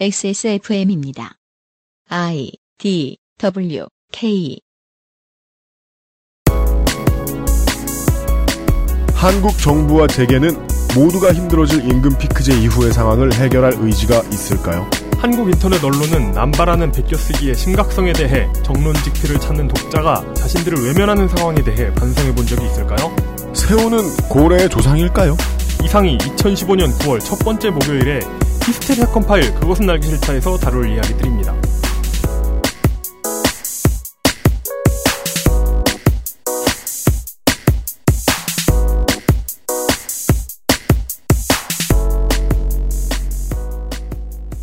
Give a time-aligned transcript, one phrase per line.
[0.00, 1.36] XSFM입니다.
[2.08, 4.58] I D W K
[9.14, 10.50] 한국 정부와 재계는
[10.96, 14.90] 모두가 힘들어질 임금 피크제 이후의 상황을 해결할 의지가 있을까요?
[15.18, 22.34] 한국 인터넷 언론은 남발하는 베껴쓰기의 심각성에 대해 정론직피를 찾는 독자가 자신들을 외면하는 상황에 대해 반성해
[22.34, 23.14] 본 적이 있을까요?
[23.54, 25.36] 새우는 고래의 조상일까요?
[25.84, 28.20] 이상이 2015년 9월 첫 번째 목요일에
[28.64, 31.54] 히스테리 사건 파일 그것은 알기 싫다에서 다룰 이야기들입니다.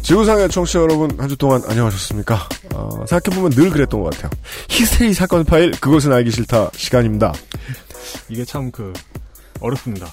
[0.02, 2.50] 지구상의 청취자 여러분 한 주 동안 안녕하셨습니까?
[2.74, 4.32] 어, 생각해보면 늘 그랬던 것 같아요.
[4.70, 7.32] 히스테리 사건 파일 그것은 알기 싫다 시간입니다.
[8.30, 8.92] 이게 참 그
[9.62, 10.08] 어렵습니다.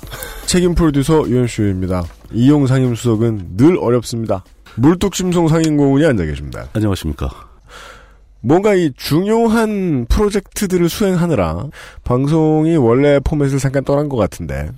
[0.46, 2.04] 책임 프로듀서 유현수입니다.
[2.32, 4.44] 이용 상임수석은 늘 어렵습니다.
[4.76, 6.68] 물뚝심송 상임고문이 앉아 계십니다.
[6.72, 7.28] 안녕하십니까.
[8.40, 11.66] 뭔가 이 중요한 프로젝트들을 수행하느라
[12.04, 14.70] 방송이 원래 포맷을 잠깐 떠난 것 같은데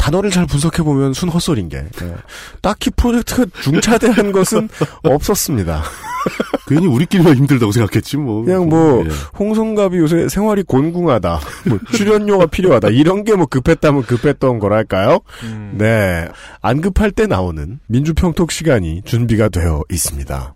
[0.00, 2.14] 단어를 잘 분석해 보면 순 헛소리인 게 예.
[2.62, 4.68] 딱히 프로젝트가 중차대한 것은
[5.02, 5.82] 없었습니다.
[6.66, 8.42] 괜히 우리끼리만 힘들다고 생각했지 뭐.
[8.44, 9.10] 그냥 뭐 예.
[9.38, 15.20] 홍성갑이 요새 생활이 곤궁하다, 뭐 출연료가 필요하다 이런 게 뭐 급했다면 급했던 거랄까요?
[15.44, 16.28] 음, 네,
[16.60, 20.54] 안 급할 때 나오는 민주평톡 시간이 준비가 되어 있습니다.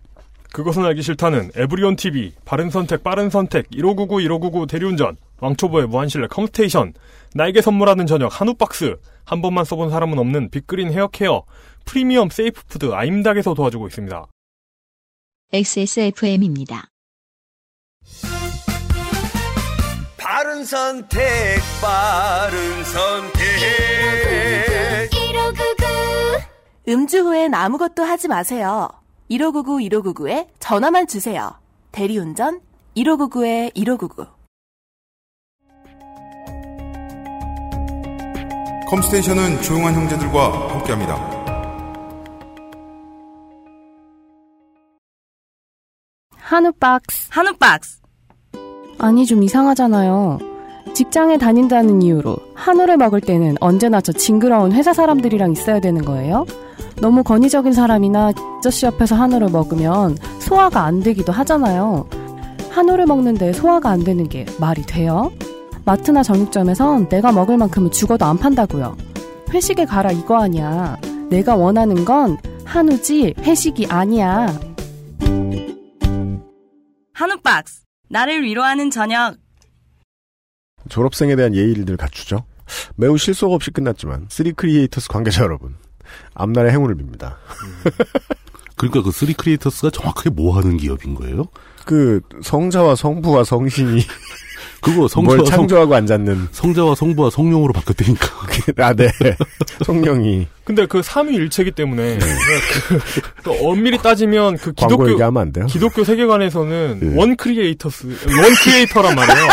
[0.53, 6.93] 그것은 알기 싫다는 에브리온 TV, 바른 선택, 빠른 선택, 1599, 1599 대리운전, 왕초보의 무한실내 컴스테이션,
[7.33, 8.95] 나에게 선물하는 저녁 한우 박스,
[9.25, 11.43] 한 번만 써본 사람은 없는 빅그린 헤어케어,
[11.85, 14.25] 프리미엄 safe food 아임닭에서 도와주고 있습니다.
[15.53, 16.89] XSFM입니다.
[20.17, 21.21] 바른 선택,
[21.81, 23.41] 바른 선택.
[26.87, 28.89] 음주 후엔 아무것도 하지 마세요.
[29.29, 31.59] 1599 1599에 전화만 주세요.
[31.91, 32.61] 대리운전
[32.95, 34.34] 1599에 1599.
[38.87, 41.15] 컴스테이션은 조용한 형제들과 함께합니다.
[46.37, 47.27] 한우 박스.
[47.31, 47.99] 한우 박스.
[48.99, 50.37] 아니 좀 이상하잖아요.
[50.93, 56.45] 직장에 다닌다는 이유로 한우를 먹을 때는 언제나 저 징그러운 회사 사람들이랑 있어야 되는 거예요?
[57.01, 62.07] 너무 권위적인 사람이나 아저씨 옆에서 한우를 먹으면 소화가 안 되기도 하잖아요.
[62.69, 65.31] 한우를 먹는데 소화가 안 되는 게 말이 돼요?
[65.85, 68.97] 마트나 정육점에선 내가 먹을 만큼은 죽어도 안 판다고요.
[69.51, 70.97] 회식에 가라 이거 아니야.
[71.29, 74.47] 내가 원하는 건 한우지 회식이 아니야.
[77.13, 77.83] 한우 박스.
[78.09, 79.35] 나를 위로하는 저녁.
[80.89, 82.45] 졸업생에 대한 예의를 갖추죠.
[82.95, 85.75] 매우 실속 없이 끝났지만 쓰리 크리에이터스 관계자 여러분
[86.33, 87.35] 앞날의 행운을 빕니다.
[88.75, 91.45] 그러니까 그 쓰리 크리에이터스가 정확하게 뭐 하는 기업인 거예요?
[91.85, 94.01] 그 성자와 성부와 성신이
[94.85, 98.27] 그거 뭘 성자와 성, 창조하고 앉았는 성자와 성부와 성룡으로 바뀌었다니까.
[98.85, 99.09] 아 네
[99.83, 102.99] 성령이 근데 그 삼위일체기 때문에 그,
[103.43, 105.65] 또 엄밀히 따지면 그 기독교 얘기하면 안 돼요.
[105.65, 107.17] 기독교 세계관에서는 예.
[107.19, 109.47] one creators one creator란 말이에요.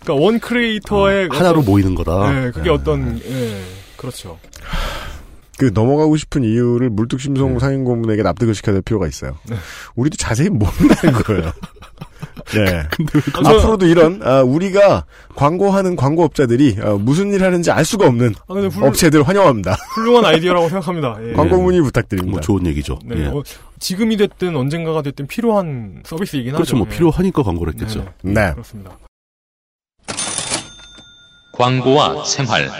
[0.00, 2.32] 그러니까 one creator의 하나로 어떤- 모이는 거다.
[2.32, 2.74] 네, 그게 예.
[2.74, 3.60] 어떤 예,
[3.96, 4.38] 그렇죠.
[5.58, 9.36] 그 넘어가고 싶은 이유를 물뚝심송 상임고문에게 납득을 시켜야 될 필요가 있어요.
[9.94, 11.52] 우리도 자세히 모른다는 거예요.
[12.54, 12.82] 네.
[13.42, 15.04] 저- 앞으로도 이런 아, 우리가
[15.36, 19.76] 광고하는 광고업자들이 아, 무슨 일 하는지 알 수가 없는 아, 훌, 업체들 환영합니다.
[19.94, 21.16] 훌륭한 아이디어라고 생각합니다.
[21.28, 21.32] 예.
[21.32, 22.40] 광고 문의 뭐 부탁드립니다.
[22.40, 22.98] 좋은 얘기죠.
[23.04, 23.26] 네, 예.
[23.26, 23.42] 어,
[23.78, 26.76] 지금이 됐든 언젠가가 됐든 필요한 서비스이긴 그렇죠.
[26.76, 26.76] 하죠.
[26.76, 26.94] 뭐 예.
[26.96, 28.04] 필요하니까 광고를 했겠죠.
[28.22, 28.52] 네, 네.
[28.52, 28.98] 그렇습니다.
[31.52, 32.70] 광고와 생활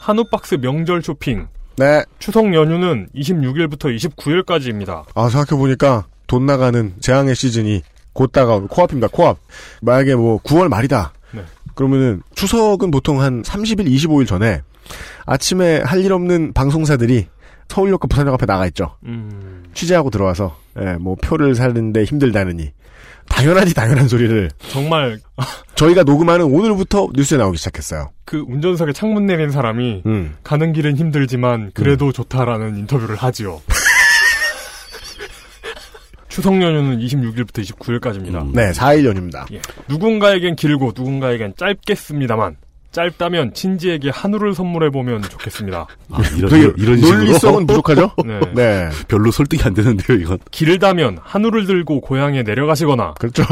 [0.00, 1.48] 한우박스 명절 쇼핑
[1.82, 2.04] 네.
[2.20, 5.04] 추석 연휴는 26일부터 29일까지입니다.
[5.16, 7.82] 아, 생각해보니까 돈 나가는 재앙의 시즌이
[8.12, 9.38] 곧 다가오면 코앞입니다, 코앞.
[9.80, 11.12] 만약에 뭐 9월 말이다.
[11.32, 11.42] 네.
[11.74, 14.62] 그러면은 추석은 보통 한 30일, 25일 전에
[15.26, 17.26] 아침에 할 일 없는 방송사들이
[17.68, 18.96] 서울역과 부산역 앞에 나가 있죠.
[19.06, 22.70] 음, 취재하고 들어와서, 예, 뭐 표를 사는데 힘들다느니.
[23.32, 25.18] 당연하지, 당연한 소리를 정말
[25.74, 28.10] 저희가 녹음하는 오늘부터 뉴스에 나오기 시작했어요.
[28.24, 30.36] 그 운전석에 창문 내린 사람이 음.
[30.44, 33.60] 가는 길은 힘들지만 그래도 좋다라는 인터뷰를 하지요.
[36.28, 38.42] 추석 연휴는 26일부터 29일까지입니다.
[38.42, 38.52] 음.
[38.52, 39.46] 네, 4일 연휴입니다.
[39.52, 39.60] 예.
[39.88, 42.56] 누군가에겐 길고 누군가에겐 짧겠습니다만
[42.92, 45.86] 짧다면 친지에게 한우를 선물해 보면 좋겠습니다.
[46.10, 48.10] 아, 이런, 이런, 이런 식으로 논리성은 부족하죠?
[48.24, 48.40] 네.
[48.54, 48.88] 네.
[49.08, 50.38] 별로 설득이 안 되는데요, 이건.
[50.50, 53.44] 길다면 한우를 들고 고향에 내려가시거나 그렇죠.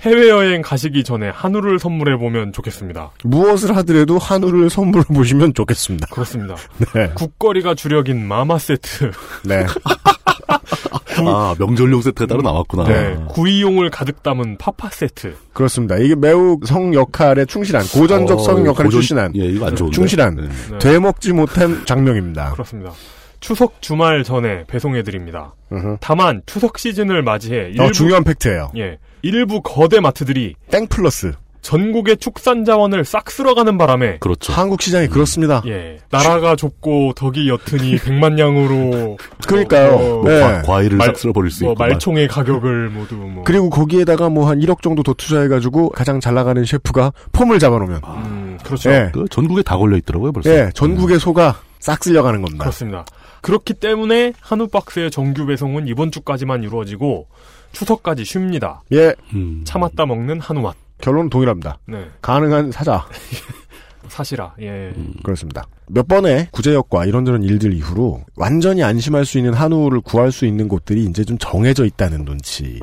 [0.00, 3.10] 해외 여행 가시기 전에 한우를 선물해 보면 좋겠습니다.
[3.24, 6.08] 무엇을 하더라도 한우를 선물해 보시면 좋겠습니다.
[6.08, 6.56] 그렇습니다.
[6.94, 7.10] 네.
[7.14, 9.10] 국거리가 주력인 마마 세트.
[9.44, 9.64] 네.
[10.48, 12.84] 아, 명절용 세트가 따로 나왔구나.
[12.84, 15.34] 네, 구이용을 가득 담은 파파 세트.
[15.52, 15.96] 그렇습니다.
[15.98, 19.94] 이게 매우 성 역할에 충실한 고전적 어, 성 역할에 고전- 충실한 예, 이거 안 좋은데.
[19.94, 20.48] 충실한 네.
[20.70, 20.78] 네.
[20.78, 22.52] 되먹지 못한 장명입니다.
[22.52, 22.92] 그렇습니다.
[23.40, 25.54] 추석 주말 전에 배송해드립니다.
[25.72, 25.96] 으흠.
[26.00, 28.70] 다만 추석 시즌을 맞이해 일부, 어, 중요한 팩트예요.
[28.76, 34.52] 예, 일부 거대 마트들이 땡 플러스 전국의 축산 자원을 싹 쓸어가는 바람에 그렇죠.
[34.52, 35.62] 한국 시장이 그렇습니다.
[35.66, 39.16] 예, 나라가 좁고 덕이 옅으니 백만 양으로
[39.46, 39.94] 그러니까요.
[39.94, 40.40] 어, 네.
[40.40, 41.82] 과, 과일을 말- 싹 쓸어버릴 수 뭐 있고.
[41.84, 46.62] 말총의 가격을 모두 뭐 그리고 거기에다가 뭐 한 1억 정도 더 투자해가지고 가장 잘 나가는
[46.64, 48.90] 셰프가 폼을 잡아놓으면 음, 그렇죠.
[48.90, 50.50] 예, 그 전국에 다 걸려 있더라고요, 벌써.
[50.50, 52.62] 예, 전국의 소가 싹 쓸려가는 겁니다.
[52.62, 53.04] 그렇습니다.
[53.40, 57.28] 그렇기 때문에 한우 박스의 정규 배송은 이번 주까지만 이루어지고
[57.72, 58.82] 추석까지 쉽니다.
[58.92, 59.62] 예, 음.
[59.64, 60.74] 참았다 먹는 한우 맛.
[61.02, 61.78] 결론은 동일합니다.
[61.86, 63.06] 네, 가능한 사자.
[64.08, 64.54] 사실아.
[64.60, 64.92] 예.
[64.96, 65.14] 음.
[65.22, 65.66] 그렇습니다.
[65.88, 71.04] 몇 번의 구제역과 이런저런 일들 이후로 완전히 안심할 수 있는 한우를 구할 수 있는 곳들이
[71.04, 72.80] 이제 좀 정해져 있다는 눈치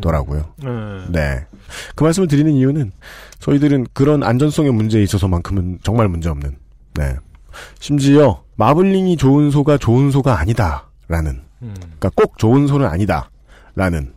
[0.00, 0.44] 더라고요.
[0.64, 1.08] 음.
[1.10, 1.20] 네.
[1.20, 1.46] 네.
[1.94, 2.92] 그 말씀을 드리는 이유는
[3.40, 6.56] 저희들은 그런 안전성의 문제에 있어서만큼은 정말 문제 없는,
[6.94, 7.16] 네.
[7.80, 11.74] 심지어 마블링이 좋은 소가 좋은 소가 아니다라는, 음.
[11.78, 14.12] 그러니까 꼭 좋은 소는 아니다라는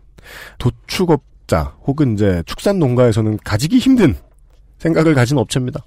[0.58, 4.16] 도축업 자 혹은 이제 축산 농가에서는 가지기 힘든
[4.78, 5.82] 생각을 가진 업체입니다.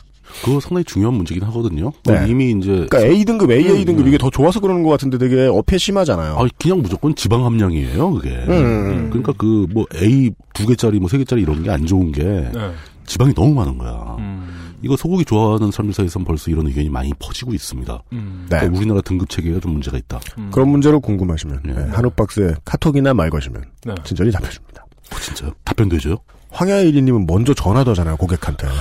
[0.45, 1.91] 그거 상당히 중요한 문제긴 하거든요.
[2.05, 2.27] 네.
[2.29, 2.69] 이미 이제.
[2.91, 4.09] 그러니까 A 등급, AA 음, 등급 음.
[4.09, 6.37] 이게 더 좋아서 그러는 것 같은데 되게 어폐 심하잖아요.
[6.39, 8.29] 아, 그냥 무조건 지방 함량이에요, 그게.
[8.47, 9.09] 음.
[9.09, 12.73] 그러니까 그, 뭐, A 두 개짜리, 뭐, 세 개짜리 이런 게 안 좋은 게, 네.
[13.07, 14.17] 지방이 너무 많은 거야.
[14.19, 14.77] 음.
[14.83, 18.03] 이거 소고기 좋아하는 사람들 사이에서는 벌써 이런 의견이 많이 퍼지고 있습니다.
[18.13, 18.47] 음.
[18.51, 18.59] 네.
[18.59, 20.21] 그러니까 우리나라 등급 체계가 좀 문제가 있다.
[20.37, 20.51] 음.
[20.53, 21.73] 그런 문제로 궁금하시면 네.
[21.73, 23.95] 네, 한우 박스에 카톡이나 말 거시면 네.
[24.05, 24.84] 친절히 답해줍니다.
[25.13, 25.53] 어, 진짜요?
[25.65, 26.17] 답변도 해줘요?
[26.51, 28.69] 황야일이님은 먼저 전화더잖아요 고객한테.
[28.69, 28.73] 야,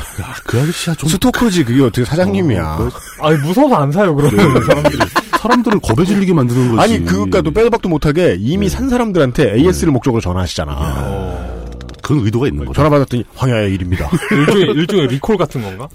[0.45, 1.09] 그 아저씨야 좀.
[1.09, 2.63] 스토커지 그게 어떻게 사장님이야.
[2.63, 2.89] 어,
[3.27, 4.99] 아니 무서워서 안 사요 그러면 사람들이.
[5.39, 6.81] 사람들을 겁에 질리게 만드는 거지.
[6.81, 8.75] 아니 그것과도 빼도 박도 못하게 이미 네.
[8.75, 10.71] 산 사람들한테 AS를 목적으로 전화하시잖아.
[10.77, 11.65] 어.
[12.03, 12.73] 그런 의도가 있는 거죠.
[12.75, 14.09] 전화 받았더니 황야일입니다.
[14.31, 15.87] 일종의 일종의 리콜 같은 건가?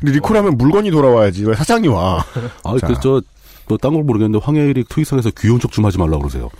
[0.00, 2.24] 근데 리콜하면 물건이 돌아와야지 왜 사장이 와.
[2.64, 2.86] 아, 자.
[2.86, 3.20] 그, 저,
[3.68, 6.50] 뭐딴 걸 모르겠는데, 황야일이 트윗상에서 귀여운 척 좀 하지 말라 고 그러세요.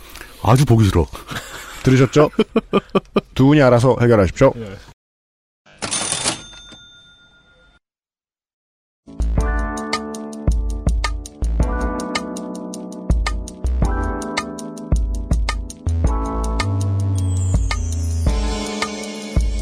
[0.43, 1.05] 아주 보기 싫어.
[1.83, 2.29] 들으셨죠?
[3.35, 4.53] 두 분이 알아서 해결하십시오.
[4.57, 4.77] 예.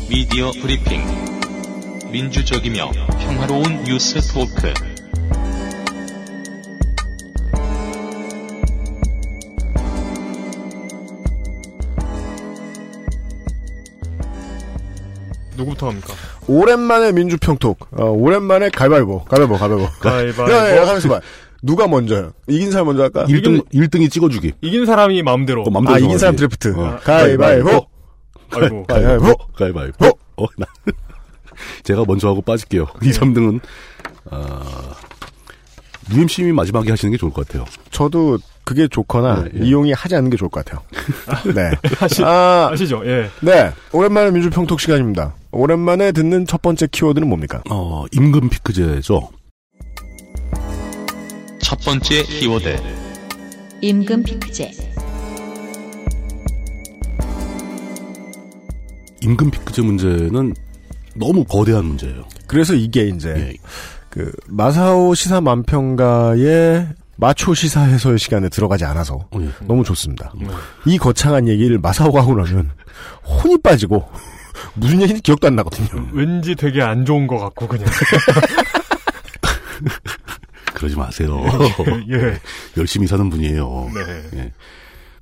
[0.10, 1.02] 미디어 브리핑.
[2.12, 4.74] 민주적이며 평화로운 뉴스 토크.
[15.58, 16.14] 누구부터 합니까?
[16.48, 17.88] 오랜만에 민주평톡.
[17.92, 19.26] 어, 오랜만에 가위바위보.
[19.26, 19.58] 가위바위보.
[19.58, 19.90] 가위바위보.
[20.00, 20.52] 가위바위보.
[20.54, 21.22] 야, 야, 야.
[21.64, 22.34] 누가 먼저요?
[22.48, 23.26] 이긴 사람 먼저 할까?
[23.26, 24.54] 1등, 1등이 찍어주기.
[24.62, 25.64] 이긴 사람이 마음대로.
[25.64, 26.18] 어, 맘대로 아, 이긴.
[26.18, 26.74] 사람 드래프트.
[26.78, 27.00] 어.
[27.04, 27.88] 가위바위보.
[28.52, 28.86] 아이고.
[28.86, 29.36] 가위바위보.
[29.58, 30.06] 가위바위보.
[30.38, 30.66] 어, 나.
[31.84, 32.86] 제가 먼저 하고 빠질게요.
[33.02, 33.60] 2, 3등은,
[34.30, 34.94] 아,
[36.14, 37.66] UMC님이 마지막에 하시는 게 좋을 것 같아요.
[37.92, 39.66] 저도 그게 좋거나 네, 예.
[39.66, 40.84] 이용이 하지 않는 게 좋을 것 같아요.
[41.56, 41.72] 네.
[41.98, 43.02] 하시, 아, 아시죠?
[43.06, 43.30] 예.
[43.42, 43.72] 네.
[43.92, 45.34] 오랜만에 민주평톡 시간입니다.
[45.58, 47.64] 오랜만에 듣는 첫 번째 키워드는 뭡니까?
[47.72, 49.28] 어, 임금 피크제죠.
[51.60, 52.78] 첫 번째 키워드.
[53.82, 54.72] 임금 피크제.
[59.24, 60.54] 임금 피크제 문제는
[61.16, 62.26] 너무 거대한 문제예요.
[62.46, 63.54] 그래서 이게 이제 예.
[64.12, 69.50] 그 마사오 시사 만평가의 마초 시사 해설 시간에 들어가지 않아서 어, 예.
[69.66, 70.32] 너무 좋습니다.
[70.40, 70.50] 음.
[70.86, 72.70] 이 거창한 얘기를 마사오가 하고 나면
[73.26, 74.08] 혼이 빠지고
[74.78, 76.08] 무슨 얘기인지 기억도 안 나거든요.
[76.14, 77.88] 왠지 되게 안 좋은 것 같고 그냥.
[80.74, 81.44] 그러지 마세요.
[82.12, 82.40] 예.
[82.78, 83.90] 열심히 사는 분이에요.
[83.94, 84.40] 네.
[84.40, 84.52] 예.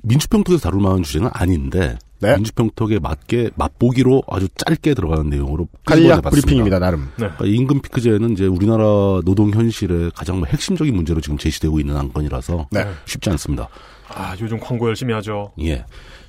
[0.01, 2.35] 민주평톡에서 다룰 만한 주제는 아닌데 네.
[2.35, 6.21] 민주평톡에 맞게 맛보기로 아주 짧게 들어가는 내용으로 간략.
[6.23, 7.09] 브리핑입니다, 나름.
[7.15, 8.83] 그러니까 임금 피크제는 이제 우리나라
[9.23, 12.85] 노동 현실의 가장 뭐 핵심적인 문제로 지금 제시되고 있는 안건이라서 네.
[13.05, 13.69] 쉽지 않습니다.
[14.09, 15.53] 아 요즘 광고 열심히 하죠.
[15.61, 15.85] 예.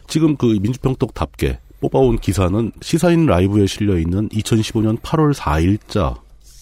[0.07, 6.17] 지금 그 민주평톡답게 뽑아온 기사는 시사인 라이브에 실려 있는 2015년 8월 4일자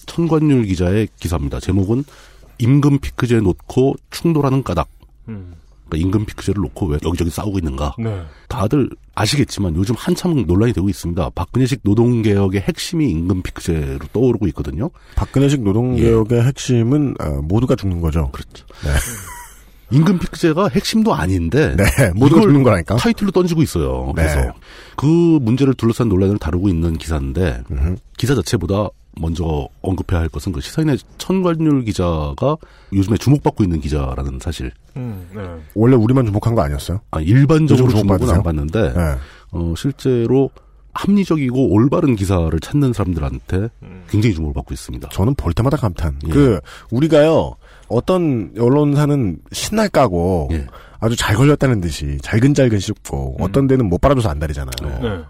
[0.06, 1.60] 천관율 기자의 기사입니다.
[1.60, 2.04] 제목은
[2.58, 4.88] 임금 피크제 놓고 충돌하는 까닭.
[5.28, 5.54] 음.
[5.88, 7.96] 그러니까 임금 피크제를 놓고 왜 여기저기 싸우고 있는가.
[7.98, 8.22] 네.
[8.48, 11.30] 다들 아시겠지만 요즘 한참 논란이 되고 있습니다.
[11.30, 14.90] 박근혜식 노동개혁의 핵심이 임금 피크제로 떠오르고 있거든요.
[15.14, 18.30] 박근혜식 노동개혁의 핵심은 어, 모두가 죽는 거죠.
[18.32, 18.66] 그렇죠.
[19.90, 22.96] 임금 피크제가 핵심도 아닌데 네, 모두가 죽는 거라니까.
[22.96, 24.12] 타이틀로 던지고 있어요.
[24.16, 24.22] 네.
[24.22, 24.52] 그래서
[24.96, 27.96] 그 문제를 둘러싼 논란을 다루고 있는 기사인데 음흠.
[28.16, 32.56] 기사 자체보다 먼저 언급해야 할 것은 그 시사인의 천관율 기자가
[32.92, 34.72] 요즘에 주목받고 있는 기자라는 사실.
[34.96, 35.42] 음, 네.
[35.74, 37.00] 원래 우리만 주목한 거 아니었어요?
[37.10, 38.36] 아, 일반적으로 주목은 주목받으세요?
[38.36, 39.14] 안 받는데 네.
[39.52, 40.50] 어, 실제로
[40.94, 43.68] 합리적이고 올바른 기사를 찾는 사람들한테
[44.08, 45.08] 굉장히 주목을 받고 있습니다.
[45.10, 46.18] 저는 볼 때마다 감탄.
[46.26, 46.30] 예.
[46.30, 46.60] 그
[46.90, 47.56] 우리가요
[47.88, 50.66] 어떤 언론사는 신날 까고 예.
[51.00, 55.00] 아주 잘 걸렸다는 듯이 잘근잘근 씹고 어떤 데는 못 빨아줘서 안달이잖아요.
[55.02, 55.24] 네.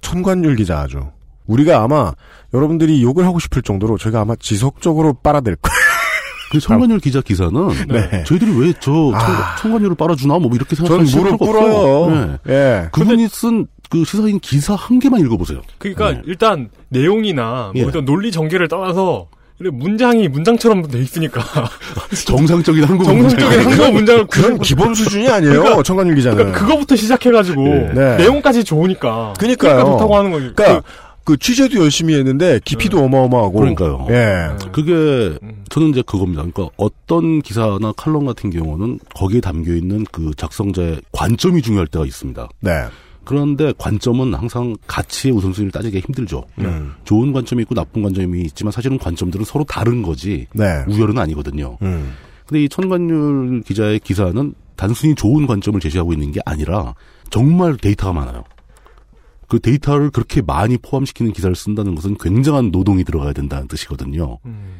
[0.00, 1.00] 천관율 기자 아주
[1.46, 2.12] 우리가 아마
[2.52, 5.74] 여러분들이 욕을 하고 싶을 정도로 저희가 아마 지속적으로 빨아댈 거예요.
[6.52, 7.52] 그 천관율 기자 기사는
[7.88, 8.24] 네.
[8.24, 9.56] 저희들이 왜저 아.
[9.56, 12.38] 천관율을 빨아주나 뭐 이렇게 전 생각하는 무릎 꿇어요.
[12.44, 12.52] 네.
[12.52, 12.88] 예.
[12.92, 15.62] 그분이 쓴 그 시사인 기사 한 개만 읽어보세요.
[15.78, 16.22] 그러니까 네.
[16.26, 17.82] 일단 내용이나 예.
[17.82, 19.28] 뭐 어떤 논리 전개를 떠나서
[19.60, 21.40] 이렇게 문장이 문장처럼 돼 있으니까
[22.26, 25.60] 정상적인 한국 정상적인 한국어 문장을 그런 기본 수준이 아니에요.
[25.60, 26.36] 그러니까- 천관율 기자는.
[26.36, 28.16] 그러니까 그거부터 시작해가지고 네.
[28.18, 29.34] 내용까지 좋으니까.
[29.38, 30.50] 그러니까 좋다고 하는 거지.
[30.56, 30.82] 그러니까
[31.22, 33.52] 그 취재도 열심히 했는데 깊이도 어마어마하고.
[33.60, 34.06] 그러니까요.
[34.10, 34.48] 예.
[34.72, 35.64] 그게 음.
[35.70, 36.42] 저는 이제 그겁니다.
[36.42, 42.48] 그러니까 어떤 기사나 칼럼 같은 경우는 거기에 담겨 있는 그 작성자의 관점이 중요할 때가 있습니다.
[42.60, 42.72] 네.
[43.24, 46.44] 그런데 관점은 항상 가치의 우선순위를 따지기 힘들죠.
[46.58, 46.94] 음.
[47.04, 50.84] 좋은 관점이 있고 나쁜 관점이 있지만 사실은 관점들은 서로 다른 거지 네.
[50.88, 51.78] 우열은 아니거든요.
[51.82, 52.12] 음.
[52.46, 56.94] 근데 이 천관율 기자의 기사는 단순히 좋은 관점을 제시하고 있는 게 아니라
[57.30, 58.44] 정말 데이터가 많아요.
[59.48, 64.38] 그 데이터를 그렇게 많이 포함시키는 기사를 쓴다는 것은 굉장한 노동이 들어가야 된다는 뜻이거든요.
[64.44, 64.76] 음.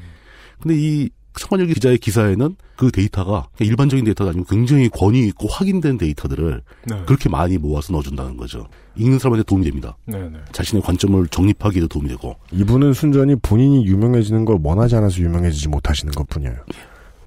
[0.61, 6.63] 근데 이 천관율 기자의 기사에는 그 데이터가 일반적인 데이터가 아니고 굉장히 권위 있고 확인된 데이터들을
[6.87, 7.03] 네.
[7.07, 8.69] 그렇게 많이 모아서 넣어준다는 거죠.
[8.97, 9.97] 읽는 사람한테 도움이 됩니다.
[10.07, 10.39] 네 네.
[10.53, 16.29] 자신의 관점을 정립하기에도 도움이 되고 이분은 순전히 본인이 유명해지는 걸 원하지 않아서 유명해지지 못하시는 것
[16.29, 16.55] 뿐이에요.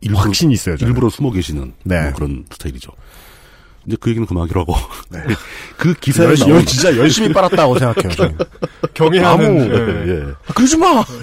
[0.02, 0.78] 일부러, 확신이 있어요.
[0.78, 0.92] 저는.
[0.92, 2.04] 일부러 숨어 계시는 네.
[2.04, 2.92] 뭐 그런 스타일이죠.
[3.88, 4.74] 이제 그 얘기는 그만하기로 하고
[5.10, 5.20] 네.
[5.78, 8.38] 그 기사에 열, 나온 열, 진짜 열심히 빨았다고 생각해요.
[8.94, 10.10] 경애하는 아무- 예.
[10.14, 10.24] 예.
[10.48, 11.04] 아, 그러지 마.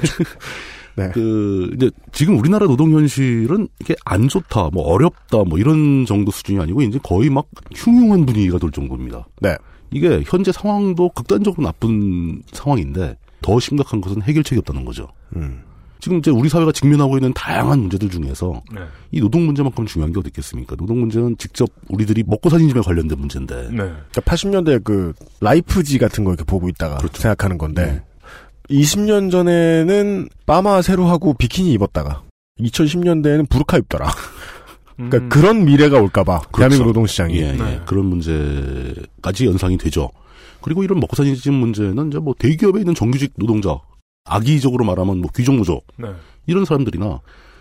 [0.96, 1.10] 네.
[1.12, 6.60] 그 이제 지금 우리나라 노동 현실은 이게 안 좋다, 뭐 어렵다, 뭐 이런 정도 수준이
[6.60, 9.26] 아니고 이제 거의 막 흉흉한 분위기가 돌 정도입니다.
[9.40, 9.56] 네.
[9.90, 15.08] 이게 현재 상황도 극단적으로 나쁜 상황인데 더 심각한 것은 해결책이 없다는 거죠.
[15.36, 15.62] 음.
[16.00, 18.82] 지금 이제 우리 사회가 직면하고 있는 다양한 문제들 중에서 네.
[19.10, 20.76] 이 노동 문제만큼 중요한 게 어디 있겠습니까?
[20.76, 23.76] 노동 문제는 직접 우리들이 먹고 사는 집에 관련된 문제인데 네.
[23.76, 27.22] 그러니까 80년대 그 라이프지 같은 거 이렇게 보고 있다가 그렇죠.
[27.22, 28.02] 생각하는 건데 네.
[28.71, 32.23] 20년 전에는 빠마 새로 하고 비키니 입었다가
[32.61, 34.11] 2010년대에는 부르카 입더라.
[34.97, 35.28] 그러니까 음.
[35.28, 37.52] 그런 미래가 올까봐 대한민국 노동시장이 예, 예.
[37.52, 37.80] 네.
[37.85, 40.11] 그런 문제까지 연상이 되죠.
[40.61, 43.76] 그리고 이런 먹고 사는 집 문제는 이제 뭐 대기업에 있는 정규직 노동자,
[44.25, 46.09] 악의적으로 말하면 뭐 귀족노조 네.
[46.47, 47.21] 이런 사람들이나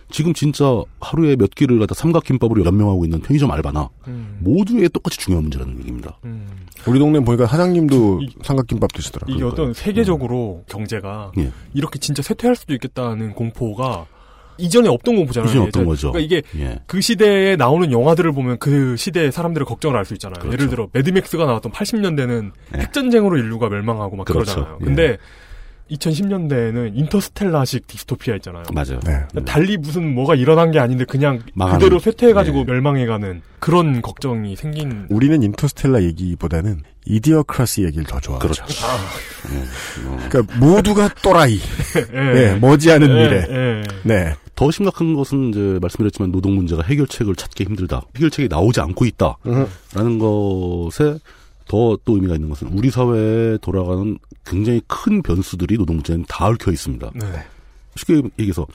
[0.10, 0.66] 지금 진짜
[1.00, 4.38] 하루에 몇 끼를 갖다 삼각김밥으로 연명하고 있는 편의점 알바나 음.
[4.42, 6.18] 모두에 똑같이 중요한 문제라는 얘기입니다.
[6.26, 6.48] 음.
[6.88, 9.26] 우리 동네 보니까 사장님도 이- 삼각김밥 드시더라.
[9.30, 11.52] 이게 어떤 세계적으로 경제가 예.
[11.74, 14.06] 이렇게 진짜 쇠퇴할 수도 있겠다는 공포가
[14.60, 15.50] 이전에 없던 공포잖아요.
[15.50, 16.12] 이전에 없던 거죠.
[16.12, 16.80] 그러니까 이게 예.
[16.86, 20.36] 그 시대에 나오는 영화들을 보면 그 시대의 사람들의 걱정을 알 수 있잖아요.
[20.40, 20.54] 그렇죠.
[20.54, 22.80] 예를 들어 매드맥스가 나왔던 80년대는 네.
[22.82, 24.54] 핵전쟁으로 인류가 멸망하고 막 그렇죠.
[24.54, 24.78] 그러잖아요.
[24.82, 24.86] 예.
[24.86, 25.18] 근데
[25.92, 28.64] 2010년대에는 인터스텔라식 디스토피아 있잖아요.
[28.74, 29.00] 맞아요.
[29.06, 29.22] 네.
[29.36, 29.46] 음.
[29.46, 31.80] 달리 무슨 뭐가 일어난 게 아닌데 그냥 망하는.
[31.80, 32.72] 그대로 쇠퇴해가지고 네.
[32.72, 35.06] 멸망해가는 그런 걱정이 생긴.
[35.10, 38.48] 우리는 인터스텔라 얘기보다는 이디어크라시 얘기를 더 좋아하죠.
[38.48, 38.64] 그렇죠.
[38.86, 38.96] 아,
[40.08, 40.28] 어.
[40.30, 41.60] 그러니까 모두가 또라이.
[42.14, 42.18] 예.
[42.18, 43.48] 네, 머지않은 예, 미래.
[43.50, 43.84] 예.
[44.04, 44.34] 네.
[44.56, 48.04] 더 심각한 것은 이제 말씀드렸지만 노동 문제가 해결책을 찾기 힘들다.
[48.16, 51.18] 해결책이 나오지 않고 있다라는 것에
[51.68, 56.72] 더 또 의미가 있는 것은 우리 사회에 돌아가는 굉장히 큰 변수들이 노동 문제는 다 얽혀
[56.72, 57.12] 있습니다.
[57.16, 57.26] 네.
[57.96, 58.66] 쉽게 얘기해서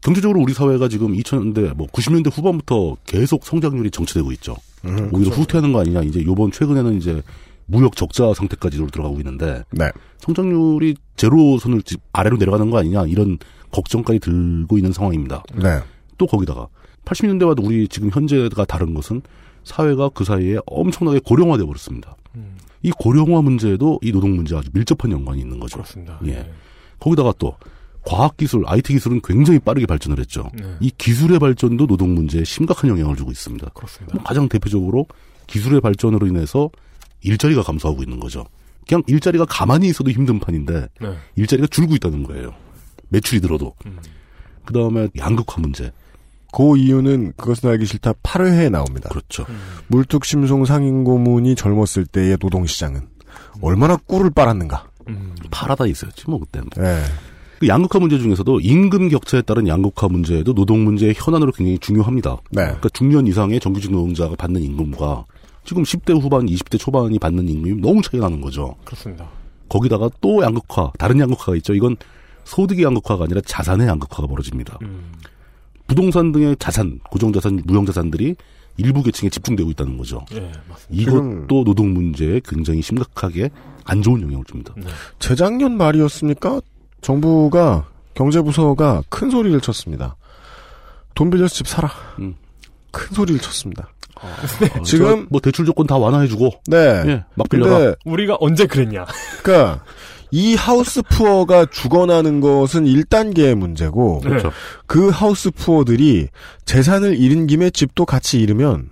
[0.00, 4.56] 경제적으로 우리 사회가 지금 2000년대 뭐 90년대 후반부터 계속 성장률이 정체되고 있죠.
[4.84, 6.02] 음, 오히려 후퇴하는 거 아니냐.
[6.02, 7.22] 이제 요번 최근에는 이제
[7.66, 9.90] 무역 적자 상태까지로 들어가고 있는데 네.
[10.18, 13.38] 성장률이 제로 선을 집 아래로 내려가는 거 아니냐 이런
[13.70, 15.42] 걱정까지 들고 있는 상황입니다.
[15.54, 15.80] 네.
[16.18, 16.68] 또 거기다가
[17.06, 19.22] 80년대와 우리 지금 현재가 다른 것은
[19.64, 22.16] 사회가 그 사이에 엄청나게 고령화돼 버렸습니다.
[22.36, 25.78] 음, 이 고령화 문제에도 이 노동 문제와 아주 밀접한 연관이 있는 거죠.
[25.78, 26.20] 그렇습니다.
[26.26, 26.50] 예.
[27.00, 27.56] 거기다가 또
[28.02, 30.50] 과학 기술, IT 기술은 굉장히 빠르게 발전을 했죠.
[30.54, 30.76] 네.
[30.80, 33.70] 이 기술의 발전도 노동 문제에 심각한 영향을 주고 있습니다.
[33.70, 34.14] 그렇습니다.
[34.14, 35.06] 뭐 가장 대표적으로
[35.46, 36.70] 기술의 발전으로 인해서
[37.22, 38.44] 일자리가 감소하고 있는 거죠.
[38.86, 41.14] 그냥 일자리가 가만히 있어도 힘든 판인데 네.
[41.36, 42.54] 일자리가 줄고 있다는 거예요.
[43.08, 43.74] 매출이 들어도.
[43.86, 43.98] 음.
[44.64, 45.90] 그 다음에 양극화 문제.
[46.54, 49.08] 그 이유는 그것은 알기 싫다 8회에 나옵니다.
[49.08, 49.44] 그렇죠.
[49.88, 53.00] 물뚝심송 상인고문이 젊었을 때의 노동시장은
[53.60, 54.86] 얼마나 꿀을 빨았는가.
[55.08, 55.34] 음.
[55.50, 56.68] 파라다 있었지 뭐 그때는.
[56.76, 57.02] 네.
[57.58, 62.36] 그 양극화 문제 중에서도 임금 격차에 따른 양극화 문제도 노동 문제의 현안으로 굉장히 중요합니다.
[62.50, 62.62] 네.
[62.62, 65.24] 그러니까 중년 이상의 정규직 노동자가 받는 임금과
[65.64, 68.76] 지금 10대 후반, 20대 초반이 받는 임금이 너무 차이가 나는 거죠.
[68.84, 69.28] 그렇습니다.
[69.68, 71.74] 거기다가 또 양극화, 다른 양극화가 있죠.
[71.74, 71.96] 이건
[72.44, 74.78] 소득의 양극화가 아니라 자산의 양극화가 벌어집니다.
[74.82, 75.12] 음.
[75.86, 78.36] 부동산 등의 자산, 고정자산, 무형자산들이
[78.76, 80.24] 일부 계층에 집중되고 있다는 거죠.
[80.32, 80.86] 예, 맞습니다.
[80.90, 83.50] 이것도 노동 문제에 굉장히 심각하게
[83.84, 84.74] 안 좋은 영향을 줍니다.
[84.76, 84.86] 네.
[85.20, 86.60] 재작년 말이었습니까?
[87.00, 90.16] 정부가 경제부서가 큰 소리를 쳤습니다.
[91.14, 91.90] 돈 빌려서 집 사라.
[92.18, 92.34] 음.
[92.90, 93.88] 큰 소리를 쳤습니다.
[94.20, 96.76] 어, 지금- 저, 뭐 대출 조건 다 완화해주고 네.
[97.06, 97.78] 예, 막 빌려라.
[97.78, 99.04] 근데 우리가 언제 그랬냐?
[99.42, 99.84] 그러니까
[100.34, 104.30] 이 하우스 푸어가 죽어나는 것은 1단계의 문제고 네.
[104.30, 104.50] 그렇죠.
[104.84, 106.26] 그 하우스 푸어들이
[106.64, 108.90] 재산을 잃은 김에 집도 같이 잃으면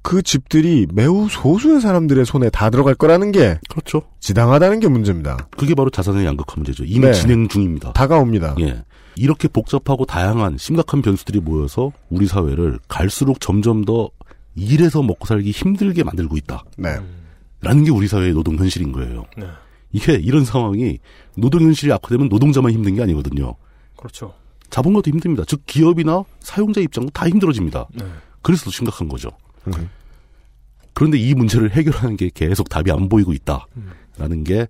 [0.00, 4.00] 그 집들이 매우 소수의 사람들의 손에 다 들어갈 거라는 게 그렇죠.
[4.20, 5.36] 지당하다는 게 문제입니다.
[5.58, 6.84] 그게 바로 자산의 양극화 문제죠.
[6.84, 7.12] 이미 네.
[7.12, 7.92] 진행 중입니다.
[7.92, 8.56] 다가옵니다.
[8.60, 8.82] 예.
[9.14, 14.08] 이렇게 복잡하고 다양한 심각한 변수들이 모여서 우리 사회를 갈수록 점점 더
[14.54, 16.64] 일해서 먹고 살기 힘들게 만들고 있다.
[16.78, 16.96] 네.
[17.60, 19.26] 라는 게 우리 사회의 노동 현실인 거예요.
[19.36, 19.44] 네.
[19.92, 20.98] 이게 이런 상황이
[21.34, 23.54] 노동 현실이 악화되면 노동자만 힘든 게 아니거든요.
[23.96, 24.34] 그렇죠.
[24.70, 25.44] 자본가도 힘듭니다.
[25.46, 27.86] 즉 기업이나 사용자 입장도 다 힘들어집니다.
[27.94, 28.04] 네.
[28.42, 29.30] 그래서 더 심각한 거죠.
[29.66, 29.88] 음.
[30.92, 34.66] 그런데 이 문제를 해결하는 게 계속 답이 안 보이고 있다라는 게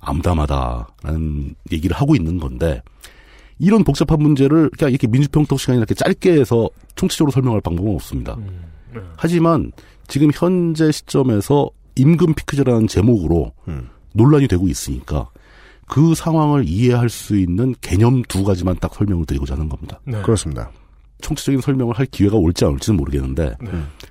[0.00, 2.82] 암담하다라는 얘기를 하고 있는 건데
[3.58, 8.34] 이런 복잡한 문제를 그냥 이렇게 민주평통 시간에 이렇게 짧게 해서 총체적으로 설명할 방법은 없습니다.
[8.34, 8.64] 음.
[8.94, 9.00] 네.
[9.16, 9.72] 하지만
[10.08, 13.88] 지금 현재 시점에서 임금 피크제라는 제목으로 음.
[14.12, 15.28] 논란이 되고 있으니까
[15.86, 20.00] 그 상황을 이해할 수 있는 개념 두 가지만 딱 설명을 드리고자 하는 겁니다.
[20.04, 20.22] 네.
[20.22, 20.70] 그렇습니다.
[21.20, 23.70] 총체적인 설명을 할 기회가 올지 안 올지는 모르겠는데 네.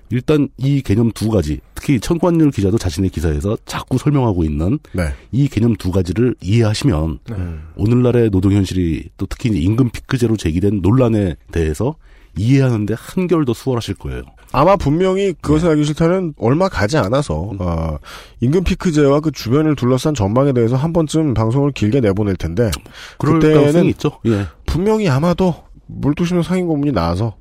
[0.10, 5.13] 일단 이 개념 두 가지 특히 천관율 기자도 자신의 기사에서 자꾸 설명하고 있는 네.
[5.32, 7.36] 이 개념 두 가지를 이해하시면 네.
[7.75, 11.96] 오늘날의 노동 현실이 또 특히 임금 피크제로 제기된 논란에 대해서
[12.38, 14.22] 이해하는데 한결 더 수월하실 거예요.
[14.51, 15.72] 아마 분명히 그것을 네.
[15.72, 17.58] 알기 싫다는 얼마 가지 않아서 음.
[17.60, 17.98] 어,
[18.41, 22.72] 임금 피크제와 그 주변을 둘러싼 전망에 대해서 한 번쯤 방송을 길게 내보낼 텐데
[23.18, 23.94] 그럴 그때는.
[24.25, 24.48] 예.
[24.65, 25.56] 분명히 아마도
[25.88, 27.36] 물두시면 상인 고문이 나와서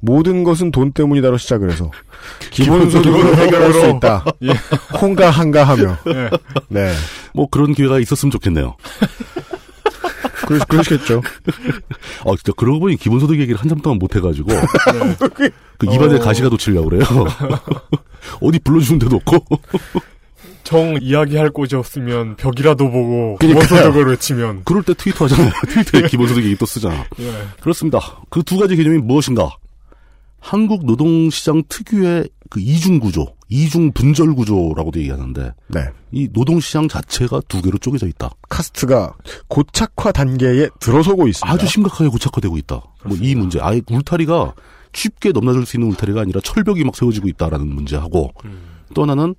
[0.00, 1.90] 모든 것은 돈 때문이다로 시작을 해서
[2.50, 4.24] 기본소득으로 해결할 수 있다.
[4.44, 4.54] 예.
[4.98, 5.98] 홍가 한가 하며
[6.68, 6.90] 네.
[7.34, 8.74] 네뭐 그런 기회가 있었으면 좋겠네요.
[10.48, 11.22] 그러, 그러시겠죠.
[12.24, 14.50] 아, 진짜 그러고 보니 기본소득 얘기를 한참 동안 못 해가지고
[15.78, 16.18] 그 입안에 어.
[16.18, 17.04] 가시가 돋치려고 그래요.
[18.40, 19.60] 어디 불러주는 데도 없고.
[20.64, 23.36] 정 이야기할 곳이 없으면 벽이라도 보고.
[23.40, 25.52] 기본소득을 외치면 그럴 때 트위터 하잖아요.
[25.68, 27.04] 트위터에 기본소득 얘기 또 쓰잖아.
[27.20, 27.32] 예.
[27.60, 28.00] 그렇습니다.
[28.30, 29.50] 그 두 가지 개념이 무엇인가?
[30.40, 35.80] 한국 노동시장 특유의 그 이중 구조, 이중 분절 구조라고도 얘기하는데 네
[36.10, 38.30] 이 노동시장 자체가 두 개로 쪼개져 있다.
[38.48, 39.14] 카스트가
[39.48, 41.52] 고착화 단계에 들어서고 있습니다.
[41.52, 42.82] 아주 심각하게 고착화되고 있다.
[43.04, 44.54] 뭐 이 문제, 아예 울타리가
[44.94, 48.32] 쉽게 넘나들 수 있는 울타리가 아니라 철벽이 막 세워지고 있다라는 문제하고
[48.94, 49.34] 또 하나는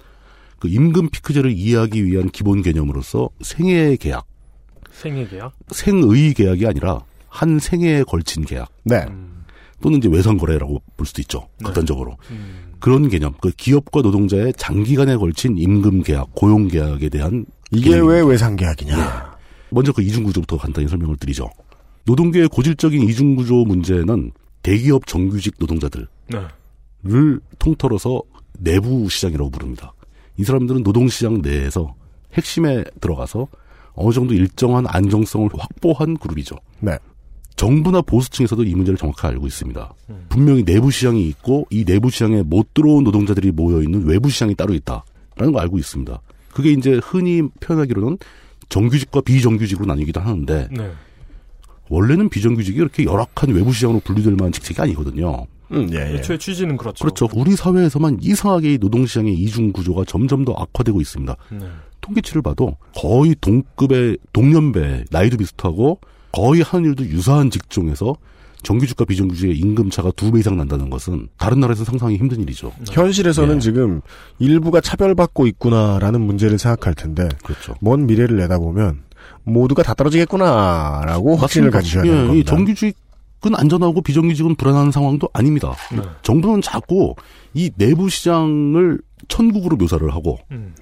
[0.60, 4.26] 그 임금 피크제를 이해하기 위한 기본 개념으로서 생애 계약,
[4.92, 5.54] 생애 계약?
[5.72, 9.06] 생의 계약이 아니라 한 생애에 걸친 계약 네
[9.82, 11.48] 또는 이제 외상 거래라고 볼 수도 있죠.
[11.64, 12.74] 극단적으로 음.
[12.80, 18.14] 그런 개념, 그 기업과 노동자의 장기간에 걸친 임금 계약, 고용 계약에 대한 이게 개념입니다.
[18.14, 19.38] 왜 외상 계약이냐?
[19.72, 21.50] 먼저 그 이중 구조부터 간단히 설명을 드리죠.
[22.06, 24.32] 노동계의 고질적인 이중 구조 문제는
[24.64, 26.40] 대기업 정규직 노동자들을 네.
[27.60, 28.22] 통틀어서
[28.60, 29.94] 내부 시장이라고 부릅니다.
[30.38, 31.96] 이 사람들은 노동시장 내에서
[32.34, 33.48] 핵심에 들어가서
[33.94, 36.56] 어느 정도 일정한 안정성을 확보한 그룹이죠.
[36.80, 36.98] 네.
[37.60, 39.94] 정부나 보수층에서도 이 문제를 정확하게 알고 있습니다.
[40.30, 44.74] 분명히 내부 시장이 있고 이 내부 시장에 못 들어온 노동자들이 모여 있는 외부 시장이 따로
[44.74, 46.22] 있다라는 걸 알고 있습니다.
[46.54, 48.18] 그게 이제 흔히 표현하기로는
[48.70, 50.92] 정규직과 비정규직으로 나뉘기도 하는데 네.
[51.90, 55.46] 원래는 비정규직이 이렇게 열악한 외부 시장으로 분류될 만한 직책이 아니거든요.
[55.74, 56.16] 음, 예, 예.
[56.16, 57.04] 애초에 취지는 그렇죠.
[57.04, 57.28] 그렇죠.
[57.36, 61.36] 우리 사회에서만 이상하게 이 노동시장의 이중 구조가 점점 더 악화되고 있습니다.
[61.52, 61.68] 네.
[62.00, 66.00] 통계치를 봐도 거의 동급의 동년배 나이도 비슷하고
[66.32, 68.16] 거의 하는 일도 유사한 직종에서
[68.62, 72.74] 정규직과 비정규직의 임금 차가 두 배 이상 난다는 것은 다른 나라에서 상상이 힘든 일이죠.
[72.92, 73.60] 현실에서는 예.
[73.60, 74.02] 지금
[74.38, 77.76] 일부가 차별받고 있구나라는 문제를 생각할 텐데 그렇죠.
[77.80, 79.04] 먼 미래를 내다보면
[79.44, 82.50] 모두가 다 떨어지겠구나라고 확신을 가지셔야 예, 되는 겁니다.
[82.50, 85.74] 정규직은 안전하고 비정규직은 불안한 상황도 아닙니다.
[85.96, 86.02] 네.
[86.24, 87.16] 정부는 자꾸
[87.54, 90.74] 이 내부 시장을 천국으로 묘사를 하고 음.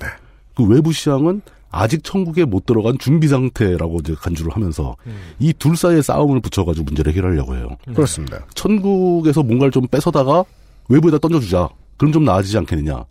[0.55, 1.41] 그 외부 시장은
[1.77, 5.15] 아직 천국에 못 들어간 준비 상태라고 이제 간주를 하면서 음.
[5.39, 7.69] 이둘 사이의 싸움을 붙여가지고 문제를 해결하려고 해요.
[7.93, 8.45] 그렇습니다.
[8.55, 10.43] 천국에서 뭔가를 좀 뺏어다가
[10.89, 11.69] 외부에다 던져주자.
[11.97, 13.05] 그럼 좀 나아지지 않겠느냐.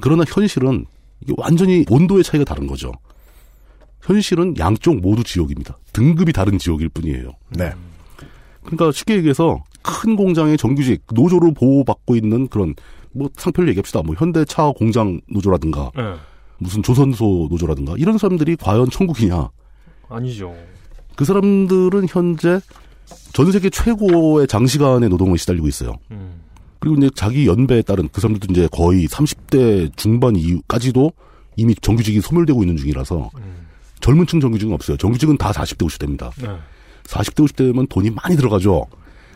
[0.00, 0.86] 그러나 현실은
[1.20, 2.92] 이게 완전히 온도의 차이가 다른 거죠.
[4.00, 5.76] 현실은 양쪽 모두 지옥입니다.
[5.92, 7.32] 등급이 다른 지옥일 뿐이에요.
[7.50, 7.72] 네.
[8.62, 12.74] 그러니까 쉽게 얘기해서 큰 공장의 정규직 노조로 보호받고 있는 그런
[13.12, 14.02] 뭐 상표를 얘기합시다.
[14.02, 16.14] 뭐 현대차 공장 노조라든가 네.
[16.58, 19.50] 무슨 조선소 노조라든가 이런 사람들이 과연 천국이냐?
[20.08, 20.54] 아니죠.
[21.16, 22.60] 그 사람들은 현재
[23.32, 25.94] 전 세계 최고의 장시간의 노동을 시달리고 있어요.
[26.10, 26.40] 음.
[26.78, 31.12] 그리고 이제 자기 연배에 따른 그 사람들도 이제 거의 30대 중반 이후까지도
[31.56, 33.30] 이미 정규직이 소멸되고 있는 중이라서
[34.00, 34.96] 젊은 층 정규직은 없어요.
[34.96, 36.30] 정규직은 다 40대 50대입니다.
[36.40, 36.56] 네.
[37.04, 38.86] 40대 50대면 돈이 많이 들어가죠.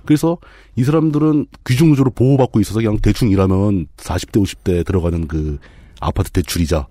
[0.04, 0.38] 그래서
[0.76, 5.58] 이 사람들은 귀중구조로 보호받고 있어서 그냥 대충 일하면 40대 50대 들어가는 그
[6.00, 6.86] 아파트 대출이자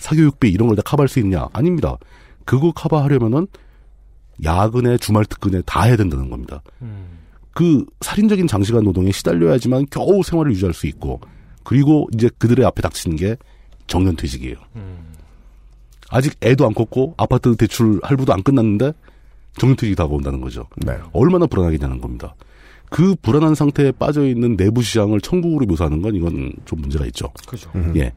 [0.00, 1.48] 사교육비 이런 걸 다 커버할 수 있냐?
[1.52, 1.96] 아닙니다.
[2.44, 3.46] 그거 커버하려면은
[4.44, 6.62] 야근에 주말 특근에 다 해야 된다는 겁니다.
[7.52, 11.20] 그 살인적인 장시간 노동에 시달려야지만 겨우 생활을 유지할 수 있고
[11.64, 13.36] 그리고 이제 그들의 앞에 닥치는 게
[13.88, 14.56] 정년퇴직이에요.
[16.10, 18.92] 아직 애도 안 컸고 아파트 대출 할부도 안 끝났는데
[19.58, 20.66] 정년퇴직이 다가온다는 거죠.
[20.76, 20.96] 네.
[21.12, 22.34] 얼마나 불안하겠냐는 겁니다.
[22.90, 27.28] 그 불안한 상태에 빠져 있는 내부 시장을 천국으로 묘사하는 건 이건 좀 문제가 있죠.
[27.46, 27.70] 그죠.
[27.96, 28.12] 예.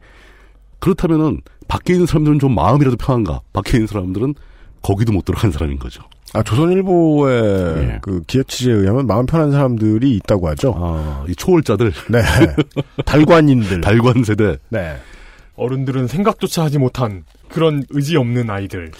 [0.78, 1.40] 그렇다면은
[1.72, 3.40] 밖에 있는 사람들은 좀 마음이라도 편한가?
[3.54, 4.34] 밖에 있는 사람들은
[4.82, 6.02] 거기도 못 들어간 사람인 거죠.
[6.34, 7.98] 아, 조선일보의 예.
[8.02, 10.74] 그 기획 취재에 의하면 마음 편한 사람들이 있다고 하죠.
[10.76, 12.20] 아, 이 초월자들, 네.
[13.06, 13.80] 달관인들.
[13.80, 14.58] 달관 세대.
[14.68, 14.98] 네.
[15.56, 18.90] 어른들은 생각조차 하지 못한 그런 의지 없는 아이들.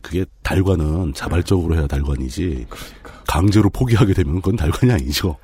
[0.00, 2.68] 그게 달관은 자발적으로 해야 달관이지.
[3.26, 5.36] 강제로 포기하게 되면 그건 달관이 아니죠.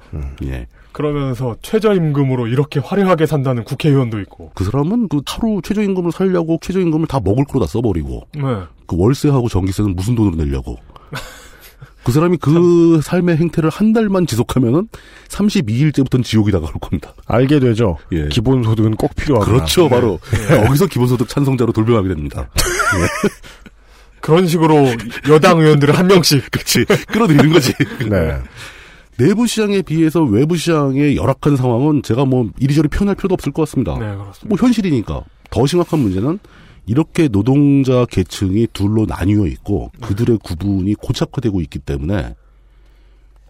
[0.44, 0.66] 예.
[0.92, 4.52] 그러면서 최저임금으로 이렇게 화려하게 산다는 국회의원도 있고.
[4.54, 8.42] 그 사람은 그 하루 최저임금을 살려고 최저임금을 다 먹을 거로 다 써버리고 네.
[8.86, 10.76] 그 월세하고 전기세는 무슨 돈으로 내려고.
[12.04, 14.88] 그 사람이 그 삶의 행태를 한 달만 지속하면은
[15.28, 17.12] 32일째부터는 지옥이 다가올 겁니다.
[17.26, 17.98] 알게 되죠.
[18.12, 18.28] 예.
[18.28, 19.56] 기본소득은 꼭 필요하구나.
[19.56, 20.18] 그렇죠, 바로
[20.64, 22.48] 거기서 기본소득 찬성자로 돌변하게 됩니다.
[24.20, 24.86] 그런 식으로
[25.28, 26.50] 여당 의원들을 한 명씩.
[26.50, 27.72] 그렇지, 끌어들이는 거지.
[28.08, 28.38] 네.
[29.18, 33.94] 내부 시장에 비해서 외부 시장의 열악한 상황은 제가 뭐 이리저리 표현할 필요도 없을 것 같습니다.
[33.94, 34.46] 네, 그렇습니다.
[34.46, 35.24] 뭐 현실이니까.
[35.50, 36.38] 더 심각한 문제는
[36.86, 42.34] 이렇게 노동자 계층이 둘로 나뉘어 있고 그들의 구분이 고착화되고 있기 때문에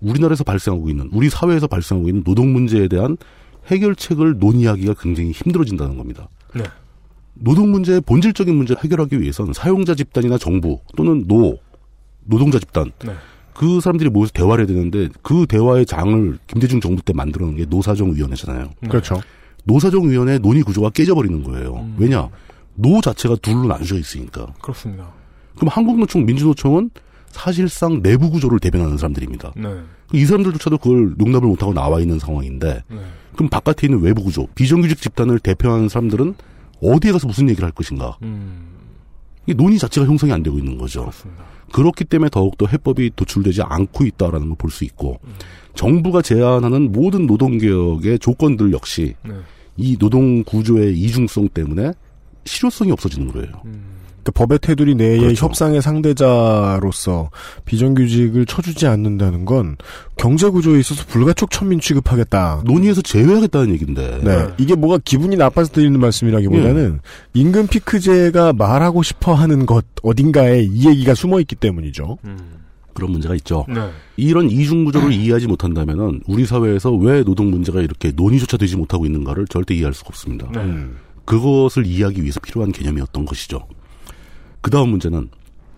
[0.00, 3.16] 우리나라에서 발생하고 있는 우리 사회에서 발생하고 있는 노동 문제에 대한
[3.66, 6.28] 해결책을 논의하기가 굉장히 힘들어진다는 겁니다.
[6.54, 6.62] 네.
[7.34, 11.58] 노동 문제의 본질적인 문제를 해결하기 위해서는 사용자 집단이나 정부 또는 노
[12.24, 13.12] 노동자 집단 네.
[13.58, 17.64] 그 사람들이 모여서 대화를 해야 되는데 그 대화의 장을 김대중 정부 때 만들어 놓은 게
[17.64, 18.70] 노사정위원회잖아요.
[18.88, 19.20] 그렇죠.
[19.64, 21.88] 노사정위원회 논의 구조가 깨져버리는 거예요.
[21.96, 22.28] 왜냐?
[22.76, 24.46] 노 자체가 둘로 나뉘어져 있으니까.
[24.62, 25.08] 그렇습니다.
[25.56, 26.90] 그럼 한국노총, 민주노총은
[27.30, 29.52] 사실상 내부 구조를 대변하는 사람들입니다.
[29.56, 29.80] 네.
[30.12, 32.96] 이 사람들조차도 그걸 용납을 못하고 나와 있는 상황인데, 네.
[33.34, 36.36] 그럼 바깥에 있는 외부 구조, 비정규직 집단을 대표하는 사람들은
[36.80, 38.16] 어디에 가서 무슨 얘기를 할 것인가?
[38.22, 38.68] 음,
[39.46, 41.00] 이 논의 자체가 형성이 안 되고 있는 거죠.
[41.00, 41.42] 그렇습니다.
[41.72, 45.20] 그렇기 때문에 더욱더 해법이 도출되지 않고 있다라는 걸 볼 수 있고,
[45.74, 49.34] 정부가 제안하는 모든 노동개혁의 조건들 역시 네.
[49.76, 51.92] 이 노동 구조의 이중성 때문에
[52.44, 53.52] 실효성이 없어지는 거예요.
[54.28, 55.46] 그러니까 법의 테두리 내의 그렇죠.
[55.46, 57.30] 협상의 상대자로서
[57.64, 59.76] 비정규직을 쳐주지 않는다는 건
[60.16, 62.62] 경제 구조에 있어서 불가촉 천민 취급하겠다.
[62.64, 64.20] 논의에서 제외하겠다는 얘기인데.
[64.22, 64.46] 네.
[64.58, 67.00] 이게 뭐가 기분이 나빠서 드리는 말씀이라기보다는
[67.34, 72.18] 임금 피크제가 말하고 싶어 하는 것 어딘가에 이 얘기가 숨어 있기 때문이죠.
[72.94, 73.64] 그런 문제가 있죠.
[73.68, 73.90] 네.
[74.16, 79.46] 이런 이중 구조를 이해하지 못한다면은 우리 사회에서 왜 노동 문제가 이렇게 논의조차 되지 못하고 있는가를
[79.46, 80.50] 절대 이해할 수가 없습니다.
[80.52, 80.86] 네.
[81.24, 83.60] 그것을 이해하기 위해서 필요한 개념이었던 것이죠.
[84.60, 85.28] 그 다음 문제는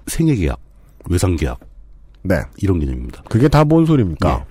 [0.06, 0.58] 생애 계약,
[1.08, 1.60] 외상 계약
[2.22, 2.36] 네.
[2.58, 3.22] 이런 개념입니다.
[3.28, 4.44] 그게 다 뭔 소리입니까?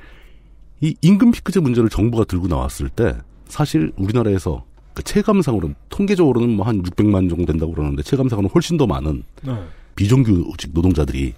[0.81, 3.15] 이 임금 피크제 문제를 정부가 들고 나왔을 때
[3.47, 4.63] 사실 우리나라에서
[4.93, 9.53] 그 체감상으로 통계적으로는 뭐 한 600만 정도 된다고 그러는데 체감상으로는 훨씬 더 많은 네.
[9.95, 11.33] 비정규직 노동자들이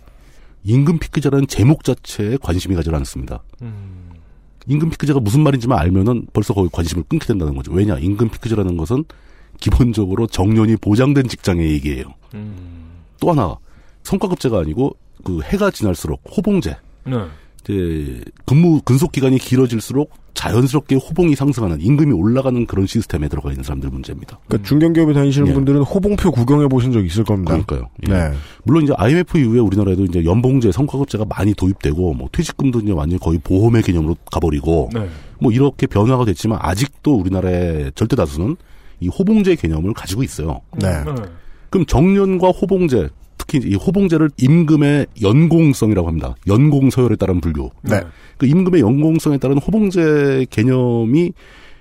[0.63, 3.41] 임금 피크제라는 제목 자체에 관심이 가지 않습니다.
[3.63, 4.11] 음,
[4.67, 7.71] 임금 피크제가 무슨 말인지만 알면은 벌써 거기 관심을 끊게 된다는 거죠.
[7.71, 7.97] 왜냐?
[7.97, 9.05] 임금 피크제라는 것은
[9.59, 12.05] 기본적으로 정년이 보장된 직장의 얘기예요.
[12.35, 12.80] 음,
[13.21, 13.55] 또 하나
[14.03, 16.75] 성과급제가 아니고 그 해가 지날수록 호봉제.
[17.05, 17.15] 네.
[17.63, 23.91] 이제 근무 근속 기간이 길어질수록 자연스럽게 호봉이 상승하는 임금이 올라가는 그런 시스템에 들어가 있는 사람들
[23.91, 24.39] 문제입니다.
[24.47, 25.53] 그러니까 중견기업에 다니시는 예.
[25.53, 27.51] 분들은 호봉표 구경해 보신 적 있을 겁니다.
[27.51, 27.89] 그러니까요.
[28.07, 28.11] 예.
[28.11, 28.33] 네.
[28.63, 33.37] 물론 이제 IMF 이후에 우리나라에도 이제 연봉제, 성과급제가 많이 도입되고 뭐 퇴직금도 이제 완전히 거의
[33.39, 35.07] 보험의 개념으로 가버리고 네.
[35.39, 38.55] 뭐 이렇게 변화가 됐지만 아직도 우리나라의 절대 다수는
[39.01, 40.61] 이 호봉제 개념을 가지고 있어요.
[40.79, 41.03] 네.
[41.03, 41.13] 네.
[41.71, 46.35] 그럼 정년과 호봉제, 특히 이 호봉제를 임금의 연공성이라고 합니다.
[46.47, 47.71] 연공 서열에 따른 분류.
[47.81, 48.01] 네.
[48.37, 51.31] 그 임금의 연공성에 따른 호봉제 개념이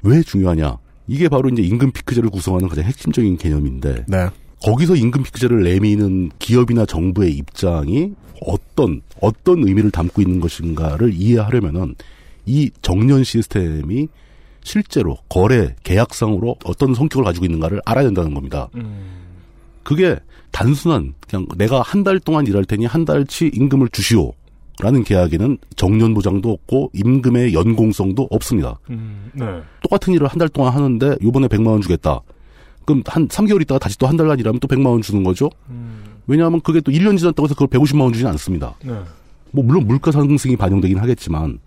[0.03, 0.79] 왜 중요하냐?
[1.09, 4.29] 이게 바로 이제 임금 피크제를 구성하는 가장 핵심적인 개념인데 네.
[4.62, 8.12] 거기서 임금 피크제를 내미는 기업이나 정부의 입장이
[8.46, 11.96] 어떤 어떤 의미를 담고 있는 것인가를 이해하려면은
[12.46, 14.09] 이 정년 시스템이
[14.62, 18.68] 실제로 거래 계약상으로 어떤 성격을 가지고 있는가를 알아야 된다는 겁니다.
[18.76, 19.20] 음,
[19.82, 20.16] 그게
[20.52, 24.32] 단순한 그냥 내가 한 달 동안 일할 테니 한 달치 임금을 주시오.
[24.82, 28.78] 라는 계약에는 정년 보장도 없고 임금의 연공성도 없습니다.
[28.88, 29.44] 음, 네.
[29.82, 32.20] 똑같은 일을 한 달 동안 하는데 요번에 100만 원 주겠다.
[32.86, 35.50] 그럼 한 3개월 있다가 다시 또 한 달간 일하면 또 100만 원 주는 거죠.
[36.26, 38.74] 왜냐하면 그게 또 1년 지났다고 해서 그걸 150만 원 주진 않습니다.
[38.82, 38.92] 네.
[39.52, 41.58] 뭐 물론 물가 상승이 반영되긴 하겠지만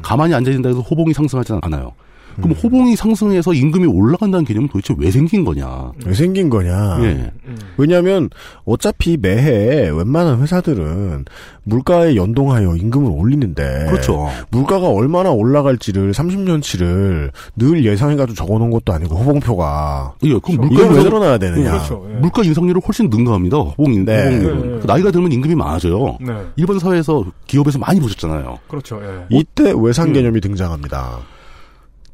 [0.00, 1.92] 가만히 앉아 있는다 해서 호봉이 상승하지 않아요.
[2.36, 5.92] 그럼 호봉이 상승해서 임금이 올라간다는 개념은 도대체 왜 생긴 거냐?
[6.06, 6.98] 왜 생긴 거냐?
[7.02, 7.30] 예.
[7.76, 8.30] 왜냐하면
[8.64, 11.24] 어차피 매해 웬만한 회사들은
[11.64, 14.28] 물가에 연동하여 임금을 올리는데 그렇죠.
[14.50, 21.02] 물가가 얼마나 올라갈지를 30년치를 늘 예상해가지고 적어놓은 것도 아니고 호봉표가 예, 그럼 물가 이걸 왜
[21.02, 21.72] 드러나야 되느냐?
[21.72, 22.06] 그렇죠.
[22.10, 22.14] 예.
[22.14, 23.56] 물가 인상률을 훨씬 능가합니다.
[23.56, 24.24] 호봉, 네.
[24.24, 24.80] 호봉률은.
[24.80, 24.86] 네.
[24.86, 26.18] 나이가 들면 임금이 많아져요.
[26.20, 26.32] 네.
[26.56, 28.58] 일본 사회에서 기업에서 많이 보셨잖아요.
[28.68, 29.00] 그렇죠.
[29.02, 29.26] 예.
[29.30, 30.12] 이때 외상 음.
[30.12, 31.18] 개념이 등장합니다.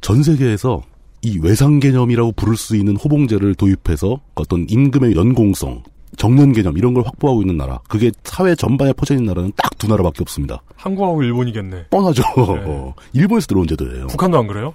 [0.01, 0.83] 전 세계에서
[1.23, 5.83] 이 외상 개념이라고 부를 수 있는 호봉제를 도입해서 어떤 임금의 연공성,
[6.17, 7.81] 정년 개념 이런 걸 확보하고 있는 나라.
[7.89, 10.61] 그게 사회 전반에 퍼져 있는 나라는 딱 두 나라밖에 없습니다.
[10.77, 11.87] 한국하고 일본이겠네.
[11.89, 12.23] 뻔하죠.
[12.37, 12.95] 네.
[13.15, 14.09] 일본에서 들어온 제도예요.
[14.09, 14.75] 북한도 안 그래요?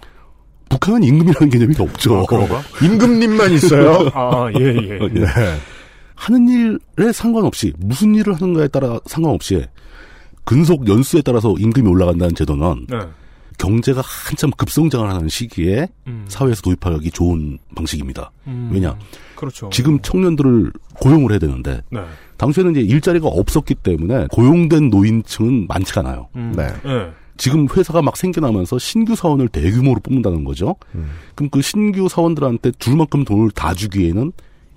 [0.70, 2.26] 북한은 임금이라는 개념이 없죠.
[2.30, 2.64] 아?
[2.84, 4.10] 임금님만 있어요.
[4.16, 5.00] 아, 예, 예.
[5.02, 5.10] 예.
[5.10, 5.28] 네.
[6.16, 9.66] 하는 일에 상관없이 무슨 일을 하는가에 따라 상관없이
[10.46, 13.00] 근속 연수에 따라서 임금이 올라간다는 제도는 네.
[13.58, 16.26] 경제가 한참 급성장을 하는 시기에 음.
[16.28, 18.32] 사회에서 도입하기 좋은 방식입니다.
[18.48, 18.70] 음.
[18.72, 18.98] 왜냐?
[19.36, 19.70] 그렇죠.
[19.72, 22.02] 지금 청년들을 고용을 해야 되는데 네.
[22.38, 26.30] 당시에는 이제 일자리가 없었기 때문에 고용된 노인층은 많지가 않아요.
[26.36, 26.54] 음.
[26.56, 26.68] 네.
[26.84, 27.12] 네.
[27.36, 30.76] 지금 회사가 막 생겨나면서 신규 사원을 대규모로 뽑는다는 거죠.
[31.34, 34.32] 그럼 그 신규 사원들한테 줄 만큼 돈을 다 주기에는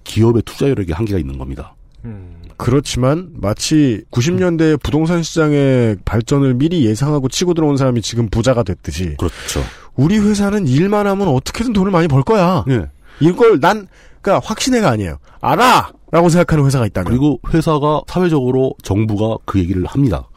[0.05, 1.76] 기업의 투자율에게 한계가 있는 겁니다.
[2.07, 2.37] 음.
[2.57, 9.63] 그렇지만 마치 90년대 부동산 시장의 발전을 미리 예상하고 치고 들어온 사람이 지금 부자가 됐듯이 그렇죠.
[9.95, 12.65] 우리 회사는 일만 하면 어떻게든 돈을 많이 벌 거야.
[12.69, 12.87] 예.
[13.21, 13.89] 이걸 난
[14.23, 15.19] 그러니까 확신해가 아니에요.
[15.41, 20.29] 알아 라고 생각하는 회사가 있다면 그리고 회사가 사회적으로 정부가 그 얘기를 합니다.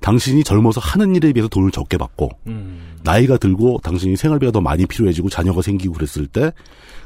[0.00, 2.96] 당신이 젊어서 하는 일에 비해서 돈을 적게 받고 음.
[3.04, 6.52] 나이가 들고 당신이 생활비가 더 많이 필요해지고 자녀가 생기고 그랬을 때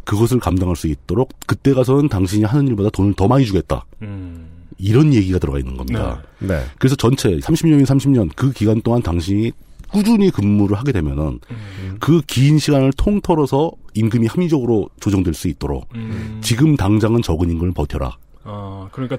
[0.07, 3.85] 그것을 감당할 수 있도록 그때 가서는 당신이 하는 일보다 돈을 더 많이 주겠다.
[4.01, 4.47] 음.
[4.79, 6.23] 이런 얘기가 들어가 있는 겁니다.
[6.39, 6.63] 네.
[6.79, 9.53] 그래서 전체 30년이 30년 그 기간 동안 당신이
[9.91, 11.97] 꾸준히 근무를 하게 되면은 음.
[12.01, 16.39] 그긴 시간을 통틀어서 임금이 합리적으로 조정될 수 있도록 음.
[16.43, 18.17] 지금 당장은 적은 임금을 버텨라.
[18.45, 19.19] 아, 그러니까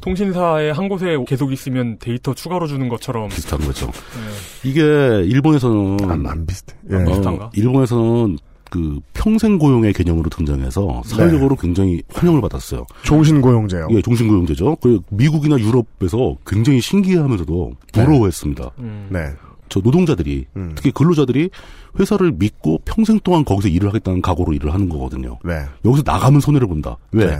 [0.00, 3.86] 통신사에 한 곳에 계속 있으면 데이터 추가로 주는 것처럼 비슷한 거죠.
[3.86, 4.70] 네.
[4.70, 4.82] 이게
[5.26, 6.76] 일본에서는 안, 안 비슷해.
[6.90, 6.96] 예.
[6.96, 7.50] 어, 어, 비슷한가?
[7.54, 8.38] 일본에서는
[8.70, 12.86] 그 평생 고용의 개념으로 등장해서 사회적으로 굉장히 환영을 받았어요.
[13.02, 13.88] 종신 고용제요.
[13.90, 14.76] 예, 종신 고용제죠.
[14.76, 18.70] 그 미국이나 유럽에서 굉장히 신기해하면서도 부러워했습니다.
[18.78, 19.08] 음.
[19.10, 19.20] 네.
[19.68, 20.72] 저 노동자들이 음.
[20.74, 21.50] 특히 근로자들이
[21.98, 25.38] 회사를 믿고 평생 동안 거기서 일을 하겠다는 각오로 일을 하는 거거든요.
[25.44, 25.64] 네.
[25.84, 26.96] 여기서 나가면 손해를 본다.
[27.12, 27.26] 왜?
[27.26, 27.38] 네.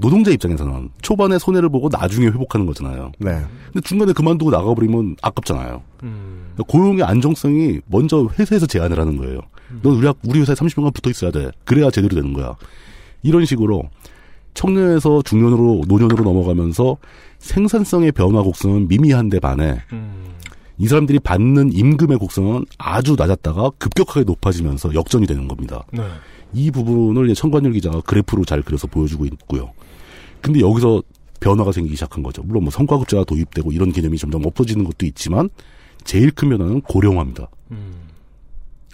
[0.00, 3.12] 노동자 입장에서는 초반에 손해를 보고 나중에 회복하는 거잖아요.
[3.18, 3.40] 네.
[3.66, 5.82] 근데 중간에 그만두고 나가버리면 아깝잖아요.
[6.04, 6.54] 음.
[6.66, 9.40] 고용의 안정성이 먼저 회사에서 제안을 하는 거예요.
[9.82, 11.50] 넌 우리, 학- 우리 회사에 30년간 붙어 있어야 돼.
[11.64, 12.56] 그래야 제대로 되는 거야.
[13.22, 13.82] 이런 식으로
[14.54, 16.96] 청년에서 중년으로 노년으로 넘어가면서
[17.38, 20.24] 생산성의 변화 곡선은 미미한데 반해 음.
[20.78, 25.84] 이 사람들이 받는 임금의 곡선은 아주 낮았다가 급격하게 높아지면서 역전이 되는 겁니다.
[25.92, 26.02] 네.
[26.54, 29.72] 이 부분을 이제 청관율 기자가 그래프로 잘 그려서 보여주고 있고요.
[30.40, 31.02] 근데 여기서
[31.40, 32.42] 변화가 생기기 시작한 거죠.
[32.42, 35.48] 물론 뭐 성과급제가 도입되고 이런 개념이 점점 없어지는 것도 있지만
[36.04, 37.48] 제일 큰 변화는 고령화입니다.
[37.70, 37.94] 음.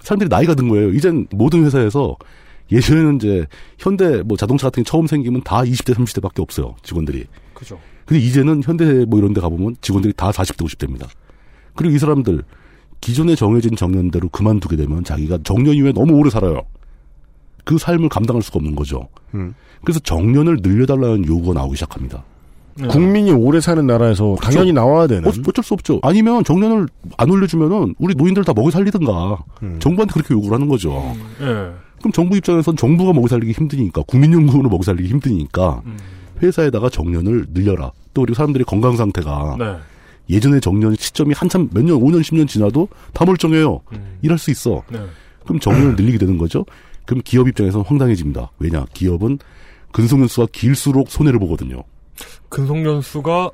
[0.03, 0.91] 사람들이 나이가 든 거예요.
[0.91, 2.17] 이젠 모든 회사에서
[2.71, 3.47] 예전에는 이제
[3.79, 6.77] 현대 뭐 자동차 같은 게 처음 생기면 다 20대 30대밖에 없어요.
[6.83, 7.25] 직원들이.
[7.55, 7.79] 그죠.
[8.05, 11.09] 근데 이제는 현대 뭐 이런 데 가보면 직원들이 다 40대 50대입니다.
[11.75, 12.43] 그리고 이 사람들
[13.01, 16.63] 기존에 정해진 정년대로 그만두게 되면 자기가 정년 이후에 너무 오래 살아요.
[17.65, 19.09] 그 삶을 감당할 수가 없는 거죠.
[19.35, 19.55] 음.
[19.83, 22.25] 그래서 정년을 늘려달라는 요구가 나오기 시작합니다.
[22.77, 22.89] 네.
[22.89, 25.29] 국민이 오래 사는 나라에서 당연히 나와야 되는.
[25.29, 26.01] 어, 어쩔 수 없죠.
[26.03, 29.77] 아니면 정년을 안 올려주면은 우리 노인들 다 먹여 살리든가 음.
[29.79, 31.15] 정부한테 그렇게 요구를 하는 거죠.
[31.41, 31.71] 예.
[31.99, 35.97] 그럼 정부 입장에선 정부가 먹여 살리기 힘드니까 국민연금으로 먹여 살리기 힘드니까 음.
[36.43, 37.93] 회사에다가 정년을 늘려라.
[38.13, 39.77] 또 우리 사람들이 건강 상태가 네.
[40.29, 43.81] 예전에 정년 시점이 한참 몇 년, 5년, 10년 지나도 다 멀쩡해요.
[43.93, 44.19] 음.
[44.23, 44.83] 일할 수 있어.
[44.91, 44.99] 네.
[45.45, 46.65] 그럼 정년을 늘리게 되는 거죠.
[47.07, 48.51] 그럼 기업 입장에서는 황당해집니다.
[48.59, 48.85] 왜냐?
[48.95, 49.39] 기업은
[49.93, 51.83] 근속연수가 길수록 손해를 보거든요.
[52.49, 53.51] 근속연수가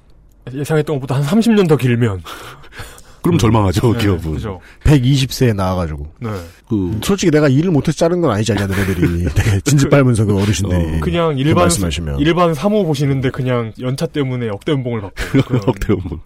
[0.55, 2.23] 예상했던 것보다 한 30년 더 길면.
[3.23, 4.33] 그럼 절망하죠, 네, 기업은.
[4.33, 4.61] 그죠.
[4.85, 6.07] 120세에 나와가지고.
[6.21, 6.31] 네.
[6.67, 9.27] 그, 솔직히 내가 일을 못해서 자른 건 아니지, 얘네들이.
[9.37, 10.97] 되게 진지 빨면서 그 어르신들이.
[10.97, 12.19] 어, 그냥 그 일반, 말씀하시면.
[12.21, 15.23] 일반 사무 보시는데 그냥 연차 때문에 역대 연봉을 받고.
[15.47, 16.21] 그런- 억대원분.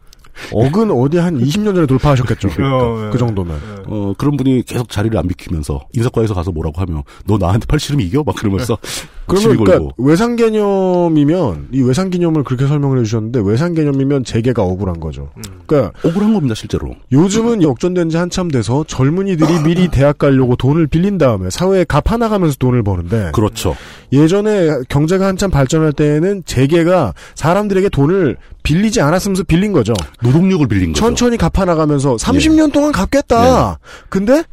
[0.52, 2.48] 억은 어디 한 20년 전에 돌파하셨겠죠.
[2.62, 3.10] 어, 예.
[3.10, 3.56] 그 정도면.
[3.56, 3.82] 네.
[3.86, 8.22] 어, 그런 분이 계속 자리를 안 비키면서 인사과에서 가서 뭐라고 하면 너 나한테 팔씨름 이겨?
[8.24, 8.78] 막 그러면서
[9.26, 9.94] 그러면 그러니까.
[9.96, 15.30] 외상 개념이면 이 외상 개념을 그렇게 설명을 해주셨는데 외상 개념이면 재계가 억울한 거죠.
[15.66, 16.94] 그러니까 억울한 겁니다, 실제로.
[17.12, 22.56] 요즘은 역전된 지 한참 돼서 젊은이들이 미리 대학 가려고 돈을 빌린 다음에 사회에 갚아 나가면서
[22.58, 23.76] 돈을 버는데 그렇죠.
[24.14, 29.92] 예전에 경제가 한참 발전할 때에는 재계가 사람들에게 돈을 빌리지 않았으면서 빌린 거죠.
[30.22, 31.00] 노동력을 빌린 거죠.
[31.04, 33.78] 천천히 갚아 나가면서 30년 동안 갚겠다.
[34.08, 34.44] 근데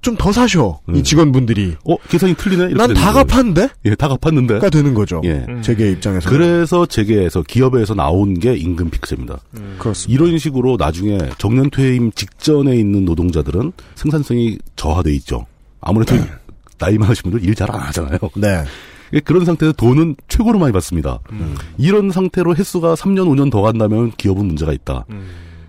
[0.00, 1.76] 좀 더 사셔 이 직원분들이.
[1.84, 2.74] 어 계산이 틀리네.
[2.74, 3.12] 난 다.
[3.12, 3.68] 갚았는데?
[3.84, 4.58] 예, 다 갚았는데.
[4.58, 5.20] 가 되는 거죠.
[5.24, 5.46] 예.
[5.62, 6.28] 재계 입장에서.
[6.28, 9.38] 그래서 재계에서 기업에서 나온 게 임금 피크제입니다.
[9.78, 10.12] 그렇습니다.
[10.24, 15.46] 이런 식으로 나중에 정년 퇴임 직전에 있는 노동자들은 생산성이 저하돼 있죠.
[15.80, 16.16] 아무래도
[16.78, 18.18] 나이 많으신 분들 일 잘 안 하잖아요.
[18.34, 18.64] 네.
[19.12, 21.20] 예, 그런 상태에서 돈은 최고로 많이 받습니다.
[21.78, 25.04] 이런 상태로 횟수가 3년, 5년 더 간다면 기업은 문제가 있다.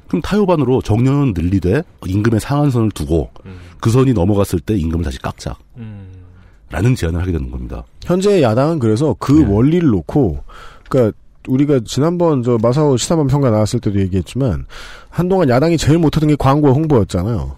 [0.08, 3.32] 그럼 타협안으로 정년은 늘리되 임금의 상한선을 두고
[3.82, 5.56] 그 선이 넘어갔을 때 임금을 다시 깎자.
[6.69, 7.84] 라는 제안을 하게 되는 겁니다.
[8.03, 9.45] 현재 야당은 그래서 그 네.
[9.45, 10.43] 원리를 놓고,
[10.89, 11.15] 그러니까
[11.47, 14.65] 우리가 지난번 저 마사오 시사반 평가 나왔을 때도 얘기했지만
[15.10, 17.58] 한동안 야당이 제일 못하던 게 광고 홍보였잖아요.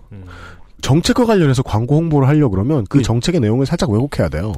[0.81, 4.53] 정책과 관련해서 광고 홍보를 하려 고 그러면 그 정책의 내용을 살짝 왜곡해야 돼요.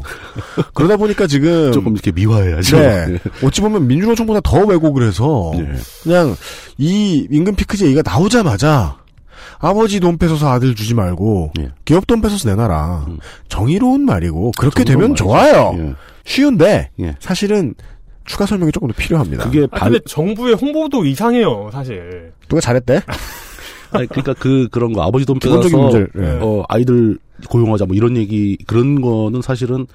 [0.73, 2.79] 그러다 보니까 지금 조금 이렇게 미화해야죠.
[2.79, 3.19] 네.
[3.43, 5.67] 어찌 보면 민주노 정보다 더 왜곡을 해서 예.
[6.03, 6.35] 그냥
[6.77, 8.97] 이 임금 피크제 얘기가 나오자마자
[9.59, 11.71] 아버지 돈 뺏어서 아들 주지 말고 예.
[11.85, 13.07] 기업 돈 뺏어서 내놔라.
[13.47, 15.23] 정의로운 말이고 그렇게 되면 말이죠.
[15.23, 15.75] 좋아요.
[15.77, 15.93] 예.
[16.25, 17.15] 쉬운데 예.
[17.19, 17.73] 사실은
[18.25, 19.45] 추가 설명이 조금 더 필요합니다.
[19.45, 22.33] 그게 아, 반, 근데 정부의 홍보도 이상해요, 사실.
[22.49, 23.01] 누가 잘했대?
[23.91, 26.39] 아니, 그러니까 그 그런 거 아버지 돈 빼서 문제를, 예.
[26.41, 27.17] 어 아이들
[27.49, 29.85] 고용하자 뭐 이런 얘기 그런 거는 사실은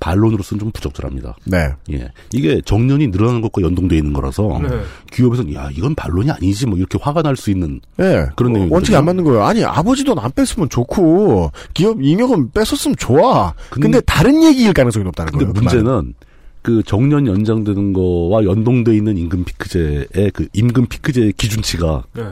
[0.00, 1.36] 반론으로서는 좀 부적절합니다.
[1.44, 1.68] 네.
[1.92, 2.08] 예.
[2.32, 4.68] 이게 정년이 늘어나는 것과 연동돼 있는 거라서 네.
[5.12, 8.26] 기업에서는 야 이건 반론이 아니지 뭐 이렇게 화가 날 수 있는 예.
[8.34, 8.74] 그런 내용이거든요.
[8.74, 9.42] 원칙이 안 맞는 거예요.
[9.44, 13.52] 아니, 아버지 돈 안 뺐으면 좋고, 기업 잉여금 뺐었으면 좋아.
[13.70, 15.52] 근데, 근데- 다른 얘기일 가능성이 높다는 근데 거예요.
[15.54, 15.60] 그.
[15.60, 16.14] 문제는
[16.62, 22.24] 그 정년 연장되는 거와 연동돼 있는 임금 피크제의 그 임금 피크제의 기준치가 네.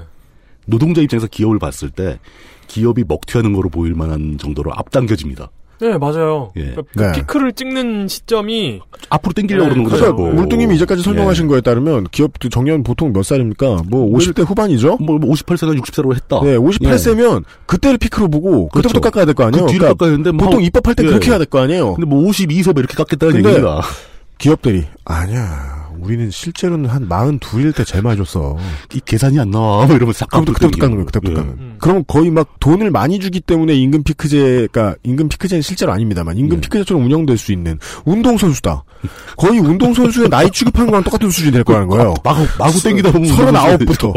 [0.69, 2.19] 노동자 입장에서 기업을 봤을 때
[2.67, 5.51] 기업이 먹튀하는 거로 보일 만한 정도로 앞당겨집니다.
[5.81, 6.51] 네, 맞아요.
[6.57, 6.63] 예.
[6.75, 7.13] 그러니까 그 네.
[7.13, 10.17] 피크를 찍는 시점이 앞으로 당기려고 네, 그러는 거죠.
[10.17, 10.41] 그러니까.
[10.41, 11.49] 물뚱님이 이제까지 설명하신 예.
[11.49, 13.83] 거에 따르면 기업 그 정년 보통 몇 살입니까?
[13.89, 14.97] 뭐 50대 후반이죠?
[15.01, 16.41] 뭐 58세나 60세로 했다.
[16.43, 19.01] 네, 58세면 그때를 피크로 보고 그때부터 그렇죠.
[19.01, 19.67] 깎아야 될 거 아니에요?
[19.67, 21.07] 그 뒤로 그러니까 깎아야 되는데 뭐 보통 한- 입법할 때 예.
[21.07, 21.95] 그렇게 해야 될 거 아니에요?
[21.95, 23.81] 근데 뭐 52세 뭐 이렇게 깎겠다는 얘기입니다.
[24.39, 25.88] 기업들이 아니야.
[26.01, 28.57] 우리는 실제로는 한 42일 때 제일 많이 줬어.
[28.95, 29.87] 이 계산이 안 나와.
[29.87, 31.07] 뭐 이러면서 싹 그때부터 그때부터 깎는 거예요.
[31.07, 31.73] 그때부터 깎는 거예요.
[31.79, 37.05] 그럼 거의 막 돈을 많이 주기 때문에 임금 피크제가 임금 피크제는 실제로 아닙니다만 임금 피크제처럼
[37.05, 38.85] 운영될 수 있는 운동 선수다.
[39.37, 42.15] 거의 운동 선수의 나이 취급하는 거랑 똑같은 수준이 될 거라는 거예요.
[42.25, 44.13] 마구 마구 땡기다 보면 39부터.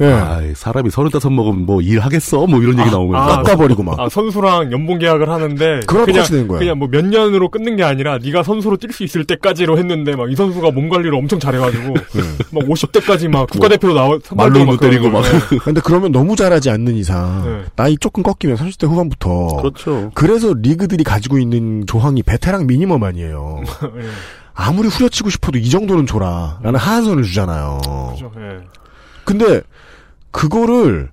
[0.00, 0.06] 예.
[0.06, 2.46] 아, 사람이 서른다섯 먹으면 뭐 일하겠어?
[2.46, 3.98] 뭐 이런 얘기 나오면 아, 깎아버리고 막.
[4.00, 6.58] 아, 선수랑 연봉 계약을 하는데 그럼 그냥 되는 거야.
[6.58, 10.28] 그냥 뭐 몇 년으로 끊는 게 아니라 네가 선수로 뛸 수 있을 때까지로 했는데 막
[10.30, 11.94] 이 선수가 몸 관리를 엄청 잘해가지고
[12.52, 15.22] 막 50대까지 막 국가대표로 나와 말로 못 때리고 막.
[15.64, 17.64] 근데 그러면 너무 잘하지 않는 이상 네.
[17.76, 20.10] 나이 조금 꺾이면 30대 후반부터 그렇죠.
[20.14, 23.62] 그래서 리그들이 가지고 있는 조항이 베테랑 미니멈 아니에요.
[23.84, 24.02] 예.
[24.54, 26.58] 아무리 후려치고 싶어도 이 정도는 줘라.
[26.62, 27.78] 라는 하한선을 주잖아요.
[28.12, 28.58] 그죠, 예.
[29.24, 29.60] 근데
[30.30, 31.10] 그거를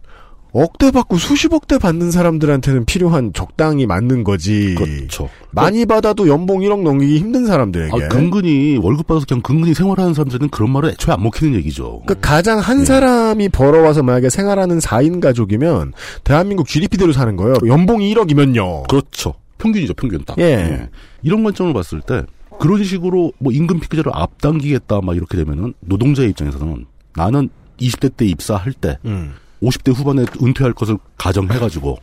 [0.51, 4.73] 억대 받고 수십억 대 받는 사람들한테는 필요한 적당히 맞는 거지.
[4.75, 5.29] 그렇죠.
[5.51, 8.05] 많이 받아도 연봉 1억 넘기기 힘든 사람들에게.
[8.05, 12.01] 아, 근근히 월급 받아서 그냥 근근히 생활하는 사람들은 그런 말을 애초에 안 먹히는 얘기죠.
[12.05, 15.93] 그러니까 가장 한 사람이 벌어와서 만약에 생활하는 4인 가족이면
[16.23, 17.55] 대한민국 GDP대로 사는 거예요.
[17.67, 18.87] 연봉이 1억이면요.
[18.87, 19.35] 그렇죠.
[19.59, 20.39] 평균이죠, 평균 딱.
[20.39, 20.89] 예.
[21.21, 22.23] 이런 관점을 봤을 때
[22.59, 28.73] 그런 식으로 뭐 임금 피크제를 앞당기겠다 막 이렇게 되면은 노동자의 입장에서는 나는 20대 때 입사할
[28.73, 29.33] 때 음.
[29.61, 31.97] 50대 후반에 은퇴할 것을 가정해가지고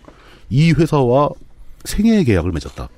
[0.51, 1.31] 이 회사와
[1.85, 2.89] 생애 계약을 맺었다.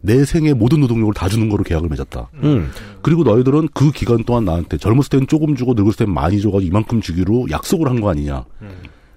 [0.00, 2.28] 내 생애 모든 노동력을 다 주는 거로 계약을 맺었다.
[2.42, 2.70] 음.
[3.00, 7.00] 그리고 너희들은 그 기간 동안 나한테 젊었을 때는 조금 주고 늙었을 때는 많이 줘가지고 이만큼
[7.00, 8.44] 주기로 약속을 한 거 아니냐.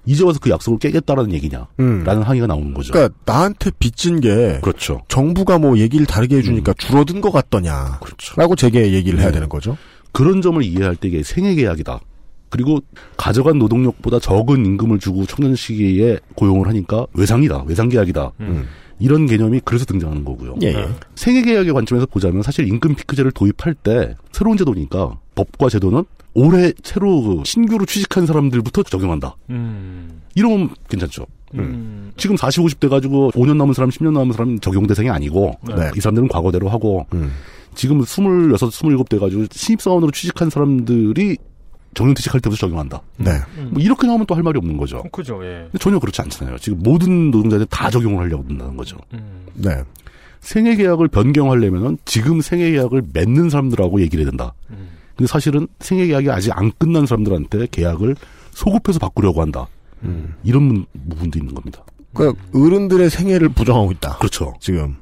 [0.05, 1.67] 이제 와서 그 약속을 깨겠다라는 얘기냐.
[1.81, 2.03] 음.
[2.05, 2.93] 라는 항의가 나오는 거죠.
[2.93, 5.01] 그러니까 나한테 빚진 게 그렇죠.
[5.09, 7.99] 정부가 뭐 얘기를 다르게 해주니까 줄어든 것 같더냐.
[8.01, 8.35] 그렇죠.
[8.39, 9.33] 라고 제게 얘기를 해야 네.
[9.33, 9.75] 되는 거죠.
[10.13, 11.99] 그런 점을 이해할 때 이게 생애 계약이다.
[12.49, 12.79] 그리고
[13.17, 17.63] 가져간 노동력보다 적은 임금을 주고 청년 시기에 고용을 하니까 외상이다.
[17.67, 18.31] 외상 계약이다.
[18.99, 20.55] 이런 개념이 그래서 등장하는 거고요.
[20.63, 20.89] 예, 예.
[21.15, 27.21] 생애 계약의 관점에서 보자면 사실 임금 피크제를 도입할 때 새로운 제도니까 법과 제도는 올해 새로
[27.21, 29.35] 그 신규로 취직한 사람들부터 적용한다.
[29.49, 30.21] 음.
[30.35, 31.25] 이러면 괜찮죠.
[31.55, 32.11] 음.
[32.17, 35.91] 지금 40, 50대 가지고 5년 남은 사람, 10년 남은 사람 적용 대상이 아니고 네.
[35.95, 37.31] 이 사람들은 과거대로 하고 음.
[37.73, 41.37] 지금 26, 27대 가지고 신입사원으로 취직한 사람들이
[41.97, 43.01] 정년퇴직할 때부터 적용한다.
[43.17, 43.31] 네.
[43.71, 45.01] 뭐 이렇게 나오면 또 할 말이 없는 거죠.
[45.11, 45.63] 그죠, 예.
[45.63, 46.57] 근데 전혀 그렇지 않잖아요.
[46.59, 48.97] 지금 모든 노동자들 다 적용을 하려고 한다는 거죠.
[49.13, 49.45] 음.
[49.55, 49.83] 네.
[50.39, 54.53] 생애 계약을 변경하려면은 지금 생애 계약을 맺는 사람들하고 얘기를 해야 된다.
[55.15, 58.15] 근데 사실은 생애 계약이 아직 안 끝난 사람들한테 계약을
[58.51, 59.67] 소급해서 바꾸려고 한다.
[60.43, 61.83] 이런 부분도 있는 겁니다.
[62.13, 64.17] 그러니까 어른들의 생애를 부정하고 있다.
[64.17, 64.55] 그렇죠.
[64.59, 64.95] 지금.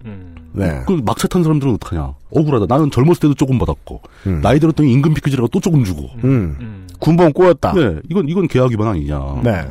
[0.54, 0.84] 네.
[0.88, 2.14] 그 막차 탄 사람들은 어떡하냐.
[2.30, 2.66] 억울하다.
[2.74, 4.42] 나는 젊었을 때도 조금 받았고, 음.
[4.42, 6.10] 나이 들었더니 임금 피크지라고 또 조금 주고.
[6.24, 6.88] 음.
[7.00, 7.74] 군번 꼬였다.
[7.74, 9.42] 네, 이건, 이건 계약 위반 아니냐.
[9.44, 9.68] 네.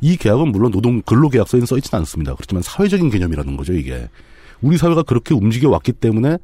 [0.00, 2.34] 이 계약은 물론 노동 근로계약서에는 써 있지는 않습니다.
[2.34, 4.08] 그렇지만 사회적인 개념이라는 거죠, 이게.
[4.62, 6.38] 우리 사회가 그렇게 움직여 왔기 때문에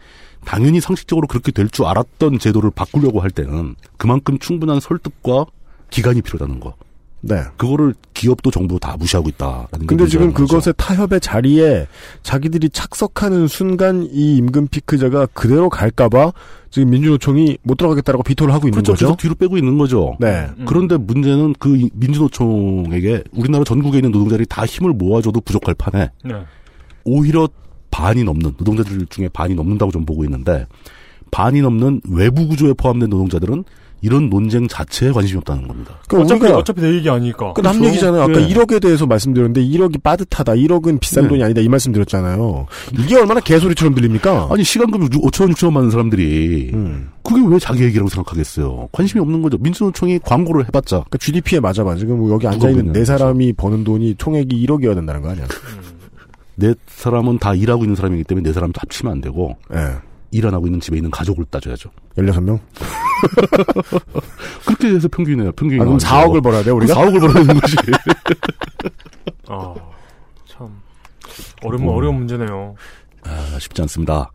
[0.44, 5.46] 당연히 상식적으로 그렇게 될 줄 알았던 제도를 바꾸려고 할 때는 그만큼 충분한 설득과
[5.90, 6.74] 기간이 필요하다는 거.
[7.20, 7.42] 네.
[7.56, 10.32] 그거를 기업도 정부도 다 무시하고 있다라는 게 근데 지금.
[10.32, 11.86] 그것의 타협의 자리에
[12.22, 16.32] 자기들이 착석하는 순간 이 임금 피크제가 그대로 갈까봐
[16.70, 18.92] 지금 민주노총이 못 들어가겠다라고 비토를 하고 있는 그렇죠.
[18.92, 19.06] 거죠.
[19.06, 20.16] 계속 뒤로 빼고 있는 거죠.
[20.20, 20.46] 네.
[20.66, 26.34] 그런데 문제는 그 이- 민주노총에게 우리나라 전국에 있는 노동자들이 다 힘을 모아줘도 부족할 판에 네.
[27.04, 27.48] 오히려
[27.90, 30.66] 반이 넘는 노동자들 중에 반이 넘는다고 좀 보고 있는데
[31.30, 33.64] 반이 넘는 외부 구조에 포함된 노동자들은
[34.00, 35.98] 이런 논쟁 자체에 관심이 없다는 겁니다.
[36.08, 37.52] 그러니까 어차피 우리가 어차피 내 얘기 아니니까.
[37.52, 37.88] 그남 그렇죠.
[37.88, 38.22] 얘기잖아요.
[38.22, 38.48] 아까 네.
[38.48, 40.52] 1억에 대해서 말씀드렸는데 1억이 빠듯하다.
[40.52, 41.30] 1억은 비싼 네.
[41.30, 41.60] 돈이 아니다.
[41.60, 42.66] 이 말씀 드렸잖아요.
[42.98, 44.48] 이게 얼마나 개소리처럼 들립니까?
[44.50, 47.10] 아니 시간금 5천 원, 6천 원 받는 사람들이 음.
[47.24, 48.88] 그게 왜 자기 얘기라고 생각하겠어요?
[48.92, 49.58] 관심이 없는 거죠.
[49.58, 51.96] 민주노총이 광고를 해봤자 그러니까 GDP에 맞아봐.
[51.96, 52.92] 지금 뭐 여기 앉아 있는 그거군요.
[52.92, 55.46] 네 사람이 버는 돈이 총액이 1억이어야 된다는 거 아니야?
[56.54, 59.96] 네 사람은 다 일하고 있는 사람이기 때문에 네 사람 합치면 안 되고 예.
[60.30, 61.90] 일안 하고 있는 집에 있는 가족을 따져야죠.
[62.16, 62.58] 16명?
[64.66, 65.52] 그렇게 해서 평균이에요.
[65.52, 66.94] 평균이 아, 그럼 4억을 벌어야 돼, 우리가?
[66.94, 67.76] 4억을 벌어야 되는 거지.
[69.48, 69.74] 아,
[70.46, 70.68] 참.
[71.62, 72.74] 어려운, 어려운 문제네요.
[73.24, 74.30] 아, 쉽지 않습니다.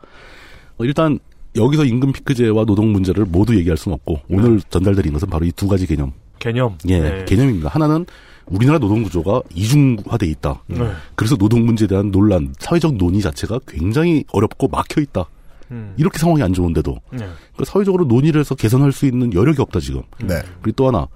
[0.78, 1.20] 어, 일단
[1.56, 5.68] 여기서 임금 피크제와 노동 문제를 모두 얘기할 수는 없고 오늘 전달드린 것은 바로 이 두
[5.68, 6.12] 가지 개념.
[6.40, 6.78] 개념.
[6.88, 7.26] 예, 네.
[7.26, 7.70] 개념입니다.
[7.70, 8.06] 하나는
[8.48, 10.62] 우리나라 노동 구조가 이중화돼 있다.
[10.68, 10.92] 네.
[11.16, 15.26] 그래서 노동 문제에 대한 논란, 사회적 논의 자체가 굉장히 어렵고 막혀 있다.
[15.74, 15.94] 음.
[15.98, 17.18] 이렇게 상황이 안 좋은데도 네.
[17.18, 20.04] 그러니까 사회적으로 논의를 해서 개선할 수 있는 여력이 없다 지금.
[20.20, 20.42] 네.
[20.62, 21.08] 그리고 또 하나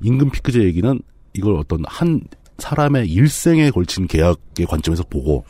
[0.00, 1.00] 임금 피크제 얘기는
[1.34, 2.22] 이걸 어떤 한
[2.58, 5.44] 사람의 일생에 걸친 계약의 관점에서 보고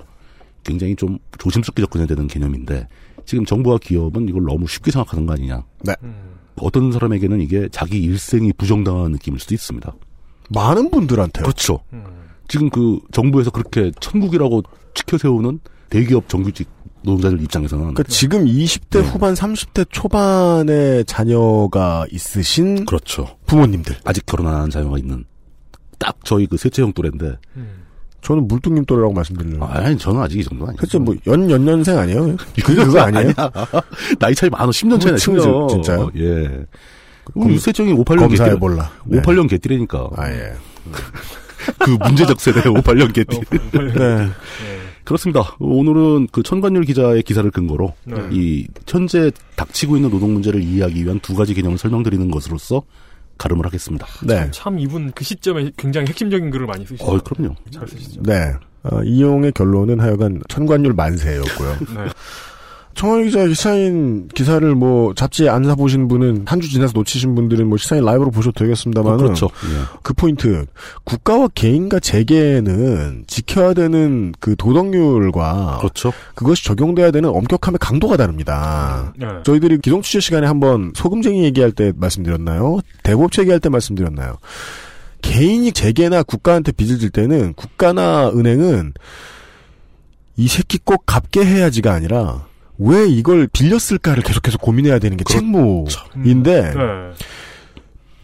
[0.64, 2.88] 굉장히 좀 조심스럽게 접근해야 되는 개념인데
[3.26, 5.62] 지금 정부와 기업은 이걸 너무 쉽게 생각하는 거 아니냐.
[5.82, 5.94] 네.
[6.56, 9.94] 어떤 사람에게는 이게 자기 일생이 부정당하는 느낌일 수도 있습니다.
[10.50, 11.42] 많은 분들한테요.
[11.42, 11.80] 그렇죠.
[11.92, 12.04] 음.
[12.48, 14.62] 지금 그 정부에서 그렇게 천국이라고
[14.94, 15.60] 치켜 세우는
[15.90, 16.68] 대기업 정규직
[17.04, 23.36] 노동자들 입장에서는 그러니까 지금 20대 후반, 30대 초반의 자녀가 있으신 그렇죠.
[23.46, 23.96] 부모님들.
[24.04, 25.24] 아직 결혼 안한 자녀가 있는
[25.98, 27.36] 딱 저희 그 셋째 형 또래인데
[28.22, 29.62] 저는 물뚱님 또래라고 말씀드리는.
[29.62, 30.76] 아, 아니 저는 아직 이 정도 아니에요.
[30.78, 30.98] 그렇죠.
[30.98, 32.36] 뭐, 연, 연년생 아니에요?
[32.64, 33.32] 그게 그거 아니에요?
[34.18, 34.66] 나이 차이 많아.
[34.70, 35.68] 10년 차이나 그거 10년.
[35.68, 36.10] 진짜요?
[36.16, 36.64] 예.
[37.34, 38.60] 검- 우리 셋째형이 58년 검사해 개띠.
[38.60, 38.90] 볼라.
[39.04, 39.20] 네.
[39.20, 40.08] 58년 개띠라니까.
[40.16, 40.54] 아, 예.
[41.78, 43.40] 그 문제적 세대 58년 개띠.
[43.72, 44.28] 네.
[45.04, 45.56] 그렇습니다.
[45.58, 48.16] 오늘은 그 천관율 기자의 기사를 근거로 네.
[48.32, 52.82] 이 현재 닥치고 있는 노동 문제를 이해하기 위한 두 가지 개념을 설명드리는 것으로서
[53.38, 54.06] 가름을 하겠습니다.
[54.24, 54.50] 네.
[54.50, 57.04] 참 이분 그 시점에 굉장히 핵심적인 글을 많이 쓰시죠.
[57.04, 57.54] 어, 그럼요.
[57.70, 58.22] 잘 쓰시죠.
[58.22, 58.54] 네.
[58.84, 61.70] 어, 이용의 결론은 하여간 천관율 만세였고요.
[61.96, 62.10] 네.
[62.94, 67.76] 청원 기자 시사인 기사를 뭐 잡지에 안 사보신 분은 한 주 지나서 놓치신 분들은 뭐
[67.76, 69.50] 시사인 라이브로 보셔도 되겠습니다만 어, 그렇죠.
[70.02, 70.64] 그 포인트
[71.04, 76.12] 국가와 개인과 재계는 지켜야 되는 그 도덕률과 그렇죠.
[76.34, 79.12] 그것이 적용돼야 되는 엄격함의 강도가 다릅니다.
[79.18, 79.26] 네.
[79.44, 82.78] 저희들이 기동 취재 시간에 한번 소금쟁이 얘기할 때 말씀드렸나요?
[83.02, 84.38] 대법체 얘기할 때 말씀드렸나요?
[85.22, 88.92] 개인이 재계나 국가한테 빚을 질 때는 국가나 은행은
[90.36, 92.46] 이 새끼 꼭 갚게 해야지가 아니라
[92.78, 97.12] 왜 이걸 빌렸을까를 계속해서 고민해야 되는 게 책무인데 네.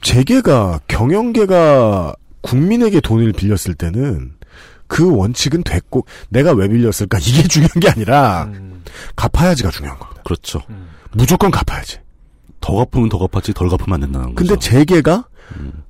[0.03, 4.33] 재계가 경영계가 국민에게 돈을 빌렸을 때는
[4.87, 8.83] 그 원칙은 됐고 내가 왜 빌렸을까 이게 중요한 게 아니라 음.
[9.15, 10.23] 갚아야지가 중요한 겁니다.
[10.25, 10.63] 그렇죠.
[11.13, 11.99] 무조건 갚아야지.
[12.61, 14.69] 더 갚으면 더 갚았지 덜 갚으면 안 된다는 근데 거죠.
[14.69, 15.27] 재계가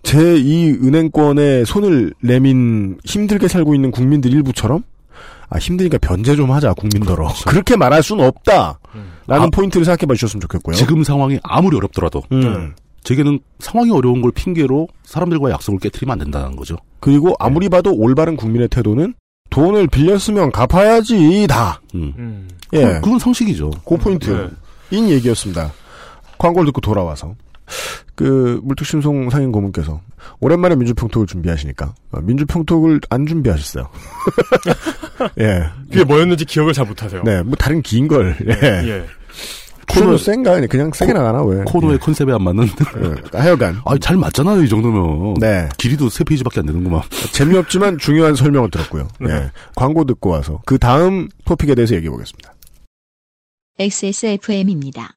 [0.02, 4.84] 제이 은행권에 손을 내민 힘들게 살고 있는 국민들 일부처럼
[5.50, 8.78] 아 힘드니까 변제 좀 하자 국민더러 그렇게 말할 수는 없다.
[9.26, 10.76] 라는 아, 포인트를 생각해 봐 주셨으면 좋겠고요.
[10.76, 12.74] 지금 상황이 아무리 어렵더라도 음.
[13.02, 16.76] 제게는 상황이 어려운 걸 핑계로 사람들과 약속을 깨뜨리면 안 된다는 거죠.
[17.00, 19.14] 그리고 아무리 봐도 올바른 국민의 태도는
[19.50, 21.80] 돈을 빌렸으면 갚아야지 다.
[21.94, 22.14] 음.
[22.18, 22.48] 음.
[22.72, 22.82] 예.
[22.82, 23.70] 그건, 그건 상식이죠.
[23.84, 24.50] 그 포인트.
[24.92, 25.72] 인 얘기였습니다.
[26.38, 27.34] 광고를 듣고 돌아와서.
[28.14, 30.00] 그, 물특심송 상인 고문께서
[30.40, 33.88] 오랜만에 민주평톡을 준비하시니까 어, 민주평톡을 안 준비하셨어요.
[35.40, 35.64] 예.
[35.90, 37.22] 그게 뭐였는지 기억을 잘 못하세요.
[37.24, 38.36] 네, 뭐 다른 긴 걸.
[38.46, 38.88] 예.
[38.88, 39.04] 예.
[39.88, 40.52] 코너 센가?
[40.54, 41.64] 아니, 그냥 세게 나가나 왜?
[41.64, 42.64] 코너의 컨셉에 안 맞는.
[42.64, 43.38] 예.
[43.38, 45.34] 하여간 아, 잘 맞잖아요, 이 정도면.
[45.40, 45.68] 네.
[45.78, 47.02] 길이도 세 페이지밖에 안 되는구만.
[47.32, 49.08] 재미없지만 중요한 설명을 들었고요.
[49.28, 49.50] 예.
[49.74, 52.54] 광고 듣고 와서 그 다음 토픽에 대해서 얘기해 보겠습니다.
[53.78, 55.16] XSFM입니다.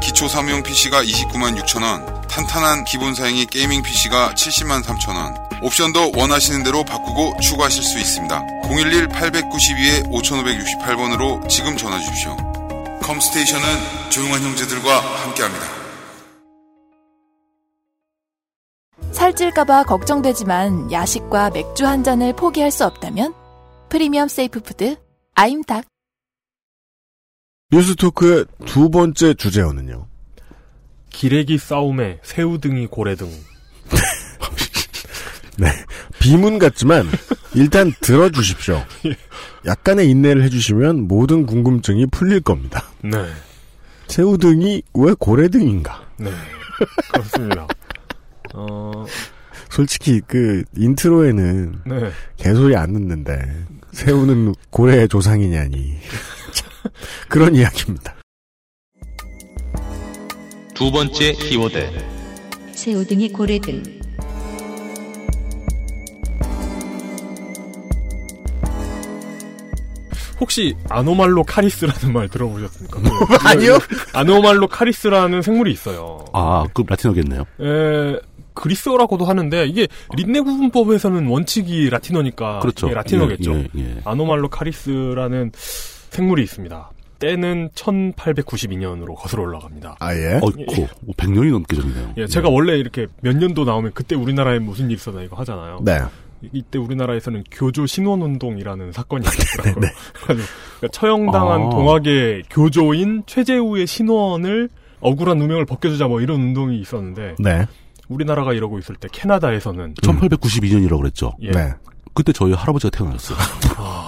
[0.00, 6.84] 기초 사무용 PC가 29만 6천원, 탄탄한 기본 사양의 gaming PC가 70만 3천원, 옵션도 원하시는 대로
[6.84, 8.42] 바꾸고 추가하실 수 있습니다.
[8.64, 12.36] 011-892-5568번으로 지금 전화 주십시오.
[13.02, 15.66] 컴스테이션은 조용한 형제들과 함께합니다.
[19.12, 23.32] 살찔까봐 걱정되지만 야식과 맥주 한 잔을 포기할 수 없다면
[23.88, 24.96] 프리미엄 safe food
[25.34, 25.86] 아임닭
[27.70, 30.06] 뉴스토크의 두 번째 주제어는요.
[31.10, 33.28] 기레기 싸움에 새우등이 고래등.
[35.58, 35.66] 네.
[36.18, 37.06] 비문 같지만
[37.54, 38.82] 일단 들어주십시오.
[39.66, 42.84] 약간의 인내를 해주시면 모든 궁금증이 풀릴 겁니다.
[43.02, 43.10] 네.
[44.06, 46.08] 새우등이 왜 고래등인가?
[46.16, 46.30] 네.
[47.12, 47.66] 그렇습니다.
[48.54, 49.04] 어,
[49.68, 52.10] 솔직히 그 intro에는 네.
[52.38, 55.98] 개소리 안 듣는데 새우는 고래의 조상이냐니
[57.28, 58.14] 그런 이야기입니다.
[60.74, 61.90] 두 번째 키워드.
[62.72, 63.82] 새우등이 고래등.
[70.40, 73.00] 혹시 아노말로 카리스라는 말 들어보셨습니까?
[73.44, 73.78] 아니요.
[74.12, 76.24] 아노말로 카리스라는 생물이 있어요.
[76.32, 77.42] 아, 그 라틴어겠네요.
[77.60, 78.20] 에,
[78.54, 82.86] 그리스어라고도 하는데 이게 린네 구분법에서는 원칙이 라틴어니까 그렇죠.
[82.86, 83.52] 이게 라틴어겠죠.
[83.54, 83.96] 예, 예, 예.
[84.04, 85.52] 아노말로 카리스라는
[86.10, 86.90] 생물이 있습니다.
[87.18, 89.96] 때는 1892년으로 거슬러 올라갑니다.
[89.98, 90.34] 아 예.
[90.40, 90.86] 어이코,
[91.16, 92.12] 100년이 넘게 전이네요.
[92.18, 95.80] 예, 제가 원래 이렇게 몇 년도 나오면 그때 우리나라에 무슨 일 있었나 이거 하잖아요.
[95.82, 95.98] 네.
[96.52, 99.90] 이때 우리나라에서는 교조 신원운동이라는 사건이 있었더라고요.
[100.22, 100.48] 그러니까
[100.92, 101.70] 처형당한 아.
[101.70, 104.68] 동학의 교조인 최재우의 신원을
[105.00, 107.66] 억울한 누명을 벗겨주자 뭐 이런 운동이 있었는데 네.
[108.08, 111.32] 우리나라가 이러고 있을 때 캐나다에서는 1892년이라고 그랬죠.
[111.42, 111.50] 예.
[111.50, 111.72] 네.
[112.14, 113.36] 그때 저희 할아버지가 태어났어요.
[113.38, 114.07] 이-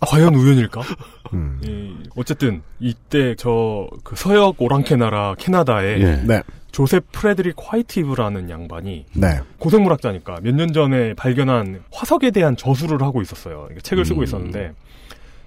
[0.00, 0.80] 과연 우연일까?
[1.32, 1.60] 음.
[1.64, 6.16] 이, 어쨌든 이때 저 그 서역 오랑캐 나라 캐나다에 예.
[6.26, 6.42] 네.
[6.72, 9.40] 조셉 프레드릭 화이티브라는 양반이 네.
[9.58, 13.68] 고생물학자니까 몇 년 전에 발견한 화석에 대한 저술을 하고 있었어요.
[13.70, 14.24] 이게 책을 쓰고 음.
[14.24, 14.72] 있었는데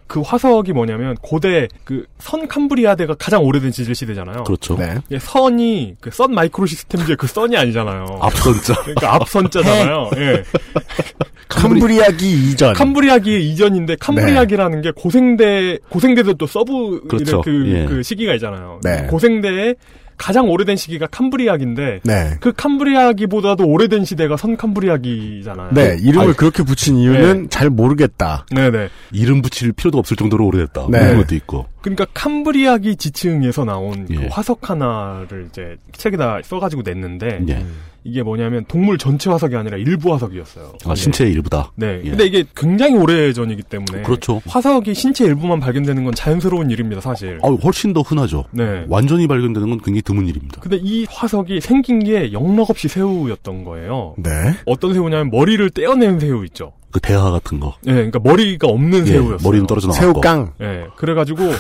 [0.07, 4.43] 그 화석이 뭐냐면 고대 그 선 캄브리아대가 가장 오래된 지질 시대잖아요.
[4.43, 4.75] 그렇죠.
[4.77, 4.97] 네.
[5.07, 8.19] 이게 선이 그 Sun Microsystems의 그 Sun이 아니잖아요.
[8.21, 8.73] 앞선자.
[8.81, 10.09] 그러니까 앞선자잖아요.
[10.17, 10.43] 예.
[11.47, 12.73] 캄브리아기 이전.
[12.73, 17.41] 캄브리아기의 이전인데 캄브리아기라는 게 고생대 고생대도 또 sub 그렇죠.
[17.41, 17.85] 그, 예.
[17.85, 18.79] 그 시기가 있잖아요.
[18.83, 19.07] 네.
[19.07, 19.75] 고생대의
[20.17, 22.37] 가장 오래된 시기가 캄브리아기인데 네.
[22.39, 25.69] 그 캄브리아기보다도 오래된 시대가 선 캄브리아기잖아요.
[25.73, 25.97] 네.
[26.01, 28.45] 이름을 아니, 그렇게 붙인 이유는 잘 모르겠다.
[28.51, 28.89] 네 네.
[29.11, 30.87] 이름 붙일 필요도 없을 정도로 오래됐다.
[30.89, 30.99] 네.
[30.99, 31.67] 이런 것도 있고.
[31.81, 34.27] 그러니까 캄브리아기 지층에서 나온 그 예.
[34.29, 37.65] 화석 하나를 이제 책에다 써가지고 냈는데 예.
[38.07, 40.73] 이게 뭐냐면 동물 전체 화석이 아니라 일부 화석이었어요.
[40.85, 41.73] 아, 신체의 일부다.
[41.75, 42.01] 네.
[42.05, 42.09] 예.
[42.09, 44.41] 근데 이게 굉장히 오래 전이기 때문에 그렇죠.
[44.47, 47.39] 화석이 신체 일부만 발견되는 건 자연스러운 일입니다, 사실.
[47.43, 48.45] 아, 훨씬 더 흔하죠.
[48.51, 48.85] 네.
[48.87, 50.61] 완전히 발견되는 건 굉장히 드문 일입니다.
[50.61, 54.15] 근데 이 화석이 생긴 게 영락없이 새우였던 거예요.
[54.17, 54.29] 네.
[54.65, 56.73] 어떤 새우냐면 머리를 떼어낸 새우 있죠.
[56.91, 57.75] 그 대하 같은 거.
[57.87, 59.37] 예, 그러니까 머리가 없는 예, 새우였어요.
[59.43, 60.01] 머리는 떨어져 나왔고.
[60.21, 60.53] 새우깡.
[60.61, 61.51] 예, 그래가지고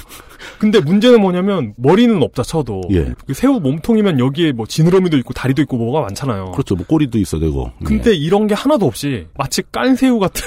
[0.57, 3.13] 근데 문제는 뭐냐면 머리는 없다 쳐도 예.
[3.27, 6.51] 그 새우 몸통이면 여기에 뭐 지느러미도 있고 다리도 있고 뭐가 많잖아요.
[6.53, 6.75] 그렇죠.
[6.75, 7.71] 뭐 꼬리도 있어야 되고.
[7.83, 10.43] 근데 이런 게 하나도 없이 마치 깐 새우 같은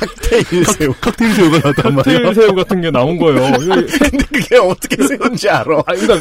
[0.00, 0.92] 칵테일 새우.
[1.00, 2.18] 칵테일 새우가 나왔단 말이야.
[2.20, 3.52] 칵테일 새우 같은 게 나온 거예요.
[3.58, 3.86] 근데
[4.32, 5.78] 그게 어떻게 새우인지 알아.
[5.78, 6.14] 아, 그러니까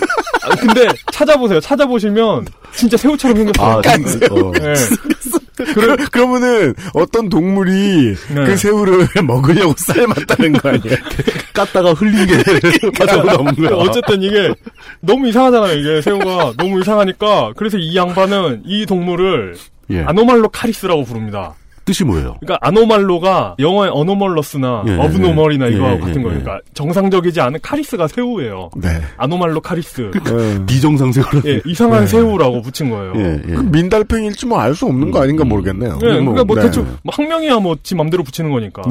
[0.43, 1.59] 아, 근데 찾아보세요.
[1.59, 3.67] 찾아보시면 진짜 새우처럼 생겼어요.
[3.77, 4.51] 아, 깐 생- 어.
[4.61, 4.73] 예.
[5.73, 8.45] 그러, 그러면은 어떤 동물이 네.
[8.45, 10.95] 그 새우를 먹으려고 삶았다는 거 아니야?
[11.53, 13.71] 깠다가 흘린 게 빠져 나온 거야.
[13.71, 14.53] 어쨌든 이게
[15.01, 15.77] 너무 이상하잖아요.
[15.77, 19.55] 이게 새우가 너무 이상하니까 그래서 이 양반은 이 동물을
[19.91, 20.03] 예.
[20.03, 21.55] 아노말로 카리스라고 부릅니다.
[21.89, 22.35] 뜻이 뭐예요?
[22.39, 26.37] 그러니까 아노말로가 영어의 anomalous나 예, abnormal이나 예, 이거 예, 같은 예, 거예요.
[26.37, 26.43] 예.
[26.43, 28.69] 그러니까 정상적이지 않은 카리스가 새우예요.
[28.77, 28.89] 네.
[29.17, 30.11] 아노말로 카리스.
[30.11, 30.65] 어.
[30.67, 31.41] 비정상 새우라.
[31.47, 32.07] 예, 이상한 네.
[32.07, 33.13] 새우라고 붙인 거예요.
[33.15, 33.53] 예, 예.
[33.55, 35.95] 그 민달팽일지 뭐 알 수 없는 거 아닌가 모르겠네요.
[35.95, 36.61] 예, 그러니까 뭐 네.
[36.61, 38.83] 대충 뭐 학명이야 뭐 지 맘대로 붙이는 거니까.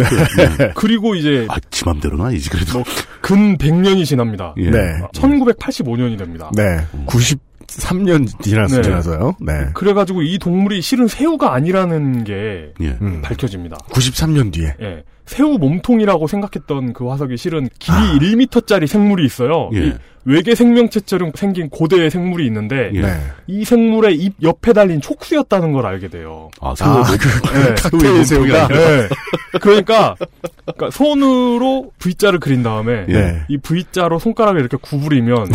[0.74, 2.78] 그리고 이제 아, 지 맘대로는 아니지, 그래도.
[2.78, 2.84] 뭐
[3.20, 4.54] 근 100년이 지납니다.
[4.56, 4.70] 예.
[4.70, 4.78] 네.
[5.12, 6.50] 1985년이 됩니다.
[6.54, 6.78] 네.
[7.68, 8.82] 93년 지나서 네.
[8.82, 9.36] 지나서요.
[9.40, 9.70] 네.
[9.74, 12.98] 그래가지고 이 동물이 실은 새우가 아니라는 게 예.
[13.00, 13.20] 음.
[13.22, 13.76] 밝혀집니다.
[13.90, 14.74] 93년 뒤에.
[14.80, 15.04] 예.
[15.28, 18.18] 새우 몸통이라고 생각했던 그 화석이 실은 길이 아.
[18.18, 19.70] 1m짜리 생물이 있어요.
[19.74, 19.78] 예.
[19.88, 19.92] 이
[20.24, 23.00] 외계 생명체처럼 생긴 고대의 생물이 있는데 예.
[23.00, 23.20] 네.
[23.46, 26.50] 이 생물의 입 옆에 달린 촉수였다는 걸 알게 돼요.
[26.60, 26.88] 아, 새우.
[26.90, 27.74] 아, 그, 네.
[27.76, 28.68] 칵테일 새우가.
[28.68, 29.08] 네.
[29.60, 30.16] 그러니까,
[30.66, 33.42] 그러니까 손으로 V자를 그린 다음에 네.
[33.48, 35.46] 이 V자로 손가락을 이렇게 구부리면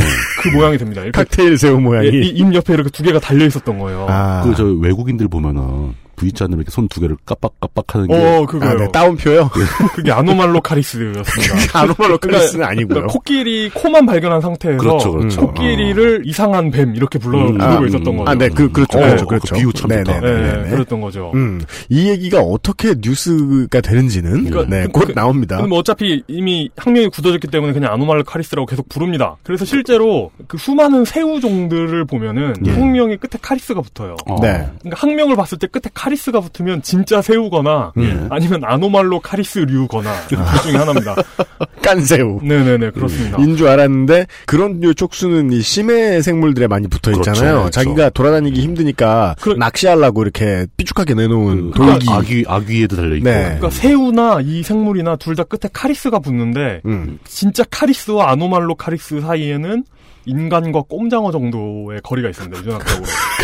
[0.43, 1.01] 그 모양이 됩니다.
[1.11, 2.07] 칵테일 새우 모양이.
[2.07, 4.07] 예, 이- 입 옆에 이렇게 두 개가 달려 있었던 거예요.
[4.09, 4.41] 아.
[4.43, 5.93] 그, 저, 외국인들 보면은,
[6.23, 8.13] V자는 이렇게 손 두 개를 깜빡깜빡 하는 게.
[8.15, 8.69] 어, 그거요.
[8.69, 8.87] 아, 네.
[8.91, 9.49] 따옴표요?
[9.95, 11.79] 그게 아노말로 카리스였습니다.
[11.79, 12.87] 아노말로 카리스는 아니고요.
[12.87, 15.41] 그러니까 코끼리 코만 발견한 상태에서 그렇죠, 그렇죠.
[15.47, 17.57] 코끼리를 이상한 뱀 이렇게 불러 음.
[17.57, 18.17] 부르고 아, 있었던 음.
[18.17, 18.29] 거죠.
[18.31, 19.55] 아, 네, 그, 그렇죠, 어, 그렇죠, 그 그렇죠.
[19.55, 20.19] 비유 참 좋다.
[20.19, 20.69] 네.
[20.69, 21.31] 그랬던 거죠.
[21.33, 25.55] 음, 이 얘기가 어떻게 뉴스가 되는지는 그러니까 네, 그- 곧 그- 나옵니다.
[25.57, 29.35] 근데 뭐 어차피 이미 학명이 굳어졌기 때문에 그냥 아노말로 카리스라고 계속 부릅니다.
[29.43, 32.71] 그래서 실제로 그 수많은 새우종들을 보면는 예.
[32.71, 34.15] 학명이 끝에 카리스가 붙어요.
[34.25, 34.35] 어.
[34.41, 34.67] 네.
[34.81, 38.27] 그러니까 학명을 봤을 때 끝에 카리 스가 붙으면 진짜 새우거나 음.
[38.31, 41.15] 아니면 아노말로 카리스류거나 둘 중에 하나입니다.
[41.83, 42.39] 깐새우.
[42.43, 43.37] 네네네 그렇습니다.
[43.41, 47.41] 인 줄 알았는데 그런 류 촉수는 이 심해 생물들에 많이 붙어 있잖아요.
[47.41, 47.69] 그렇죠, 그렇죠.
[47.71, 52.07] 자기가 돌아다니기 힘드니까 그- 낚시하려고 이렇게 삐죽하게 내놓은 그 돌기.
[52.09, 53.25] 아귀, 아귀에도 달려 있고.
[53.29, 53.43] 네.
[53.43, 57.17] 그러니까 새우나 이 생물이나 둘 다 끝에 카리스가 붙는데 음.
[57.25, 59.83] 진짜 카리스와 아노말로 카리스 사이에는
[60.25, 62.59] 인간과 꼼장어 정도의 거리가 있습니다.
[62.59, 63.03] 유전학적으로.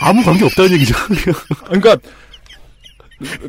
[0.00, 0.94] 아무 관계 없다는 얘기죠.
[1.66, 1.96] 그러니까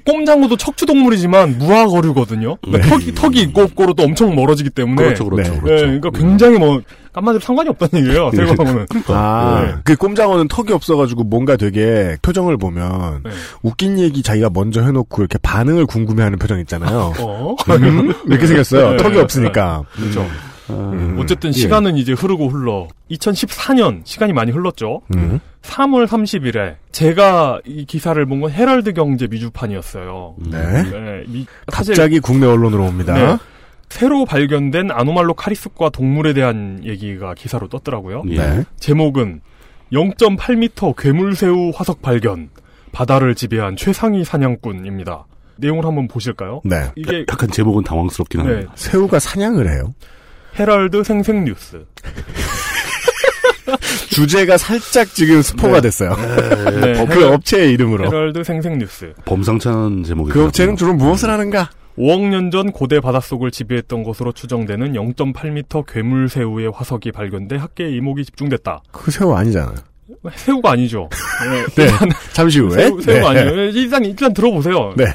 [0.06, 2.58] 꼼장어도 척추 동물이지만 무화거류거든요.
[2.62, 5.60] 그러니까 턱이 턱이 있고 없고로 또 엄청 멀어지기 때문에 그렇죠, 그렇죠, 네.
[5.60, 5.84] 그렇죠.
[5.84, 6.82] 예, 그러니까 굉장히 뭐
[7.12, 8.30] 깐마들 상관이 없다는 얘기예요.
[8.32, 8.38] 네.
[8.38, 8.86] 새우하고는.
[9.08, 9.74] 아, 네.
[9.84, 13.32] 그 꼼장어는 턱이 없어가지고 뭔가 되게 표정을 보면 네.
[13.62, 17.14] 웃긴 얘기 자기가 먼저 해놓고 이렇게 반응을 궁금해하는 표정 있잖아요.
[17.20, 17.56] 어.
[17.70, 18.14] 음?
[18.28, 18.92] 이렇게 생겼어요.
[18.92, 18.98] 네.
[18.98, 19.84] 턱이 없으니까.
[19.96, 20.26] 그렇죠.
[20.70, 21.18] 음.
[21.20, 21.54] 어쨌든 예.
[21.54, 25.02] 시간은 이제 흐르고 흘러 2014년 시간이 많이 흘렀죠.
[25.16, 25.40] 음.
[25.62, 30.36] 3월 30일에 제가 이 기사를 본 건 헤럴드 경제 미주판이었어요.
[30.52, 30.84] 네.
[30.84, 33.14] 네, 미- 사실 갑자기 국내 언론으로 옵니다.
[33.14, 33.38] 네.
[33.90, 38.24] 새로 발견된 아노말로 카리스과 동물에 대한 얘기가 기사로 떴더라고요.
[38.30, 38.38] 예.
[38.38, 38.64] 네.
[38.80, 39.42] 제목은
[39.94, 42.50] 0.8m 괴물새우 화석 발견
[42.92, 45.26] 바다를 지배한 최상위 사냥꾼입니다.
[45.58, 46.62] 내용을 한번 보실까요?
[46.66, 46.92] 네.
[46.96, 48.72] 이게 약간 제목은 당황스럽긴 네, 합니다.
[48.76, 49.94] 새우가 사냥을 해요.
[50.60, 51.86] 헤럴드 생생뉴스.
[54.12, 55.82] 주제가 살짝 지금 스포가 네.
[55.82, 56.16] 됐어요.
[56.82, 58.06] 네, 그 업체의 이름으로.
[58.08, 59.14] 헤럴드 생생뉴스.
[59.26, 61.70] 범상찬 제목이 그 업체는 주로 무엇을 하는가?
[61.98, 68.82] 5억 년 전 고대 바닷속을 지배했던 것으로 추정되는 0.8m 괴물새우의 화석이 발견돼 학계의 이목이 집중됐다.
[68.92, 69.76] 그 새우 아니잖아요.
[70.36, 71.10] 새우가 아니죠.
[71.76, 71.84] 네.
[71.84, 72.70] 일단 잠시 후에.
[72.70, 73.40] 새우, 새우가 네.
[73.42, 73.66] 아니에요.
[73.72, 74.94] 일단 일단 들어보세요.
[74.96, 75.06] 네.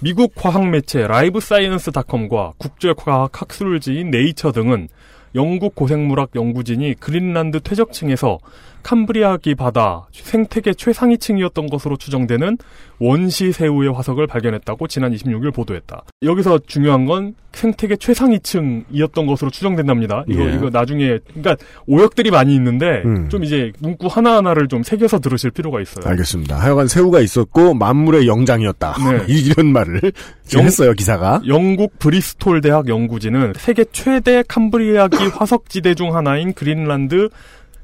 [0.00, 4.88] 미국 과학 매체 라이브 사이언스닷컴과 국제 과학 학술지인 네이처 등은
[5.34, 8.38] 영국 고생물학 연구진이 그린란드 퇴적층에서
[8.82, 12.58] 캄브리아기 바다 생태계 최상위층이었던 것으로 추정되는
[12.98, 16.02] 원시 새우의 화석을 발견했다고 지난 26일 보도했다.
[16.22, 20.24] 여기서 중요한 건 생태계 최상위층이었던 것으로 추정된답니다.
[20.28, 20.54] 이거 예.
[20.54, 21.56] 이거 나중에 그러니까
[21.86, 23.28] 오역들이 많이 있는데 음.
[23.30, 26.06] 좀 이제 문구 하나 하나를 좀 새겨서 들으실 필요가 있어요.
[26.06, 26.58] 알겠습니다.
[26.60, 28.94] 하여간 새우가 있었고 만물의 영장이었다.
[29.10, 29.24] 네.
[29.32, 30.12] 이런 말을
[30.54, 31.40] 영- 했어요 기사가.
[31.46, 37.30] 영국 브리스톨 대학 연구진은 세계 최대 캄브리아기 화석지대 중 하나인 그린란드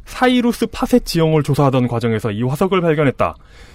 [0.07, 3.35] 사이루스 파셋 지형을 조사하던 과정에서 이 화석을 발견했다.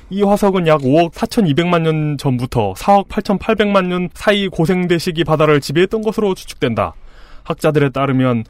[0.10, 6.02] 이 화석은 약 5억 4,200만 년 전부터 4억 8,800만 년 사이 고생대 시기 바다를 지배했던
[6.02, 6.94] 것으로 추측된다.
[7.44, 8.46] 학자들에 따르면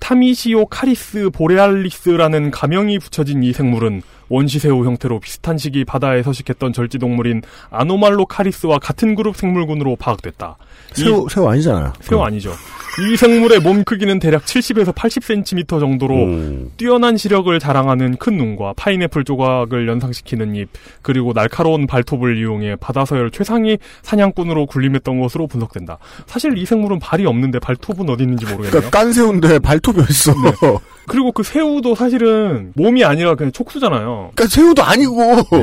[0.00, 8.26] 타미시오 카리스 보레알리스라는 가명이 붙여진 이 생물은 원시새우 형태로 비슷한 시기 바다에 서식했던 절지동물인 아노말로
[8.26, 10.56] 카리스와 같은 그룹 생물군으로 파악됐다.
[10.96, 11.92] 이- 새우 새우 아니잖아요.
[12.00, 12.52] 새우 아니죠.
[13.10, 16.70] 이 생물의 몸 크기는 대략 70에서 80cm 정도로 음.
[16.76, 20.68] 뛰어난 시력을 자랑하는 큰 눈과 파인애플 조각을 연상시키는 입,
[21.02, 25.98] 그리고 날카로운 발톱을 이용해 바다서열 최상위 사냥꾼으로 군림했던 것으로 분석된다.
[26.26, 28.70] 사실 이 생물은 발이 없는데 발톱은 어디 있는지 모르겠네요.
[28.70, 30.34] 그러니까 깐 새우인데 발톱이 어딨어.
[31.06, 34.13] 그리고 그 새우도 사실은 몸이 아니라 그냥 촉수잖아요.
[34.34, 35.22] 그러니까 새우도 아니고.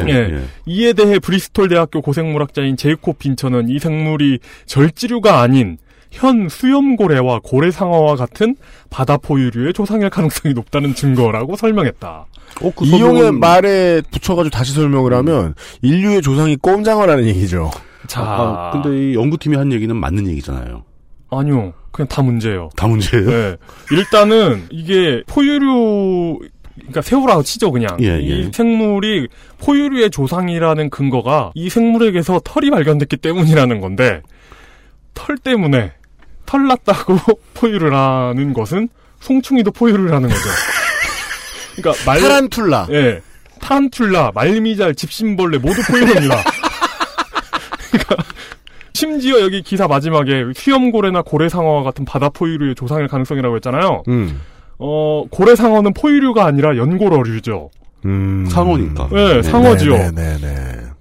[0.09, 0.13] 예.
[0.13, 0.43] 예.
[0.65, 5.77] 이에 대해 브리스톨 대학교 고생물학자인 제이콥 빈처는 이 생물이 절지류가 아닌
[6.11, 8.55] 현 수염고래와 고래상어와 같은
[8.89, 12.25] 바다 포유류의 조상일 가능성이 높다는 증거라고 설명했다.
[12.63, 17.71] 어, 그 이용의 설명은- 말에 붙여가지고 다시 설명을 하면 인류의 조상이 꼼장어라는 얘기죠.
[18.07, 20.83] 자, 아, 근데 이 연구팀이 한 얘기는 맞는 얘기잖아요.
[21.29, 21.71] 아니요.
[21.91, 22.69] 그냥 다 문제예요.
[22.75, 23.29] 다 문제예요?
[23.29, 23.55] 네.
[23.91, 26.39] 일단은 이게 포유류
[26.75, 28.51] 그러니까 새우라고 치죠 그냥 예, 이 예.
[28.53, 29.27] 생물이
[29.59, 34.21] 포유류의 조상이라는 근거가 이 생물에게서 털이 발견됐기 때문이라는 건데
[35.13, 35.93] 털 때문에
[36.45, 37.17] 털 났다고
[37.53, 38.89] 포유를 하는 것은
[39.21, 40.49] 송충이도 포유를 하는 거죠.
[41.75, 42.87] 그러니까 말 타란툴라.
[42.91, 43.21] 예.
[43.61, 46.43] 타란툴라, 말미잘, 집신벌레 모두 포유입니다.
[47.91, 48.15] 그러니까
[48.93, 54.03] 심지어 여기 기사 마지막에 수염고래나 고래상어와 같은 바다 포유류의 조상일 가능성이라고 했잖아요.
[54.07, 54.41] 음.
[54.81, 57.69] 어, 고래 상어는 포유류가 아니라 연고러류죠.
[58.05, 58.45] 음.
[58.49, 59.09] 상어니까.
[59.11, 59.91] 네, 상어지요.
[59.95, 60.47] 네 네 네.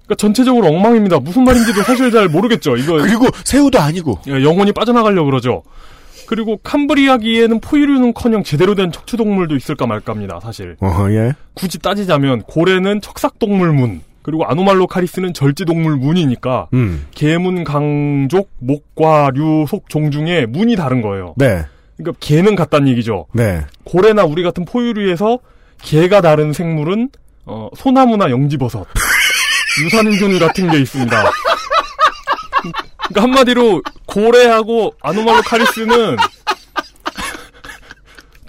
[0.05, 1.19] 그러니까 전체적으로 엉망입니다.
[1.19, 2.77] 무슨 말인지도 사실 잘 모르겠죠.
[2.77, 4.19] 이거 그리고 새우도 아니고.
[4.27, 5.63] 예, 영혼이 빠져나가려고 그러죠.
[6.27, 10.39] 그리고 캄브리아기에는 포유류는커녕 제대로 된 척추동물도 있을까 말까입니다.
[10.41, 10.77] 사실.
[10.79, 11.33] 어, 예.
[11.55, 17.05] 굳이 따지자면 고래는 척삭동물문 그리고 아노말로카리스는 절지동물 문이니까 음.
[17.11, 21.33] 개문, 강족, 목과 류, 속종 중에 문이 다른 거예요.
[21.37, 21.63] 네.
[22.01, 23.27] 그러니까 개는 같다는 얘기죠.
[23.33, 23.65] 네.
[23.83, 25.39] 고래나 우리 같은 포유류에서
[25.81, 27.09] 개가 다른 생물은
[27.45, 28.87] 어, 소나무나 영지버섯,
[29.83, 31.31] 유산균 같은 게 있습니다.
[33.07, 36.17] 그러니까 한마디로 고래하고 아노말로 카리스는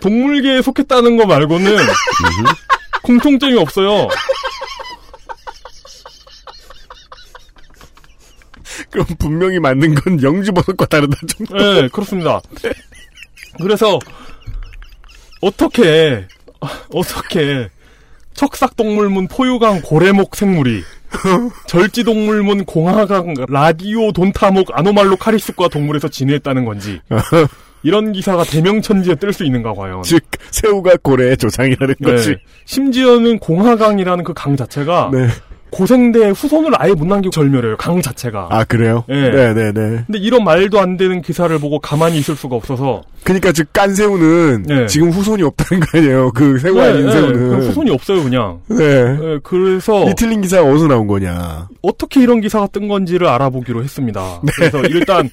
[0.01, 1.77] 동물계에 속했다는 거 말고는
[3.03, 4.09] 공통점이 없어요.
[8.91, 11.57] 그럼 분명히 맞는 건 영지버섯과 다르다 정도.
[11.57, 12.41] 네, 그렇습니다.
[13.61, 13.99] 그래서
[15.41, 16.27] 어떻게
[16.95, 17.69] 어떻게
[18.35, 20.83] 척삭동물문 포유강 고래목 생물이
[21.67, 27.01] 절지동물문 공하강 라디오 돈타목 아노말로 카리스과 동물에서 진화했다는 건지
[27.83, 30.03] 이런 기사가 대명천지에 뜰 수 있는가 과연.
[30.05, 30.23] 즉
[30.53, 32.11] 새우가 고래의 조상이라는 네.
[32.13, 32.37] 거지.
[32.65, 35.27] 심지어는 공하강이라는 그 강 자체가 네.
[35.73, 37.77] 고생대의 후손을 아예 못 남기고 절멸해요.
[37.79, 38.49] 강 자체가.
[38.51, 39.05] 아 그래요?
[39.09, 39.31] 네.
[39.31, 39.73] 네네네.
[40.07, 44.65] 근데 이런 말도 안 되는 기사를 보고 가만히 있을 수가 없어서 그러니까 즉 깐 새우는
[44.69, 44.87] 네.
[44.87, 46.31] 지금 후손이 없다는 거 아니에요.
[46.33, 47.63] 그 새우 아닌 새우는.
[47.63, 48.61] 후손이 없어요 그냥.
[48.69, 48.77] 네.
[49.17, 51.69] 네, 그래서 이 틀린 기사가 어디서 나온 거냐.
[51.81, 54.41] 어떻게 이런 기사가 뜬 건지를 알아보기로 했습니다.
[54.43, 54.53] 네.
[54.55, 55.31] 그래서 일단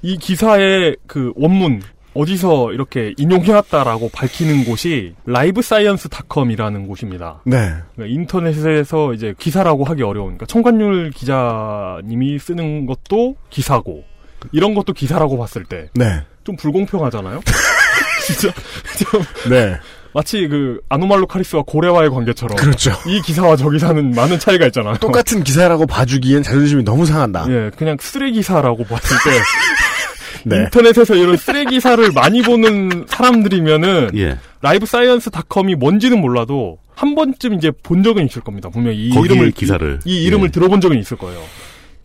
[0.00, 1.82] 이 기사의 그 원문
[2.18, 7.42] 어디서 이렇게 인용해왔다라고 밝히는 곳이 라이브사이언스닷컴이라는 곳입니다.
[7.44, 7.74] 네.
[7.94, 10.30] 그러니까 인터넷에서 이제 기사라고 하기 어려운.
[10.30, 14.02] 그러니까 천관율 기자님이 쓰는 것도 기사고
[14.50, 16.24] 이런 것도 기사라고 봤을 때좀 네.
[16.58, 17.40] 불공평하잖아요.
[18.26, 18.52] 진짜
[18.98, 19.76] 좀 네.
[20.12, 22.90] 마치 그 아노말로 카리스와 고래와의 관계처럼 그렇죠.
[23.06, 24.96] 이 기사와 저 기사는 많은 차이가 있잖아요.
[24.96, 27.46] 똑같은 기사라고 봐주기엔 자존심이 너무 상한다.
[27.48, 29.38] 예, 그냥 쓰레기사라고 봤을 때
[30.44, 30.56] 네.
[30.64, 34.38] 인터넷에서 이런 쓰레기사를 많이 보는 사람들이면은 예.
[34.60, 38.68] 라이브 사이언스닷컴이 뭔지는 몰라도 한 번쯤 이제 본 적은 있을 겁니다.
[38.68, 40.00] 분명히 이 이름을 기사를.
[40.04, 40.50] 이, 이 이름을 예.
[40.50, 41.40] 들어본 적은 있을 거예요.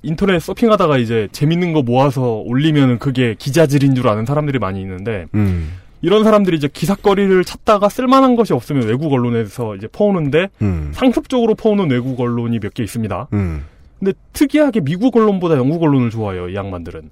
[0.03, 5.71] 인터넷 서핑하다가 이제 재밌는 거 모아서 올리면은 그게 기자질인 줄 아는 사람들이 많이 있는데 음.
[6.01, 10.91] 이런 사람들이 이제 기사거리를 찾다가 쓸만한 것이 없으면 외국 언론에서 이제 퍼오는데 음.
[10.93, 13.27] 상습적으로 퍼오는 외국 언론이 몇 개 있습니다.
[13.31, 13.63] 음.
[13.99, 17.09] 근데 특이하게 미국 언론보다 영국 언론을 좋아해요, 이 양반들은.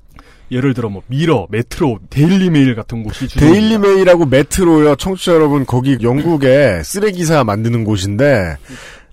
[0.51, 4.95] 예를 들어 뭐 미러, 메트로, 데일리메일 같은 곳이 주로 데일리메일하고 메트로요.
[4.97, 8.57] 청취자 여러분 거기 영국에 쓰레기사 만드는 곳인데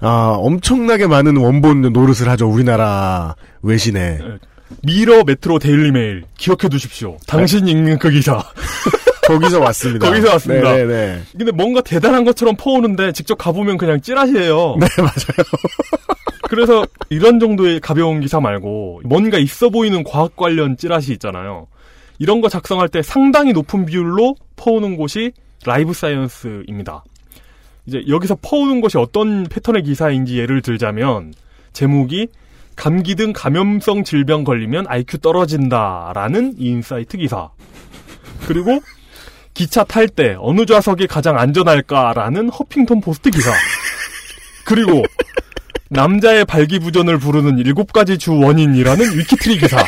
[0.01, 2.49] 아 엄청나게 많은 원본 노릇을 하죠.
[2.49, 4.19] 우리나라 외신에.
[4.83, 7.17] 미러, 메트로, 데일리메일 기억해 두십시오.
[7.27, 8.43] 당신 읽는 그 기사.
[9.29, 10.09] 거기서 왔습니다.
[10.09, 10.73] 거기서 왔습니다.
[10.73, 11.23] 네네네.
[11.37, 14.77] 근데 뭔가 대단한 것처럼 퍼오는데 직접 가보면 그냥 찌라시예요.
[14.81, 15.47] 네 맞아요.
[16.49, 21.67] 그래서 이런 정도의 가벼운 기사 말고 뭔가 있어 보이는 과학 관련 찌라시 있잖아요.
[22.19, 25.33] 이런 거 작성할 때 상당히 높은 비율로 퍼오는 곳이
[25.65, 27.05] 라이브 사이언스입니다.
[27.87, 31.33] 이제 여기서 퍼오는 것이 어떤 패턴의 기사인지 예를 들자면
[31.73, 32.29] 제목이
[32.77, 37.51] 감기 등 감염성 질병 걸리면 IQ 떨어진다라는 인사이트 기사.
[38.47, 38.81] 그리고
[39.59, 43.51] 기차 탈 때 어느 좌석이 가장 안전할까라는 허핑턴 포스트 기사.
[44.65, 45.03] 그리고
[45.91, 49.85] 남자의 발기부전을 부르는 일곱 가지 주 원인이라는 위키트리 기사.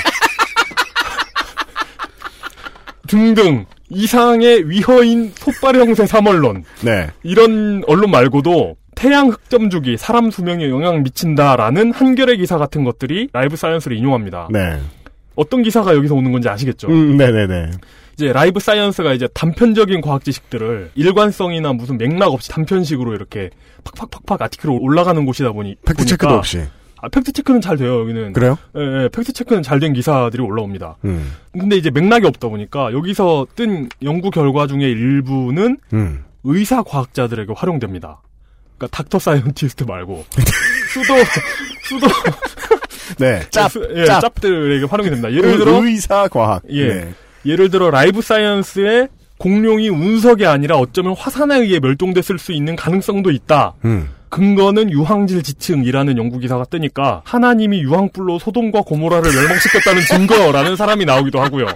[3.06, 7.08] 등등 이상의 위험한 속발 형세 3언론 네.
[7.22, 13.54] 이런 언론 말고도 태양 흑점 주기 사람 수명에 영향 미친다라는 한결의 기사 같은 것들이 라이브
[13.54, 14.48] 사이언스를 인용합니다.
[14.50, 14.80] 네.
[15.36, 16.88] 어떤 기사가 여기서 오는 건지 아시겠죠?
[16.88, 17.70] 음, 네네네.
[18.20, 23.48] 이제 라이브 사이언스가 이제 단편적인 과학 지식들을 일관성이나 무슨 맥락 없이 단편식으로 이렇게
[23.82, 26.62] 팍팍팍팍 article로 올라가는 곳이다 보니 팩트 체크도 없이.
[27.00, 28.34] 아, 팩트 체크는 잘 돼요 여기는.
[28.34, 28.58] 그래요?
[28.76, 30.98] 예, 예, 팩트 체크는 잘 된 기사들이 올라옵니다.
[31.06, 31.32] 음.
[31.52, 36.24] 근데 이제 맥락이 없다 보니까 여기서 뜬 연구 결과 중에 일부는 음.
[36.44, 38.20] 의사 과학자들에게 활용됩니다.
[38.76, 40.26] 그러니까 doctor scientist 말고
[40.92, 41.14] 수도
[41.84, 42.06] 수도
[43.18, 43.40] 네.
[43.50, 44.20] 짭, 예, 짭.
[44.20, 45.32] 짭들에게 활용이 됩니다.
[45.32, 46.62] 예를 들어 의사 과학.
[46.68, 46.86] 예.
[46.88, 47.14] 네.
[47.46, 53.74] 예를 들어 라이브 사이언스의 공룡이 운석이 아니라 어쩌면 화산에 의해 멸종됐을 수 있는 가능성도 있다.
[53.84, 54.10] 음.
[54.28, 61.66] 근거는 유황질 지층이라는 연구 기사가 뜨니까 하나님이 유황불로 소돔과 고모라를 멸망시켰다는 증거라는 사람이 나오기도 하고요.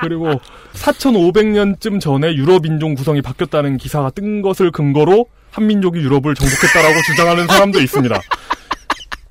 [0.00, 0.40] 그리고
[0.72, 7.80] 4,500년쯤 전에 유럽 인종 구성이 바뀌었다는 기사가 뜬 것을 근거로 한민족이 유럽을 정복했다라고 주장하는 사람도
[7.80, 8.20] 있습니다.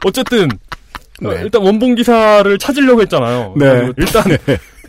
[0.05, 0.49] 어쨌든
[1.23, 1.41] 어, 네.
[1.43, 3.53] 일단 원본 기사를 찾으려고 했잖아요.
[3.57, 3.91] 네.
[3.97, 4.23] 일단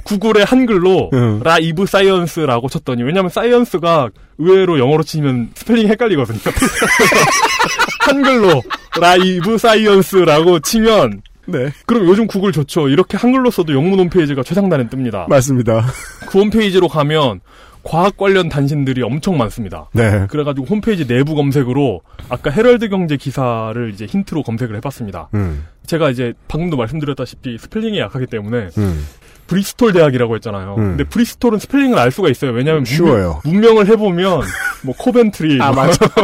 [0.05, 1.41] 구글에 한글로 음.
[1.43, 6.39] 라이브 사이언스라고 쳤더니 왜냐면 사이언스가 의외로 영어로 치면 스펠링이 헷갈리거든요.
[8.01, 8.63] 한글로
[9.01, 11.71] 라이브 사이언스라고 치면 네.
[11.87, 12.89] 그럼 요즘 구글 좋죠.
[12.89, 15.29] 이렇게 한글로 써도 영문 홈페이지가 최상단에 뜹니다.
[15.29, 15.85] 맞습니다.
[16.29, 17.41] 그 홈페이지로 가면
[17.83, 19.91] 과학 관련 단신들이 엄청 많습니다.
[19.93, 20.27] 네.
[20.29, 22.01] 그래가지고 홈페이지 내부 검색으로
[22.31, 25.29] 아까 헤럴드 경제 기사를 이제 힌트로 검색을 해봤습니다.
[25.35, 25.67] 음.
[25.87, 29.07] 제가 이제 방금도 말씀드렸다시피 스펠링이 약하기 때문에 음.
[29.47, 30.75] 브리스톨 대학이라고 했잖아요.
[30.79, 30.97] 음.
[30.97, 32.53] 근데 브리스톨은 스펠링을 알 수가 있어요.
[32.53, 33.41] 왜냐하면 쉬워요.
[33.45, 34.43] 문명, 을 해보면
[34.83, 36.07] 뭐 코벤트리, 아, 뭐, 맞아.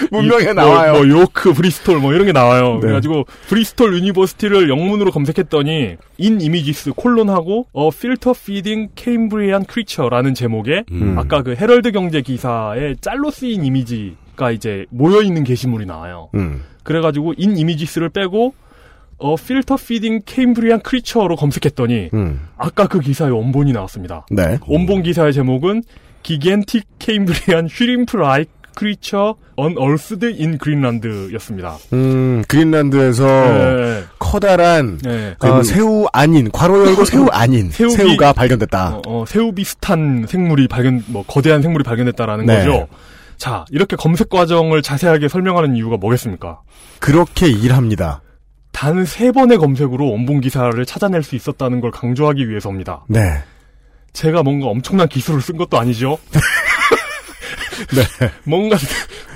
[0.10, 0.92] 문명에 뭐, 나와요.
[0.92, 2.74] 뭐 요크, 브리스톨 뭐 이런 게 나와요.
[2.74, 2.80] 네.
[2.80, 11.18] 그래가지고 브리스톨 university를 영문으로 검색했더니 in images 콜론하고 어 filter feeding Cambrian creature라는 제목의 음.
[11.18, 16.28] 아까 그 헤럴드 경제 기사에 짤로 쓰인 이미지가 이제 모여 있는 게시물이 나와요.
[16.34, 16.62] 음.
[16.82, 18.54] 그래가지고 in images를 빼고
[19.18, 22.40] 어 filter feeding Cambrian creature로 검색했더니 음.
[22.58, 24.26] 아까 그 기사의 원본이 나왔습니다.
[24.30, 24.58] 네.
[24.66, 25.82] 원본 기사의 제목은
[26.22, 31.76] gigantic Cambrian shrimp like creature unearthed in 그린란드였습니다.
[31.94, 34.02] 음, 그린란드에서 네.
[34.18, 35.34] 커다란 네.
[35.40, 38.96] 어, 새우 아닌 괄호 열고 새우 아닌 새우비- 새우가 발견됐다.
[38.96, 42.58] 어, 어, 새우 비슷한 생물이 발견, 뭐 거대한 생물이 발견됐다라는 네.
[42.58, 42.86] 거죠.
[43.38, 46.60] 자, 이렇게 검색 과정을 자세하게 설명하는 이유가 뭐겠습니까?
[46.98, 48.20] 그렇게 일합니다.
[48.76, 53.04] 단 세 번의 검색으로 원본 기사를 찾아낼 수 있었다는 걸 강조하기 위해서입니다.
[53.08, 53.42] 네.
[54.12, 56.18] 제가 뭔가 엄청난 기술을 쓴 것도 아니죠.
[57.94, 58.30] 네.
[58.44, 58.76] 뭔가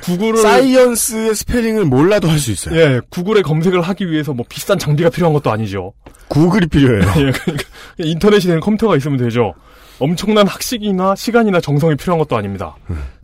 [0.02, 2.78] 구글을 science의 스펠링을 몰라도 할 수 있어요.
[2.78, 5.92] 예, 구글에 검색을 하기 위해서 뭐 비싼 장비가 필요한 것도 아니죠.
[6.28, 7.00] 구글이 필요해요.
[7.26, 7.64] 예, 그러니까
[7.98, 9.54] 인터넷이 되는 컴퓨터가 있으면 되죠.
[9.98, 12.76] 엄청난 학식이나 시간이나 정성이 필요한 것도 아닙니다.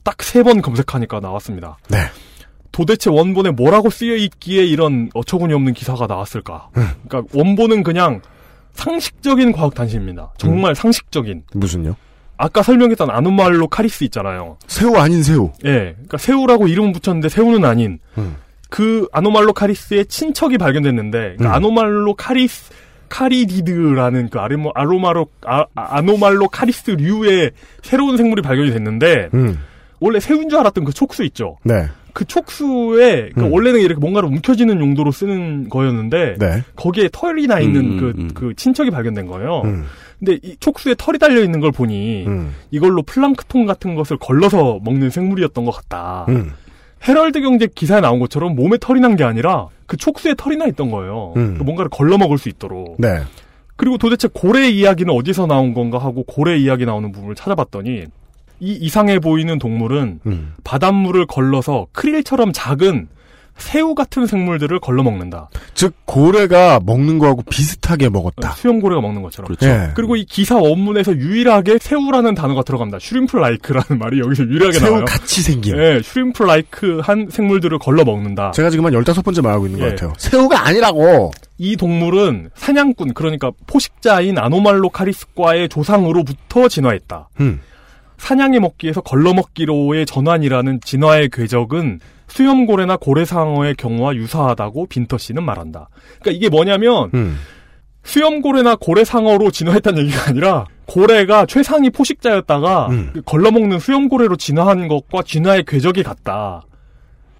[0.03, 1.77] 딱 세 번 검색하니까 나왔습니다.
[1.89, 1.99] 네.
[2.77, 6.69] 도대체 원본에 뭐라고 쓰여 있기에 이런 어처구니 없는 기사가 나왔을까?
[6.75, 8.21] 그러니까 원본은 그냥
[8.75, 10.35] 상식적인 과학 단신입니다.
[10.37, 11.45] 정말 상식적인.
[11.55, 11.97] 무슨요?
[12.37, 14.59] 아까 설명했던 아노말로카리스 있잖아요.
[14.67, 15.53] 새우 아닌 새우.
[15.65, 18.37] 예, 그러니까 새우라고 이름은 붙였는데 새우는 아닌 음.
[18.69, 21.55] 그 아노말로카리스의 친척이 발견됐는데 그러니까 음.
[21.55, 22.71] 아노말로카리스
[23.09, 27.53] 카리디드라는 그 아르모, 아로마로 아, 노말로카리스류의
[27.83, 29.59] 새로운 생물이 발견이 됐는데 음.
[29.99, 31.57] 원래 새우인 줄 알았던 그 촉수 있죠.
[31.63, 31.87] 네.
[32.17, 33.53] 그 촉수에 그러니까 음.
[33.53, 36.63] 원래는 이렇게 뭔가를 움켜쥐는 용도로 쓰는 거였는데 네.
[36.75, 38.31] 거기에 털이 나 있는 음, 그, 음.
[38.33, 39.61] 그 친척이 발견된 거예요.
[39.67, 39.85] 음.
[40.19, 42.55] 근데 이 촉수에 털이 달려 있는 걸 보니 음.
[42.71, 46.25] 이걸로 플랑크톤 같은 것을 걸러서 먹는 생물이었던 것 같다.
[46.31, 46.53] 음.
[47.07, 50.91] 헤럴드 경제 기사에 나온 것처럼 몸에 털이 난 게 아니라 그 촉수에 털이 나 있던
[50.91, 51.35] 거예요.
[51.37, 51.57] 음.
[51.59, 52.97] 그 뭔가를 걸러 먹을 수 있도록.
[52.99, 53.21] 네.
[53.77, 58.05] 그리고 도대체 고래 이야기는 어디서 나온 건가 하고 고래 이야기 나오는 부분을 찾아봤더니
[58.61, 60.55] 이 이상해 보이는 동물은 음.
[60.65, 63.09] 바닷물을 걸러서 크릴처럼 작은
[63.59, 65.49] 새우 같은 생물들을 걸러 먹는다.
[65.75, 68.51] 즉 고래가 먹는 거하고 비슷하게 먹었다.
[68.53, 69.47] 수염고래가 먹는 것처럼.
[69.47, 69.67] 그렇죠.
[69.67, 69.91] 예.
[69.95, 72.99] 그리고 이 기사 원문에서 유일하게 새우라는 단어가 들어갑니다.
[72.99, 75.05] shrimp like라는 말이 여기서 유일하게 새우 나와요.
[75.07, 75.79] 같이 생긴.
[75.79, 78.51] 예, shrimp like한 생물들을 걸러 먹는다.
[78.51, 79.91] 제가 지금 한 15번째 말하고 있는 것 예.
[79.91, 80.13] 같아요.
[80.19, 81.33] 새우가 아니라고.
[81.59, 87.31] 이 동물은 사냥꾼 그러니까 포식자인 아노말로 카리스과의 조상으로부터 진화했다.
[87.41, 87.61] 음.
[88.19, 95.89] 사냥해 먹기 위해서 걸러먹기로의 전환이라는 진화의 궤적은 수염고래나 고래상어의 경우와 유사하다고 빈터 씨는 말한다.
[96.21, 97.39] 그러니까 이게 뭐냐면 음.
[98.05, 103.11] 수염고래나 고래상어로 진화했다는 얘기가 아니라 고래가 최상위 포식자였다가 음.
[103.13, 106.63] 그 걸러먹는 수염고래로 진화한 것과 진화의 궤적이 같다.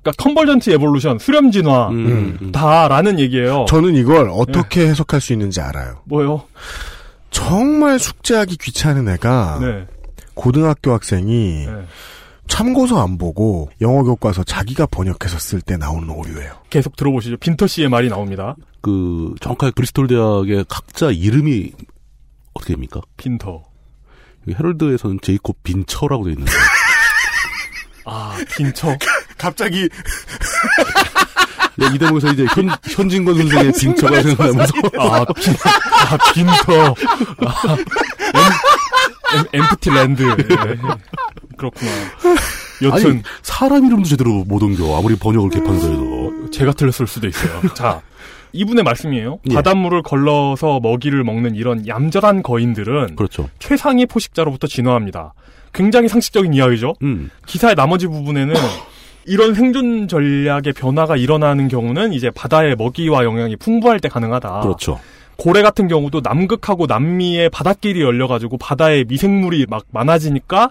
[0.03, 2.53] 그러니까 convergent evolution, 수렴 진화 음, 음.
[2.53, 3.67] 다라는 얘기예요.
[3.69, 6.03] 저는 이걸 어떻게 해석할 수 있는지 알아요.
[6.05, 6.45] 뭐요?
[7.31, 9.87] 정말 숙제하기 귀찮은 애가 네.
[10.37, 11.73] 고등학교 학생이 네.
[12.47, 16.63] 참고서 안 보고 영어 교과서 자기가 번역해서 쓸 때 나오는 오류예요.
[16.71, 17.39] 계속 들어보시죠.
[17.39, 18.55] 빈터 씨의 말이 나옵니다.
[18.81, 21.73] 그 정확하게 브리스톨 대학의 각자 이름이
[22.55, 23.01] 어떻게 됩니까?
[23.17, 23.65] 빈터.
[24.47, 26.53] 여기 헤럴드에서는 제이콥 빈처라고 돼 있는데
[28.05, 28.97] 아, 빈처.
[29.37, 29.89] 갑자기
[31.79, 35.55] 네, 이 대목에서 이제 현, 현진건 선생의 빈처가 생각나면서 아, 빈,
[35.93, 36.95] 아, 빈터.
[37.45, 37.77] 아,
[39.35, 40.23] 엠, 엠, empty land.
[40.23, 40.35] 예.
[41.57, 41.91] 그렇구나.
[42.83, 47.63] 여튼, 아니 사람 이름도 제대로 못 옮겨 아무리 번역을 개판해서 해도 제가 틀렸을 수도 있어요.
[47.75, 48.03] 자,
[48.53, 49.39] 이분의 말씀이에요.
[49.51, 49.55] 예.
[49.55, 53.49] 바닷물을 걸러서 먹이를 먹는 이런 얌전한 거인들은 그렇죠.
[53.59, 55.35] 최상위 포식자로부터 진화합니다.
[55.73, 56.95] 굉장히 상식적인 이야기죠.
[57.03, 57.31] 음.
[57.47, 58.55] 기사의 나머지 부분에는
[59.27, 64.61] 이런 생존 전략의 변화가 일어나는 경우는 이제 바다의 먹이와 영양이 풍부할 때 가능하다.
[64.61, 65.01] 그렇죠.
[65.37, 70.71] 고래 같은 경우도 남극하고 남미의 바닷길이 열려가지고 바다에 미생물이 막 많아지니까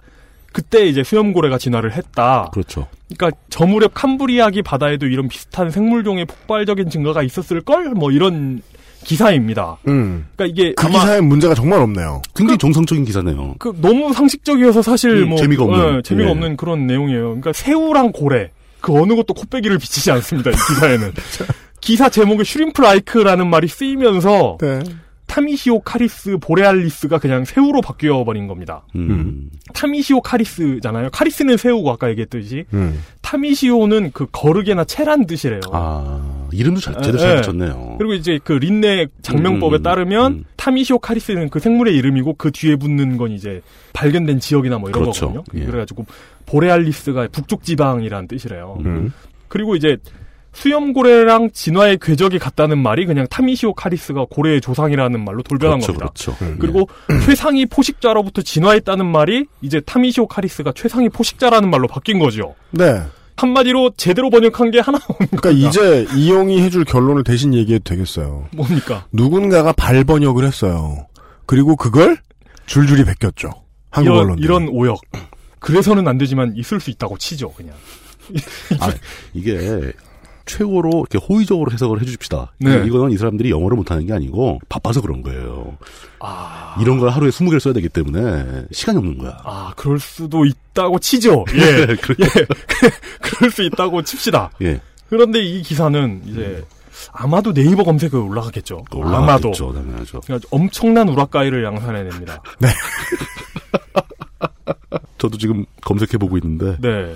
[0.51, 2.49] 그때 이제 수염고래가 진화를 했다.
[2.53, 2.87] 그렇죠.
[3.15, 8.61] 그러니까 저무렵 캄브리아기 바다에도 이런 비슷한 생물종의 폭발적인 증가가 있었을 걸 뭐 이런
[9.03, 9.77] 기사입니다.
[9.87, 10.25] 음.
[10.35, 12.21] 그러니까 이게 그 기사에 문제가 정말 없네요.
[12.35, 13.53] 굉장히 정상적인 기사네요.
[13.59, 15.97] 그 너무 상식적이어서 사실 음, 뭐 재미가 없는.
[15.97, 16.31] 예, 재미가 예.
[16.31, 17.21] 없는 그런 내용이에요.
[17.25, 18.49] 그러니까 새우랑 고래
[18.81, 20.49] 그 어느 것도 코빼기를 비치지 않습니다.
[20.49, 21.13] 이 기사에는
[21.85, 24.79] 기사 제목에 shrimp like라는 말이 쓰이면서 네.
[25.27, 28.87] Tamisiocaris borealis가 그냥 새우로 바뀌어 버린 겁니다.
[28.95, 29.51] 음.
[29.71, 31.09] Tamisiocaris잖아요.
[31.11, 33.03] 카리스는 새우고 아까 얘기했듯이 음.
[33.21, 35.61] 타미시오는 그 거르개나 체란 뜻이래요.
[35.71, 37.41] 아, 이름도 잘, 제대로 예, 잘 예.
[37.41, 37.95] 붙였네요.
[37.99, 40.45] 그리고 이제 그 린네 장명법에 음, 음, 따르면 음.
[40.55, 43.61] 타미시오 카리스는 그 생물의 이름이고 그 뒤에 붙는 건 이제
[43.93, 45.27] 발견된 지역이나 뭐 이런 그렇죠.
[45.33, 45.61] 거거든요.
[45.61, 45.65] 예.
[45.67, 46.07] 그래가지고
[46.47, 48.79] 보레알리스가 북쪽 지방이라는 뜻이래요.
[48.85, 49.13] 음.
[49.49, 49.97] 그리고 이제
[50.55, 56.13] 수염고래랑 진화의 궤적이 같다는 말이 그냥 타미시오 카리스가 고래의 조상이라는 말로 돌변한 그렇죠, 겁니다.
[56.15, 56.45] 그렇죠.
[56.45, 56.57] 음.
[56.59, 56.89] 그리고
[57.25, 62.55] 최상위 포식자로부터 진화했다는 말이 이제 타미시오 카리스가 최상위 포식자라는 말로 바뀐 거죠.
[62.71, 63.01] 네.
[63.35, 65.49] 한마디로 제대로 번역한 게 하나 없는 그러니까.
[65.51, 68.47] 이제 이용이 해줄 결론을 대신 얘기해도 되겠어요.
[68.55, 69.05] 뭡니까?
[69.11, 71.05] 누군가가 발번역을 했어요.
[71.45, 72.17] 그리고 그걸
[72.65, 73.49] 줄줄이 베꼈죠.
[73.91, 74.39] 한국 이런, 언론.
[74.39, 75.01] 이런 오역.
[75.59, 77.73] 그래서는 안 되지만 있을 수 있다고 치죠, 그냥.
[78.79, 78.89] 아,
[79.33, 79.91] 이게
[80.45, 82.51] 최고로 이렇게 호의적으로 해석을 해줍시다.
[82.59, 82.83] 네.
[82.85, 85.77] 이거는 이 사람들이 영어를 못하는 게 아니고 바빠서 그런 거예요.
[86.19, 89.37] 아, 이런 걸 하루에 20개를 써야 되기 때문에 시간이 없는 거야.
[89.43, 91.45] 아, 그럴 수도 있다고 치죠.
[91.55, 91.95] 예.
[91.95, 92.27] 그렇- 예.
[93.21, 94.51] 그럴 수 있다고 칩시다.
[94.61, 94.79] 예.
[95.09, 96.63] 그런데 이 기사는 이제
[97.11, 98.85] 아마도 네이버 검색에 올라가겠죠.
[98.91, 99.49] 아마도.
[99.49, 100.21] 올라가겠죠, 당연하죠.
[100.21, 102.41] 그러니까 엄청난 우라카이를 양산해냅니다.
[105.17, 107.15] 저도 지금 검색해 보고 있는데 네.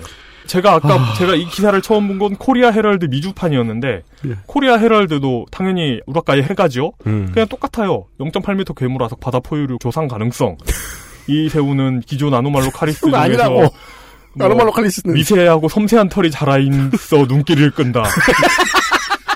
[0.50, 4.02] 제가 아까 제가 이 기사를 처음 본 건 코리아 헤럴드 미주판이었는데
[4.46, 6.92] 코리아 헤럴드도 당연히 우라카이 해가죠.
[7.06, 7.30] 음.
[7.32, 8.06] 그냥 똑같아요.
[8.18, 10.56] 0.8m 괴물 화석 바다 포유류 조상 가능성.
[11.28, 13.54] 이 새우는 기존 아노말로 카리스 중에서 아니라고.
[14.34, 15.14] 뭐 아노말로 카리스는.
[15.14, 18.02] 미세하고 섬세한 털이 자라 있어 눈길을 끈다.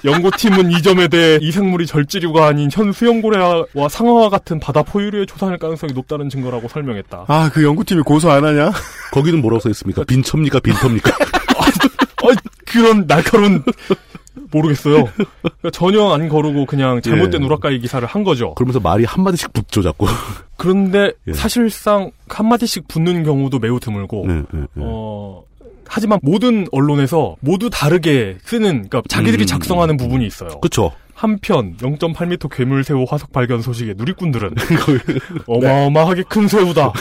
[0.04, 5.58] 연구팀은 이 점에 대해 이 생물이 절지류가 아닌 현 수염고래와 상어와 같은 바다 포유류의 조상일
[5.58, 7.24] 가능성이 높다는 증거라고 설명했다.
[7.26, 8.70] 아, 그 연구팀이 고소 안 하냐?
[9.12, 10.04] 거기는 뭐라고 써 있습니까?
[10.04, 11.10] 빈첩니까 빈터입니까?
[11.10, 12.28] 어,
[12.66, 13.62] 그런 날카로운
[14.50, 15.04] 모르겠어요.
[15.04, 17.46] 그러니까 전혀 안 거르고 그냥 잘못된 예.
[17.46, 18.54] 우라카이 기사를 한 거죠.
[18.54, 20.06] 그러면서 말이 한 마디씩 붙죠 자꾸.
[20.56, 21.32] 그런데 예.
[21.32, 24.42] 사실상 한 마디씩 붙는 경우도 매우 드물고 네.
[24.76, 25.42] 어
[25.86, 29.46] 하지만 모든 언론에서 모두 다르게 쓰는 그러니까 자기들이 음.
[29.46, 30.48] 작성하는 부분이 있어요.
[30.60, 30.92] 그쵸.
[31.14, 34.54] 한편 0.8m 괴물새우 화석 발견 소식에 누리꾼들은
[35.46, 36.92] 어마어마하게 큰 새우다.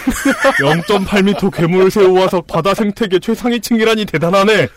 [0.62, 4.68] 0.8m 괴물새우 화석 바다 생태계 최상위층이라니 대단하네.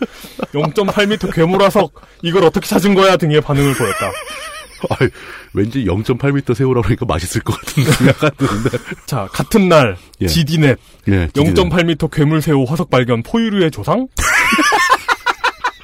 [0.52, 1.92] 0.8m 괴물 화석
[2.22, 4.11] 이걸 어떻게 찾은 거야 등의 반응을 보였다.
[4.90, 5.08] 아이,
[5.54, 8.78] 왠지 0.8m 새우라고 그러니까 맛있을 것 같은 생각 드는데.
[9.06, 10.26] 자 같은 날 예.
[10.26, 14.08] GD넷 예, 0.8m 괴물새우 화석 발견 포유류의 조상?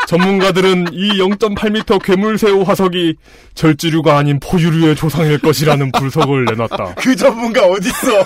[0.09, 3.17] 전문가들은 이 0.8m 괴물새우 화석이
[3.55, 6.97] 절지류가 아닌 포유류의 조상일 것이라는 불석을 내놨다.
[6.97, 8.23] 그 전문가 어딨어?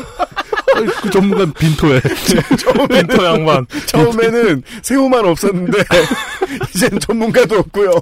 [0.84, 2.00] 그 전문가 빈토에.
[2.90, 3.66] 빈터 양반.
[3.86, 5.78] 처음에는 새우만 없었는데,
[6.74, 7.92] 이젠 전문가도 없고요.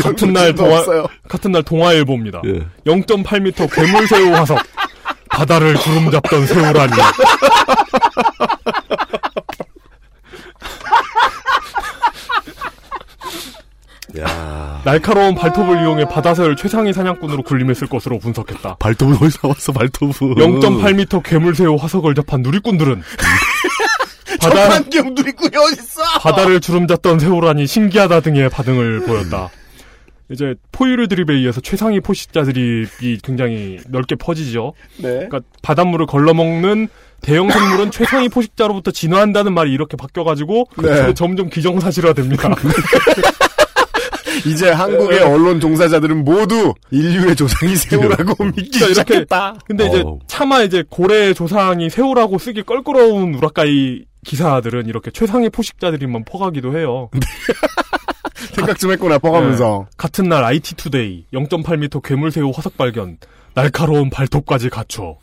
[0.00, 1.06] 같은 날 동아, 없어요.
[1.28, 2.42] 같은 날 동아일보입니다.
[2.46, 2.66] 예.
[2.86, 4.58] 0.8m 괴물 새우 화석.
[5.28, 6.92] 바다를 주름 잡던 새우라니.
[14.18, 18.76] 야 날카로운 발톱을 이용해 바다새를 최상위 사냥꾼으로 군림했을 것으로 분석했다.
[18.78, 20.12] 발톱은 어디서 나왔어, 발톱은.
[20.12, 23.02] 0.8m 괴물새우 화석을 접한 누리꾼들은
[24.40, 26.18] 바다, 누리꾼이 어딨어?
[26.20, 29.50] 바다를 주름잡던 새우라니 신기하다 등의 반응을 보였다.
[30.30, 34.72] 이제 포유류 드립에 의해서 최상위 포식자 드립이 굉장히 넓게 퍼지죠.
[34.96, 35.08] 네.
[35.28, 36.88] 그러니까 바닷물을 걸러먹는
[37.20, 41.14] 대형 생물은 최상위 포식자로부터 진화한다는 말이 이렇게 바뀌어가지고 네.
[41.14, 42.54] 점점 기정사실화됩니다.
[44.46, 49.56] 이제 한국의 언론 종사자들은 모두 인류의 조상이 새우라고 믿기 시작했다.
[49.66, 50.18] 근데 이제 어.
[50.26, 57.10] 차마 이제 고래의 조상이 새우라고 쓰기 껄끄러운 우라카이 기사들은 이렇게 최상위 포식자 드립만 퍼가기도 해요.
[58.54, 59.86] 생각 좀 했구나, 퍼가면서.
[59.96, 63.18] 같은 날 IT 투데이 0.8m 괴물새우 화석 발견
[63.54, 65.16] 날카로운 발톱까지 갖춰.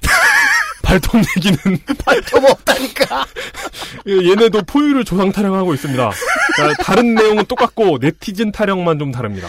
[0.92, 1.58] 발톱 얘기는
[2.06, 3.26] 발톱 없다니까.
[4.08, 6.12] 얘네도 포유를 조상 타령하고 있습니다.
[6.56, 9.48] 그러니까 다른 내용은 똑같고 네티즌 타령만 좀 다릅니다.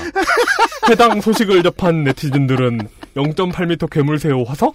[0.88, 4.74] 해당 소식을 접한 네티즌들은 0.8m 괴물새우 화석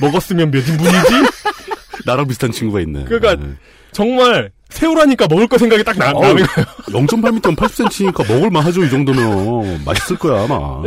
[0.00, 2.04] 먹었으면 몇 인분이지?
[2.06, 3.04] 나랑 비슷한 친구가 있네.
[3.04, 3.46] 그러니까
[3.92, 6.66] 정말 새우라니까 먹을 거 생각이 딱 나, 어우, 나는 거예요.
[7.06, 9.84] 0.8m면 80cm니까 먹을만 하죠, 이 정도면.
[9.84, 10.82] 맛있을 거야, 아마.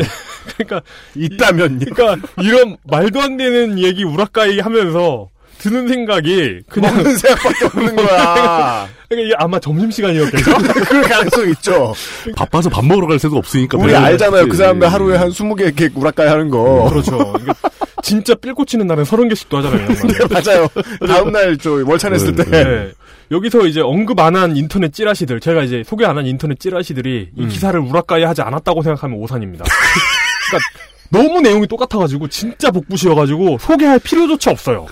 [0.58, 0.82] 그러니까
[1.16, 5.30] 있다면 그러니까 이런 말도 안 되는 얘기 우라카이 하면서
[5.60, 8.88] 드는 생각이 그냥 먹는 생각밖에 없는 거야.
[9.12, 10.58] 그러니까 이게 아마 점심 시간이었겠죠.
[10.88, 11.94] 그럴 가능성 있죠.
[12.36, 13.78] 바빠서 밥 먹으러 갈 새도 없으니까.
[13.78, 14.48] 우리 알잖아요.
[14.48, 14.56] 그.
[14.56, 16.88] 사람들 하루에 한 20개 이렇게 우락가이 하는 거.
[16.90, 17.18] 그렇죠.
[17.34, 17.54] 그러니까
[18.02, 19.88] 진짜 삘 꽂히는 날은 30개씩도 하잖아요.
[19.92, 19.96] 이.
[20.08, 20.68] 네, 맞아요.
[21.06, 22.46] 다음날 저 월찬했을 때.
[22.46, 22.92] 네.
[23.32, 27.42] 여기서 이제 언급 안 한 인터넷 찌라시들, 제가 이제 소개 안 한 인터넷 찌라시들이 이
[27.44, 27.48] 음.
[27.50, 29.66] 기사를 우라카이 하지 않았다고 생각하면 오산입니다.
[30.50, 30.70] 그러니까
[31.10, 34.86] 너무 내용이 똑같아가지고 진짜 복붙이어가지고 소개할 필요조차 없어요.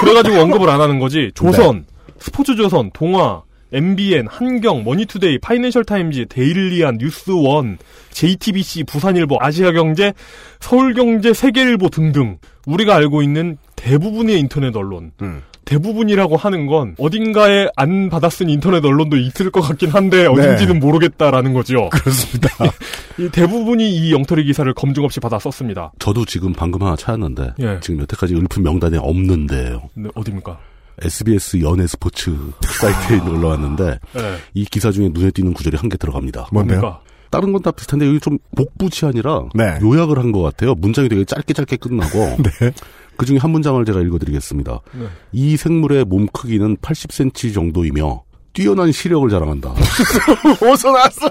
[0.00, 1.30] 그래가지고 언급을 안 하는 거지.
[1.34, 1.86] 조선,
[2.18, 3.42] 스포츠조선, 동아,
[3.72, 7.78] MBN, 한경, 머니투데이, 파이낸셜 타임즈, 데일리안, 뉴스원,
[8.10, 10.12] JTBC, 부산일보, 아시아경제,
[10.60, 15.42] 서울경제, 세계일보 등등 우리가 알고 있는 대부분의 인터넷 언론 음.
[15.64, 21.88] 대부분이라고 하는 건 어딘가에 안 받아쓴 인터넷 언론도 있을 것 같긴 한데 어딘지는 모르겠다라는 거죠.
[21.94, 22.48] 그렇습니다.
[23.18, 25.92] 이 대부분이 이 영터리 기사를 검증 없이 받아 썼습니다.
[25.98, 27.54] 저도 지금 방금 하나 찾았는데.
[27.60, 27.78] 예.
[27.80, 29.88] 지금 여태까지 을품 명단에 없는데요.
[29.94, 30.58] 네, 어디입니까?
[31.04, 33.98] SBS 연예 스포츠 사이트에 올라왔는데.
[34.14, 34.36] 네.
[34.54, 36.48] 이 기사 중에 눈에 띄는 구절이 한 개 들어갑니다.
[36.52, 36.98] 뭔데요?
[37.30, 39.78] 다른 건 다 비슷한데 여기 좀 복붙이 아니라 네.
[39.82, 40.74] 요약을 한 것 같아요.
[40.74, 42.36] 문장이 되게 짧게 짧게 끝나고
[43.16, 44.80] 그 중에 한 문장을 제가 읽어드리겠습니다.
[44.92, 45.06] 네.
[45.32, 48.22] 이 생물의 몸 크기는 80cm 정도이며
[48.52, 49.70] 뛰어난 시력을 자랑한다.
[50.60, 51.30] 어디서 나왔어?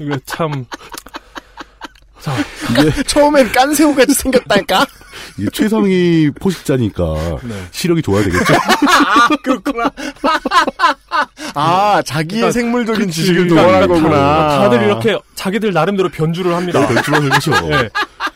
[0.00, 0.64] 이거 참
[2.70, 4.86] 이게 처음엔 깐새우같이 생겼다니까?
[5.38, 7.02] 이게 최상위 포식자니까
[7.42, 7.54] 네.
[7.70, 8.54] 시력이 좋아야 되겠죠.
[8.54, 9.90] 아, 그렇구나.
[11.54, 14.58] 아, 자기의 생물적인 지식을 그러니까 동원한 거구나.
[14.60, 16.86] 다들 이렇게 자기들 나름대로 변주를 합니다.
[16.86, 17.52] 변주를 하죠.
[17.72, 17.88] 예.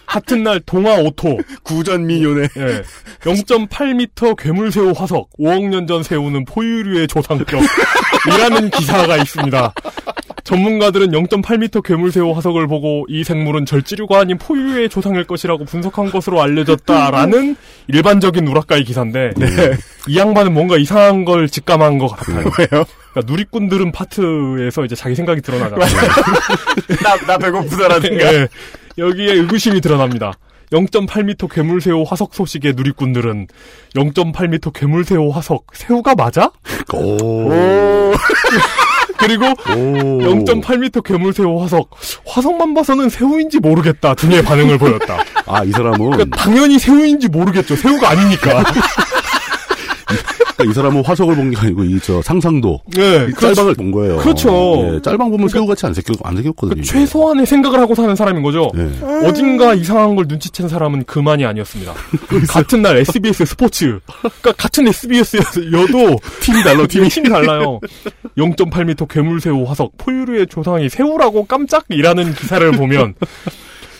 [0.06, 2.48] 같은 날 동아 오토 구전 미요네.
[2.56, 2.82] 예.
[3.22, 9.72] 0.8m 괴물새우 화석 5억 년 전 새우는 포유류의 조상격이라는 기사가 있습니다.
[10.44, 17.56] 전문가들은 0.8m 괴물새우 화석을 보고 이 생물은 절지류가 아닌 포유류의 조상일 것이라고 분석한 것으로 알려졌다라는
[17.88, 19.32] 일반적인 우라카이 기사인데
[20.08, 22.50] 이 양반은 뭔가 이상한 걸 직감한 것 같아요.
[22.58, 22.84] 왜요?
[23.12, 25.86] 그러니까 누리꾼들은 파트에서 이제 자기 생각이 드러나잖아요.
[27.02, 28.34] 나, 나 배고프다라는 생각.
[28.34, 28.48] 예.
[28.98, 30.32] 여기에 의구심이 드러납니다.
[30.72, 33.46] 0.8m 괴물새우 화석 소식의 누리꾼들은
[33.94, 36.50] 0.8m 괴물새우 화석 새우가 맞아?
[36.94, 38.12] 오.
[39.22, 40.18] 그리고 오.
[40.44, 41.90] 0.8m 괴물새우 화석
[42.26, 45.24] 화석만 봐서는 새우인지 모르겠다 등의 반응을 보였다.
[45.46, 47.76] 아, 이 사람은 그러니까 당연히 새우인지 모르겠죠.
[47.76, 48.64] 새우가 아니니까.
[50.62, 54.16] 그러니까 이 사람은 화석을 본 게 아니고 이 저 상상도 네, 이 짤방을 본 거예요.
[54.16, 54.92] 그렇죠.
[54.94, 56.78] 예, 짤방 보면 새우같이 안 생겼 안 생겼거든요.
[56.80, 56.82] 이게.
[56.90, 58.70] 최소한의 생각을 하고 사는 사람인 거죠.
[58.76, 59.26] 예.
[59.28, 61.92] 어딘가 이상한 걸 눈치챈 사람은 그만이 아니었습니다.
[62.48, 64.00] 같은 날 SBS 스포츠.
[64.20, 67.78] 그러니까 같은 SBS여도 팀이 달라, 팀이, 팀이 달라요.
[68.36, 73.14] 0.8m 괴물새우 화석, 포유류의 조상이 새우라고 깜짝 이라는 기사를 보면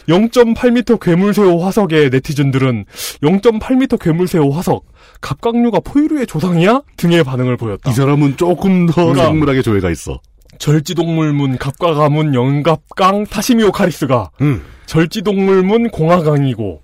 [0.09, 2.85] 0.8m 괴물새우 화석의 네티즌들은
[3.23, 4.87] 0.8m 괴물새우 화석,
[5.21, 6.83] 갑각류가 포유류의 조상이야?
[6.97, 7.91] 등의 반응을 보였다.
[7.91, 10.21] 이 사람은 조금 더 그러니까 생물학의 조예가 있어.
[10.59, 14.63] 절지동물문 갑과가문 영갑강 타시미오 카리스가 음.
[14.87, 16.83] 절지동물문 공화강이고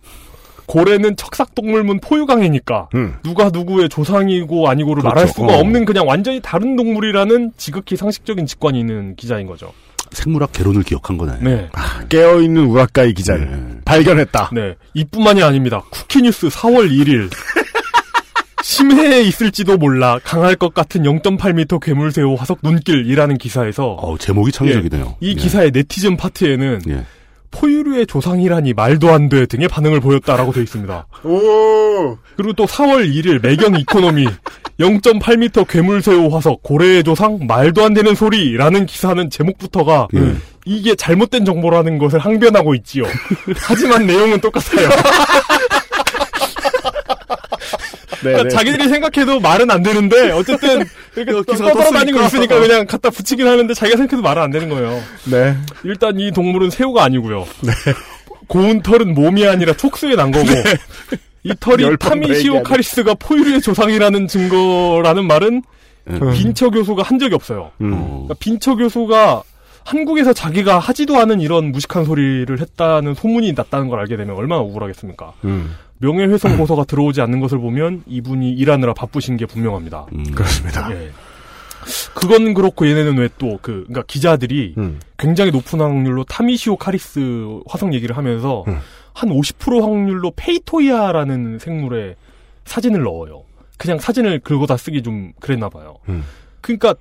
[0.66, 3.16] 고래는 척삭동물문 포유강이니까 음.
[3.22, 5.14] 누가 누구의 조상이고 아니고를 그렇죠.
[5.14, 5.60] 말할 수가 어.
[5.60, 9.72] 없는 그냥 완전히 다른 동물이라는 지극히 상식적인 직관이 있는 기자인 거죠.
[10.12, 11.38] 생물학 개론을 기억한 거네.
[11.40, 11.68] 네.
[12.08, 14.50] 깨어있는 우라카이 기자를 발견했다.
[14.52, 14.74] 네.
[14.94, 15.82] 이뿐만이 아닙니다.
[15.90, 17.30] 쿠키뉴스 4월 1일.
[18.62, 25.16] 심해에 있을지도 몰라 강할 것 같은 0.8m 괴물새우 화석 눈길이라는 기사에서 어, 제목이 창의적이네요.
[25.20, 25.34] 이 예.
[25.34, 27.04] 기사의 네티즌 파트에는 예.
[27.50, 31.06] 포유류의 조상이라니 말도 안 돼 등의 반응을 보였다라고 되어 있습니다.
[31.24, 32.18] 오.
[32.36, 34.26] 그리고 또 4월 1일 매경 이코노미
[34.78, 40.34] 0.8m 괴물새우 화석 고래의 조상 말도 안 되는 소리라는 기사는 제목부터가 예.
[40.64, 43.04] 이게 잘못된 정보라는 것을 항변하고 있지요.
[43.56, 44.88] 하지만 내용은 똑같아요.
[48.22, 50.84] 네, 그러니까 자기들이 생각해도 말은 안 되는데 어쨌든
[51.16, 52.20] 이렇게 떠돌아다니고.
[52.22, 55.00] 있으니까 그냥 갖다 붙이긴 하는데 자기가 생각해도 말은 안 되는 거예요.
[55.30, 55.56] 네.
[55.84, 57.46] 일단 이 동물은 새우가 아니고요.
[58.48, 60.46] 고운 털은 몸이 아니라 촉수에 난 거고
[61.42, 62.62] 이 털이 타미시오.
[62.62, 65.62] 카리스가 포유류의 조상이라는 증거라는 말은
[66.10, 66.18] 예.
[66.32, 67.70] 빈처 교수가 한 적이 없어요.
[67.80, 67.92] 음.
[67.92, 68.06] 어.
[68.26, 69.42] 그러니까 빈처 교수가
[69.84, 75.32] 한국에서 자기가 하지도 않은 이런 무식한 소리를 했다는 소문이 났다는 걸 알게 되면 얼마나 억울하겠습니까?
[75.44, 75.74] 음.
[75.98, 80.06] 명예훼손 고소가 들어오지 않는 것을 보면 이분이 일하느라 바쁘신 게 분명합니다.
[80.12, 80.24] 음.
[80.32, 80.90] 그렇습니다.
[80.92, 81.10] 예.
[82.14, 85.00] 그건 그렇고 얘네는 왜 또 그 그러니까 기자들이 음.
[85.16, 87.20] 굉장히 높은 확률로 Tamisiocaris
[87.66, 88.78] 화석 얘기를 하면서 음.
[89.14, 92.16] 한50% 확률로 Peytoia라는 생물의
[92.64, 93.42] 사진을 넣어요.
[93.78, 95.96] 그냥 사진을 긁어다 쓰기 좀 그랬나 봐요.
[96.08, 96.24] 음.
[96.60, 96.94] 그러니까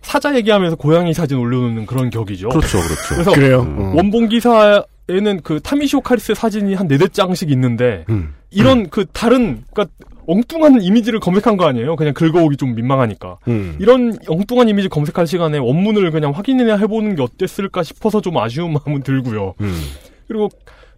[0.00, 2.48] 사자 얘기하면서 고양이 사진 올려놓는 그런 격이죠.
[2.48, 3.08] 그렇죠, 그렇죠.
[3.10, 3.60] 그래서 그래요.
[3.62, 3.78] 음.
[3.78, 3.92] 어.
[3.96, 8.34] 원본 기사 에는 그 Tamisiocaris 사진이 한 네댓 장씩 있는데 음.
[8.50, 9.92] 이런 그 다른 그러니까
[10.26, 11.96] 엉뚱한 이미지를 검색한 거 아니에요.
[11.96, 13.38] 그냥 긁어오기 좀 민망하니까.
[13.48, 13.76] 음.
[13.80, 19.02] 이런 엉뚱한 이미지 검색할 시간에 원문을 그냥 확인이나 해보는 게 어땠을까 싶어서 좀 아쉬운 마음은
[19.02, 19.54] 들고요.
[19.60, 19.82] 음.
[20.28, 20.48] 그리고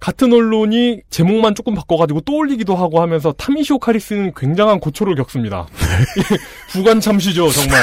[0.00, 5.66] 같은 언론이 제목만 조금 바꿔가지고 또 올리기도 하고 하면서 타미시오 카리스는 굉장한 고초를 겪습니다.
[6.70, 7.82] 부관 참시죠, 정말.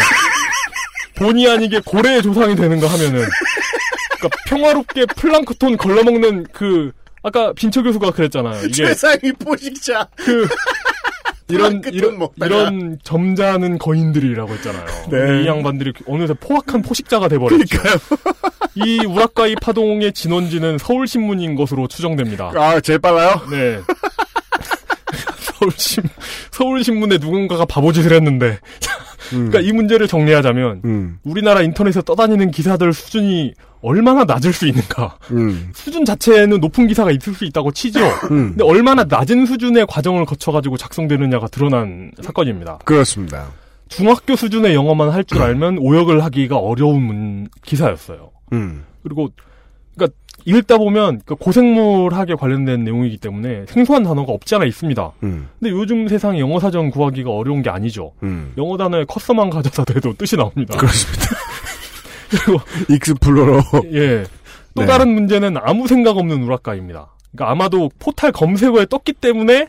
[1.15, 3.27] 본의 아니게 고래의 조상이 되는 거 하면은.
[4.21, 6.91] 그러니까 평화롭게 플랑크톤 걸러먹는 그,
[7.23, 8.65] 아까 빈처 교수가 그랬잖아요.
[8.65, 10.07] 이게 세상이 포식자.
[10.15, 10.47] 그,
[11.49, 12.45] 이런, 이런, 먹다가.
[12.45, 14.85] 이런 점잖은 거인들이라고 했잖아요.
[15.09, 15.43] 네.
[15.43, 17.77] 이 양반들이 어느새 포악한 포식자가 돼버렸죠.
[18.75, 22.51] 이 우라카이 파동의 진원지는 서울신문인 것으로 추정됩니다.
[22.55, 23.41] 아, 제일 빨라요?
[23.49, 23.81] 네.
[25.59, 26.03] 서울신,
[26.51, 28.59] 서울신문에 누군가가 바보짓을 했는데.
[29.31, 31.17] 그러니까 이 문제를 정리하자면, 음.
[31.23, 35.17] 우리나라 인터넷에 떠다니는 기사들 수준이 얼마나 낮을 수 있는가.
[35.31, 35.71] 음.
[35.73, 37.99] 수준 자체는 높은 기사가 있을 수 있다고 치죠.
[38.29, 38.49] 음.
[38.55, 42.79] 근데 얼마나 낮은 수준의 과정을 거쳐가지고 작성되느냐가 드러난 사건입니다.
[42.85, 43.47] 그렇습니다.
[43.89, 48.31] 중학교 수준의 영어만 할 줄 알면 오역을 하기가 어려운 문- 기사였어요.
[48.53, 48.83] 음.
[49.03, 49.29] 그리고
[50.45, 55.11] 읽다 보면 그 고생물학에 관련된 내용이기 때문에 생소한 단어가 없지 않아 있습니다.
[55.23, 55.49] 음.
[55.59, 58.13] 근데 요즘 세상에 영어 사전 구하기가 어려운 게 아니죠.
[58.23, 58.53] 음.
[58.57, 60.77] 영어 단어에 커서만 가져다 대도 뜻이 나옵니다.
[60.77, 61.25] 그렇습니다.
[62.29, 63.61] 그리고 익스플로러.
[63.93, 64.23] 예.
[64.73, 64.87] 또 네.
[64.87, 67.07] 다른 문제는 아무 생각 없는 우라카이입니다.
[67.31, 69.67] 그러니까 아마도 포탈 검색어에 떴기 때문에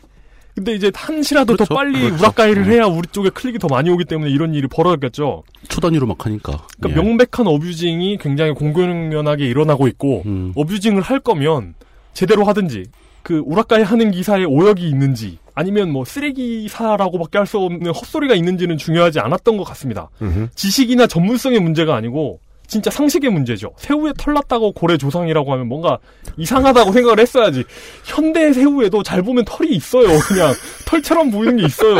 [0.55, 1.65] 근데 이제 한시라도 그렇죠.
[1.65, 2.15] 더 빨리 그렇죠.
[2.15, 5.43] 우라카이를 해야 우리 쪽에 클릭이 더 많이 오기 때문에 이런 일이 벌어졌겠죠.
[5.67, 6.65] 초단위로 막 하니까.
[6.79, 7.03] 그러니까 예.
[7.03, 10.53] 명백한 어뷰징이 굉장히 공공연하게 일어나고 있고 음.
[10.55, 11.73] 어뷰징을 할 거면
[12.13, 12.85] 제대로 하든지
[13.23, 19.19] 그 우라카이 하는 기사에 오역이 있는지 아니면 뭐 쓰레기사라고밖에 할 수 없는 헛소리가 있는지는 중요하지
[19.19, 20.09] 않았던 것 같습니다.
[20.21, 20.47] 음흠.
[20.55, 23.73] 지식이나 전문성의 문제가 아니고 진짜 상식의 문제죠.
[23.77, 25.99] 새우에 털 났다고 고래 조상이라고 하면 뭔가
[26.37, 27.63] 이상하다고 생각을 했어야지.
[28.03, 30.07] 현대 새우에도 잘 보면 털이 있어요.
[30.27, 30.53] 그냥
[30.85, 31.99] 털처럼 보이는 게 있어요.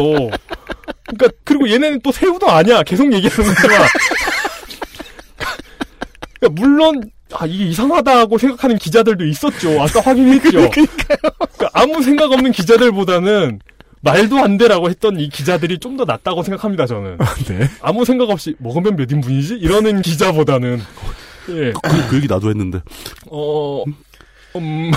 [1.06, 2.84] 그러니까 그리고 얘네는 또 새우도 아니야.
[2.84, 3.88] 계속 얘기하는 거지만.
[6.40, 7.03] 그러니까 물론
[7.34, 9.81] 아 이게 이상하다고 생각하는 기자들도 있었죠.
[9.81, 10.69] 아까 확인했죠.
[10.72, 13.60] 그러니까 아무 생각 없는 기자들보다는
[14.04, 16.86] 말도 안 돼라고 했던 이 기자들이 좀 더 낫다고 생각합니다.
[16.88, 17.18] 저는.
[17.48, 17.70] 네.
[17.82, 19.56] 아무 생각 없이 먹으면 몇 인분이지?
[19.56, 20.82] 이러는 기자보다는
[21.50, 21.72] 예.
[21.72, 22.82] 그, 그 얘기 나도 했는데.
[23.30, 23.84] 어
[24.56, 24.92] 음.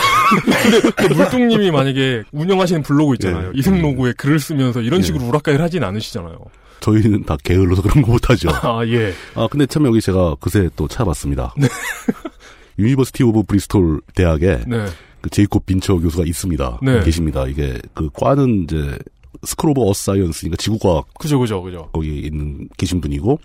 [0.62, 3.49] 근데 그 물뚱님이 만약에 운영하시는 블로그 있잖아요.
[3.49, 3.53] 예.
[3.55, 5.03] 이승 로고에 글을 쓰면서 이런 예.
[5.03, 6.39] 식으로 우라카이를 하진 않으시잖아요.
[6.81, 8.49] 저희는 다 게을러서 그런 거 못하죠.
[8.62, 9.12] 아 예.
[9.35, 11.55] 아, 근데 참 여기 제가 그새 또 찾아봤습니다.
[12.78, 14.87] University of Bristol 대학에 네.
[15.20, 16.80] 그 제이콥 빈처 교수가 있습니다.
[16.82, 17.02] 네.
[17.05, 17.47] 계십니다.
[17.47, 18.98] 이게 그 과는 이제
[19.44, 21.88] School of Earth Science니까 지구과학 그죠 그죠 그죠.
[21.93, 23.38] 거기 있는 계신 분이고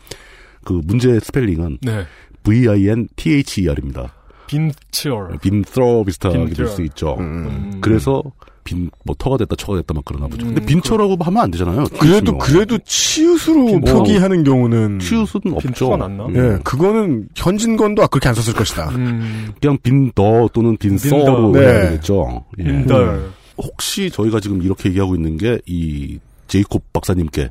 [0.63, 2.05] 그 문제 스펠링은 네.
[2.43, 4.13] V I N T H E R입니다.
[4.47, 5.37] 빈치얼.
[5.41, 6.67] 빈트러 비슷하게 될.
[6.67, 7.15] 수 있죠.
[7.19, 7.79] 음.
[7.81, 8.21] 그래서
[8.63, 10.45] 빈 뭐 터가 됐다 처가 됐다 막 그러나 보죠.
[10.45, 11.83] 근데 음, 빈처라고 하면 안 되잖아요.
[11.99, 12.41] 그래도 뭐.
[12.41, 15.93] 그래도 치읓으로 빈- 표기하는 경우는 치읓은 없죠.
[15.95, 16.35] 음.
[16.35, 18.89] 예, 그거는 현진건도 그렇게 안 썼을 것이다.
[18.89, 19.51] 음.
[19.61, 21.51] 그냥 빈더 또는 빈서로.
[21.51, 21.59] 네.
[21.59, 22.43] 해야 되겠죠.
[22.59, 22.63] 예.
[22.63, 23.29] 빈덜.
[23.57, 27.49] 혹시 저희가 지금 이렇게 얘기하고 있는 게 이 제이콥 박사님께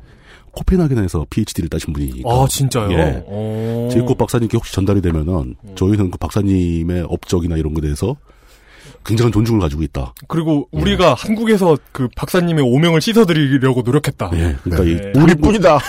[0.51, 2.29] 코펜하겐에서 PhD를 따신 분이니까.
[2.29, 2.91] 아 진짜요?
[2.91, 3.23] 예.
[3.25, 3.89] 어.
[3.91, 8.15] 제이콥 박사님께 혹시 전달이 되면은 저희는 그 박사님의 업적이나 이런 것에 대해서
[9.05, 10.13] 굉장한 존중을 가지고 있다.
[10.27, 14.31] 그리고 우리가 한국에서 그 박사님의 오명을 씻어드리려고 노력했다.
[14.33, 14.55] 예.
[14.63, 15.11] 그러니까 네.
[15.15, 15.79] 이 우리뿐이다.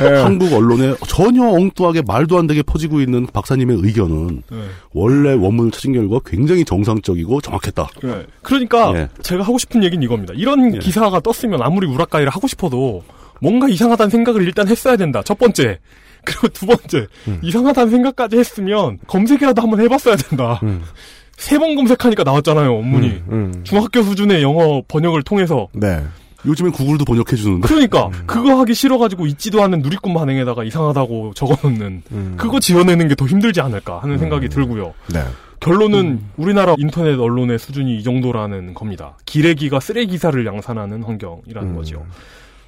[0.00, 0.04] 예.
[0.22, 4.58] 한국 언론에 전혀 엉뚱하게 말도 안 되게 퍼지고 있는 박사님의 의견은 네.
[4.92, 7.88] 원래 원문을 찾은 결과 굉장히 정상적이고 정확했다.
[8.02, 8.26] 네.
[8.42, 9.08] 그러니까 예.
[9.22, 10.32] 제가 하고 싶은 얘기는 이겁니다.
[10.34, 10.78] 이런 예.
[10.78, 13.02] 기사가 떴으면 아무리 우라카이를 하고 싶어도
[13.40, 15.22] 뭔가 이상하다는 생각을 일단 했어야 된다.
[15.22, 15.78] 첫 번째.
[16.24, 17.06] 그리고 두 번째.
[17.42, 20.60] 이상하다는 생각까지 했으면 검색이라도 한번 해봤어야 된다.
[20.62, 20.82] 음.
[21.38, 23.08] 세 번 검색하니까 나왔잖아요, 원문이.
[23.28, 23.60] 음, 음.
[23.64, 25.68] 중학교 수준의 영어 번역을 통해서.
[25.72, 26.02] 네.
[26.46, 32.34] 요즘엔 구글도 번역해 주는데 그러니까 그거 하기 싫어가지고 있지도 않은 누리꾼 반응에다가 이상하다고 적어놓는 음.
[32.36, 34.94] 그거 지어내는 게 더 힘들지 않을까 하는 생각이 들고요.
[35.12, 35.20] 네.
[35.58, 39.16] 결론은 우리나라 인터넷 언론의 수준이 이 정도라는 겁니다.
[39.26, 41.74] 기레기가 쓰레기 기사를 양산하는 환경이라는 음.
[41.76, 42.06] 거죠.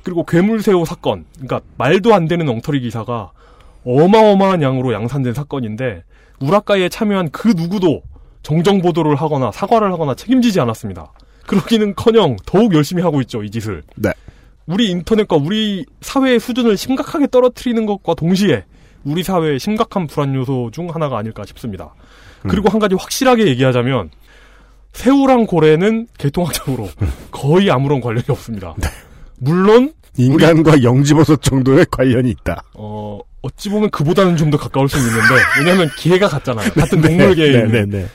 [0.02, 3.30] 그리고 괴물새우 사건, 그러니까 말도 안 되는 엉터리 기사가
[3.84, 6.02] 어마어마한 양으로 양산된 사건인데
[6.40, 8.02] 우라카이에 참여한 그 누구도
[8.42, 11.12] 정정 보도를 하거나 사과를 하거나 책임지지 않았습니다.
[11.46, 13.82] 그러기는커녕 더욱 열심히 하고 있죠 이 짓을.
[13.96, 14.10] 네.
[14.66, 18.64] 우리 인터넷과 우리 사회의 수준을 심각하게 떨어뜨리는 것과 동시에
[19.04, 21.94] 우리 사회의 심각한 불안 요소 중 하나가 아닐까 싶습니다.
[22.42, 24.10] 그리고 한 가지 확실하게 얘기하자면
[24.92, 26.88] 새우랑 고래는 개통학적으로
[27.30, 28.74] 거의 아무런 관련이 없습니다.
[29.38, 32.62] 물론 인간과 영지버섯 정도의 관련이 있다.
[32.74, 36.70] 어 어찌 보면 그보다는 좀 더 가까울 수 있는데 왜냐하면 개가 같잖아요.
[36.72, 37.90] 같은 동물계에 네, 있는.
[37.90, 38.06] 네, 네.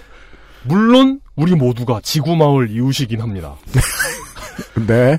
[0.67, 3.55] 물론 우리 모두가 지구마을 이웃이긴 합니다.
[4.87, 5.17] 네.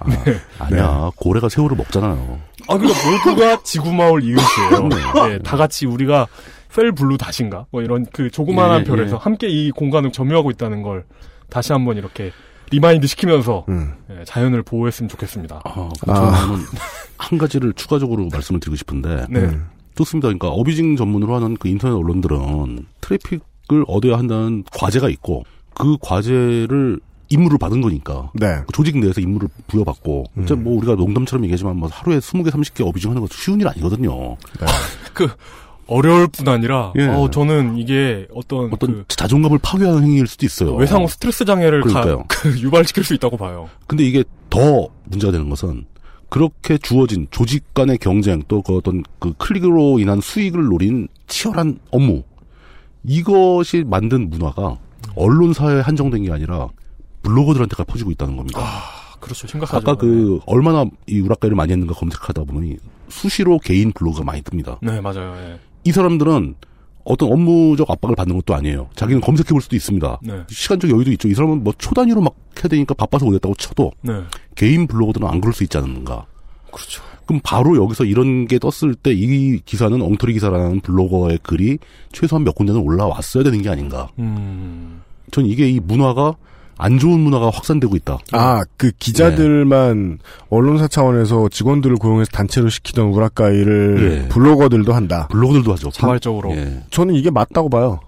[0.59, 2.41] 아니야 고래가 새우를 먹잖아요.
[2.69, 4.89] 아, 그러니까 모두가 지구마을 이웃이에요.
[4.89, 5.29] 네.
[5.29, 6.27] 네, 다 같이 우리가
[6.75, 7.67] pale blue dot인가?
[7.71, 9.21] 뭐 이런 그 조그마한 예, 별에서 예.
[9.21, 11.05] 함께 이 공간을 점유하고 있다는 걸
[11.49, 12.33] 다시 한번 이렇게
[12.71, 13.95] remind 시키면서 음.
[14.11, 15.63] 예, 자연을 보호했으면 좋겠습니다.
[15.65, 16.65] 아, 저는
[17.17, 19.41] 한 가지를 추가적으로 말씀을 드리고 싶은데 네.
[19.41, 19.69] 음.
[19.95, 20.27] 좋습니다.
[20.27, 25.43] 그러니까 어뷰징 전문으로 하는 그 인터넷 언론들은 트래픽 을 얻어야 한다는 과제가 있고
[25.75, 28.61] 그 과제를 임무를 받은 거니까 네.
[28.67, 30.47] 그 조직 내에서 임무를 부여받고 음.
[30.47, 34.37] 진짜 뭐 우리가 농담처럼 얘기하지만 뭐 하루에 20개 30개 어비징 하는 것도 쉬운 일 아니거든요.
[35.13, 35.29] 그
[35.89, 37.07] 어려울 뿐 아니라 예.
[37.07, 40.75] 어, 저는 이게 어떤, 어떤 그 자존감을 파괴하는 행위일 수도 있어요.
[40.75, 42.25] 외상후 스트레스 장애를 가, 그러니까요.
[42.29, 43.69] 그 유발시킬 수 있다고 봐요.
[43.87, 45.87] 근데 이게 더 문제가 되는 것은
[46.29, 52.23] 그렇게 주어진 조직 간의 경쟁 또 그 어떤 그 클릭으로 인한 수익을 노린 치열한 업무
[53.07, 54.79] 이것이 만든 문화가
[55.15, 56.69] 언론사에 한정된 게 아니라
[57.23, 58.61] 블로거들한테가 퍼지고 있다는 겁니다.
[59.21, 59.47] 그렇죠.
[59.47, 59.77] 심각하죠.
[59.79, 62.77] 아까 그 얼마나 이 우락가를 많이 했는가 검색하다 보니
[63.09, 64.79] 수시로 개인 블로그가 많이 뜹니다.
[64.83, 65.35] 네, 맞아요.
[65.37, 65.59] 예.
[65.85, 66.57] 이 사람들은
[67.05, 68.89] 어떤 업무적 압박을 받는 것도 아니에요.
[68.97, 70.19] 자기는 검색해 볼 수도 있습니다.
[70.23, 70.43] 네.
[70.49, 71.29] 시간적 여유도 있죠.
[71.29, 74.23] 이 사람은 뭐 초단위로 막 해야 되니까 바빠서 못했다고 쳐도 네.
[74.57, 76.27] 개인 블로거들은 안 그럴 수 있지 않는가.
[76.73, 77.03] 그렇죠.
[77.27, 81.79] 그럼 바로 여기서 이런 게 떴을 때 이 기사는 엉터리 기사라는 블로거의 글이
[82.13, 84.09] 최소한 몇 군데는 올라왔어야 되는 게 아닌가.
[84.19, 85.03] 음.
[85.33, 86.35] 전 이게 이 문화가
[86.79, 88.19] 안 좋은 문화가 확산되고 있다.
[88.33, 90.19] 아, 그 기자들만
[90.51, 94.29] 언론사 차원에서 직원들을 고용해서 단체로 시키던 우라카이를 예.
[94.29, 95.27] 블로거들도 한다.
[95.31, 95.91] 블로거들도 하죠.
[95.91, 96.53] 자발적으로.
[96.53, 96.83] 예.
[96.91, 98.01] 저는 이게 맞다고 봐요.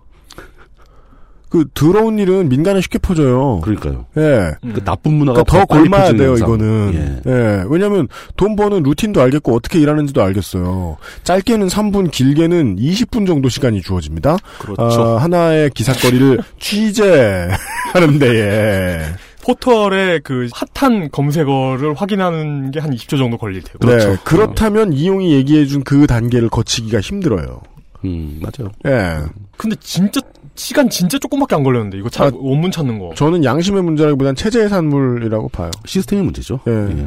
[1.51, 3.61] 그 더러운 일은 민간에 쉽게 퍼져요.
[3.63, 4.05] 그러니까요.
[4.19, 4.51] 예.
[4.75, 6.49] 그 나쁜 문화가 그러니까 더 퍼지는 돼요, 현상.
[6.49, 7.23] 이거는.
[7.27, 7.31] 예.
[7.31, 7.65] 예.
[7.69, 8.07] 왜냐면
[8.37, 10.97] 돈 버는 루틴도 알겠고 어떻게 일하는지도 알겠어요.
[11.25, 14.37] 짧게는 3분, 길게는 20분 정도 시간이 주어집니다.
[14.59, 14.83] 그렇죠.
[14.83, 19.01] 어, 하나의 기사거리를 취재하는 데에.
[19.43, 23.87] 포털의 그 핫한 검색어를 확인하는 게 한 20초 정도 걸릴 테고.
[23.89, 24.17] 네.
[24.25, 27.61] 그렇다면 이용이 얘기해 준 그 단계를 거치기가 힘들어요.
[28.05, 28.71] 음, 맞아요.
[28.87, 29.25] 예.
[29.57, 30.21] 근데 진짜
[30.59, 33.13] 시간 진짜 조금밖에 안 걸렸는데 이거 차, 아, 원문 찾는 거.
[33.15, 35.71] 저는 양심의 문제라기보단 체제의 산물이라고 봐요.
[35.87, 36.61] 시스템의 문제죠.
[36.67, 36.73] 예.
[36.73, 37.07] 예.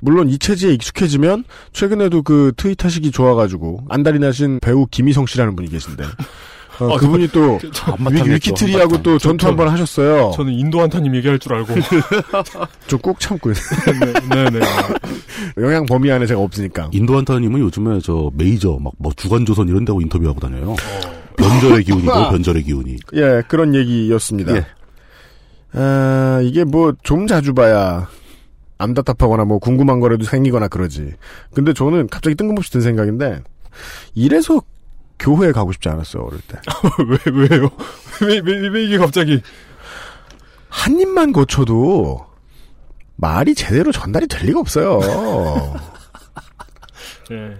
[0.00, 5.68] 물론 이 체제에 익숙해지면 최근에도 그 트윗 하시기 좋아가지고 안달이 나신 배우 김희성 씨라는 분이
[5.70, 6.04] 계신데
[6.78, 7.58] 어, 아, 그분이 또
[8.10, 10.32] 위- 위키트리하고 또 전투 한 번 하셨어요.
[10.36, 11.72] 저는 인도 한타님 얘기할 줄 알고.
[12.86, 14.60] 좀꼭 참고 네, 네.
[15.56, 16.90] 영향 범위 안에 제가 없으니까.
[16.92, 20.76] 인도 한타님은 요즘에 저 메이저 막 뭐 주간조선 이런 데고 인터뷰하고 다녀요.
[21.36, 22.96] 변절의 기운이고 변절의 기운이.
[23.14, 24.56] 예, 그런 얘기였습니다.
[24.56, 24.66] 예.
[25.72, 28.08] 아, 이게 뭐 좀 자주 봐야
[28.78, 31.14] 암답답하거나 뭐 궁금한 거라도 생기거나 그러지.
[31.54, 33.40] 근데 저는 갑자기 뜬금없이 든 생각인데
[34.14, 34.60] 이래서
[35.18, 36.58] 교회에 가고 싶지 않았어요 어릴 때.
[37.08, 37.18] 왜,
[37.56, 37.70] 왜요?
[38.22, 39.40] 왜, 왜, 왜 이게 갑자기.
[40.68, 42.26] 한 입만 거쳐도
[43.16, 45.00] 말이 제대로 전달이 될 리가 없어요.
[47.32, 47.54] 예.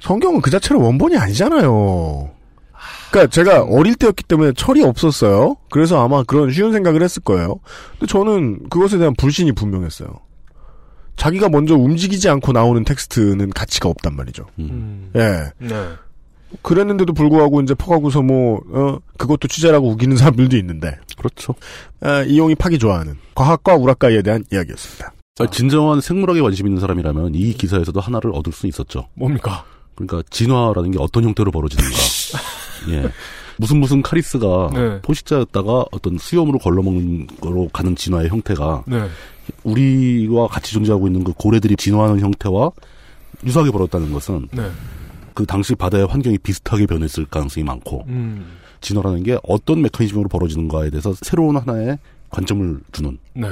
[0.00, 2.30] 성경은 그 자체로 원본이 아니잖아요.
[3.10, 5.56] 그러니까 제가 어릴 때였기 때문에 철이 없었어요.
[5.70, 7.60] 그래서 아마 그런 쉬운 생각을 했을 거예요.
[7.92, 10.08] 근데 저는 그것에 대한 불신이 분명했어요.
[11.16, 14.46] 자기가 먼저 움직이지 않고 나오는 텍스트는 가치가 없단 말이죠.
[14.60, 15.10] 음.
[15.16, 15.50] 예.
[15.58, 15.74] 네.
[16.62, 20.96] 그랬는데도 불구하고 이제 퍼가고서 뭐, 어, 그것도 취재라고 우기는 사람들도 있는데.
[21.16, 21.54] 그렇죠.
[22.00, 25.12] 아, 이용이 파기 좋아하는 과학과 우라카이에 대한 이야기였습니다.
[25.40, 29.08] 아, 진정한 생물학에 관심 있는 사람이라면 이 기사에서도 하나를 얻을 수 있었죠.
[29.14, 29.64] 뭡니까?
[29.94, 31.90] 그러니까 진화라는 게 어떤 형태로 벌어지는가.
[32.88, 33.08] 예.
[33.56, 35.00] 무슨 무슨 카리스가 네.
[35.02, 39.08] 포식자였다가 어떤 수염으로 걸러먹는 거로 가는 진화의 형태가 네.
[39.64, 42.70] 우리와 같이 존재하고 있는 그 고래들이 진화하는 형태와
[43.44, 44.70] 유사하게 벌어졌다는 것은 네.
[45.34, 48.58] 그 당시 바다의 환경이 비슷하게 변했을 가능성이 많고 음.
[48.80, 51.98] 진화라는 게 어떤 메커니즘으로 벌어지는가에 대해서 새로운 하나의
[52.30, 53.48] 관점을 주는 네.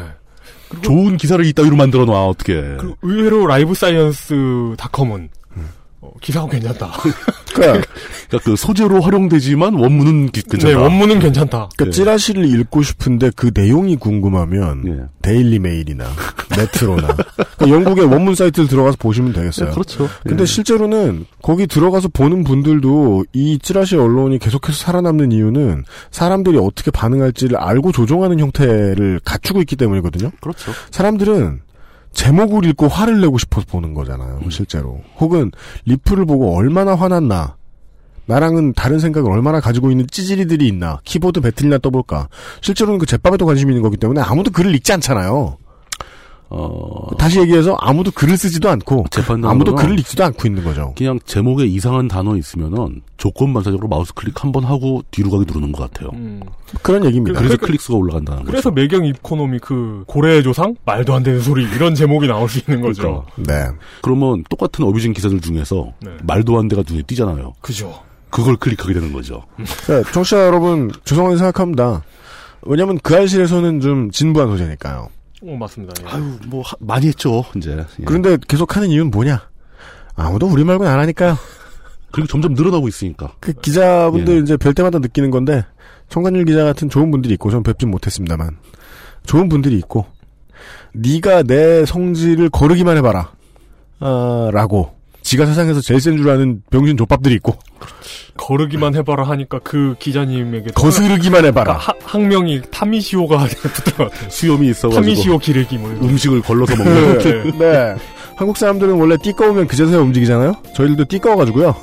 [0.83, 5.31] 좋은 기사를 이따위로 만들어 놔 어떻게 그리고 의외로 Live Science 닷컴은
[6.01, 6.90] 어, 기사가 괜찮다.
[7.55, 7.86] 그러니까,
[8.28, 10.68] 그러니까 그 소재로 활용되지만 원문은 기- 괜찮다.
[10.68, 11.70] 네, 원문은 괜찮다.
[11.77, 15.05] 그러니까 찌라시를 읽고 싶은데 그 내용이 궁금하면 예.
[15.23, 16.05] Daily Mail이나
[16.57, 17.09] Metro나
[17.56, 19.68] 그러니까 영국의 원문 사이트를 들어가서 보시면 되겠어요.
[19.70, 20.09] 네, 그렇죠.
[20.23, 20.47] 근데 예.
[20.47, 27.93] 실제로는 거기 들어가서 보는 분들도 이 찌라시 언론이 계속해서 살아남는 이유는 사람들이 어떻게 반응할지를 알고
[27.93, 30.31] 조종하는 형태를 갖추고 있기 때문이거든요.
[30.43, 30.73] 그렇죠.
[30.90, 31.60] 사람들은
[32.17, 35.03] 제목을 읽고 화를 내고 싶어서 보는 거잖아요, 실제로.
[35.21, 35.53] 혹은
[35.85, 37.57] 리플을 보고 얼마나 화났나
[38.25, 42.29] 나랑은 다른 생각을 얼마나 가지고 있는 찌질이들이 있나 키보드 배틀이나 떠볼까
[42.63, 45.59] 실제로는 그 제밥에도 관심이 있는 거기 때문에 아무도 글을 읽지 않잖아요.
[46.48, 50.94] 어, 다시 얘기해서 아무도 글을 쓰지도 않고 재판단으로는 아무도 글을 읽지도 않고 있는 거죠.
[50.97, 55.73] 그냥 제목에 이상한 단어 있으면은 조건 반사적으로 마우스 클릭 한 번 하고 뒤로 가기 누르는
[55.73, 56.10] 것 같아요.
[56.14, 56.40] 음.
[56.82, 57.39] 그런 얘기입니다.
[57.40, 58.81] 그래서 그- 클릭수가 올라간다는 그래서 거죠.
[58.81, 63.24] 매경 이코노미 그 고래의 조상 말도 안 되는 소리 이런 제목이 나올 수 있는 거죠.
[63.35, 63.52] 그러니까.
[63.73, 63.77] 네.
[64.02, 66.10] 그러면 똑같은 abusing 기사들 중에서 네.
[66.23, 67.55] 말도 안 돼가 눈에 띄잖아요.
[67.60, 67.93] 그죠.
[68.31, 69.43] 그걸 클릭하게 되는 거죠.
[69.89, 72.02] 네, 청취자 여러분 죄송하게 생각합니다.
[72.62, 75.09] 왜냐하면 그 알실에서는 좀 진부한 소재니까요.
[75.47, 75.94] 어, 맞습니다.
[76.02, 76.09] 예.
[76.14, 77.85] 아유, 뭐 하- 많이 했죠 이제.
[78.01, 78.05] 예.
[78.05, 79.48] 그런데 계속 하는 이유는 뭐냐?
[80.16, 81.36] 아무도 우리 말고는 안 하니까요.
[82.12, 83.32] 그리고 점점 늘어나고 있으니까.
[83.40, 84.39] 그 기자분들 예.
[84.40, 85.64] 이제 볼 때마다 느끼는 건데
[86.09, 88.56] 청관율 기자 같은 좋은 분들이 있고 전 뵙진 못했습니다만
[89.24, 90.06] 좋은 분들이 있고
[90.94, 93.32] 네가 내 성질을 거르기만 해봐라
[94.01, 94.95] 아, 라고
[95.27, 97.57] 지가 세상에서 제일 센 줄 아는 병신 족밥들이 있고
[98.36, 103.39] 거르기만 해봐라 하니까 그 기자님에게 거스르기만 해봐라 그러니까 하- 학명이 타미시오가
[103.74, 104.31] 붙은 것 같아요.
[104.31, 105.90] 수염이 있어가지고 타미시오 기르기 뭐.
[105.90, 107.19] 음식을 걸러서 먹는.
[107.19, 107.59] 네.
[107.59, 107.94] 네
[108.36, 111.74] 한국 사람들은 원래 띠꺼우면 그제서야 움직이잖아요 저희들도 띠꺼워가지고요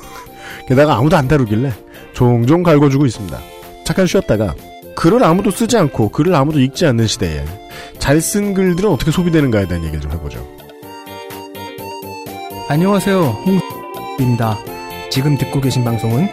[0.68, 1.70] 게다가 아무도 안 다루길래
[2.14, 3.38] 종종 갈궈주고 있습니다
[3.84, 4.54] 잠깐 쉬었다가
[4.96, 7.44] 글을 아무도 쓰지 않고 글을 아무도 읽지 않는 시대에
[7.98, 10.46] 잘 쓴 글들은 어떻게 소비되는가에 대한 얘기를 좀 해보죠
[12.66, 13.20] 안녕하세요.
[13.20, 14.58] 홍입니다.
[15.10, 16.28] 지금 듣고 계신 방송은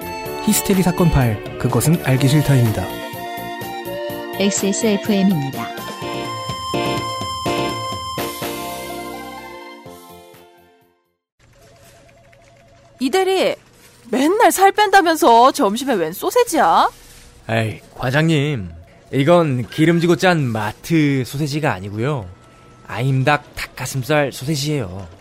[0.46, 2.86] 히스테리 사건 파일 그것은 알기 싫다입니다.
[4.40, 5.68] XSFM입니다.
[13.02, 13.56] 이대리
[14.10, 16.90] 맨날 살 뺀다면서 점심에 웬 소세지야?
[17.50, 18.70] 에이, 과장님.
[19.12, 22.26] 이건 기름지고 짠 마트 소세지가 아니고요.
[22.88, 25.21] 아임닭 닭가슴살 소세지예요.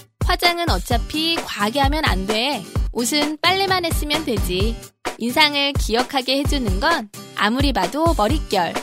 [0.25, 2.63] 화장은 어차피 과하게 하면 안 돼.
[2.93, 4.75] 옷은 빨래만 했으면 되지.
[5.17, 8.73] 인상을 기억하게 해주는 건 아무리 봐도 머릿결.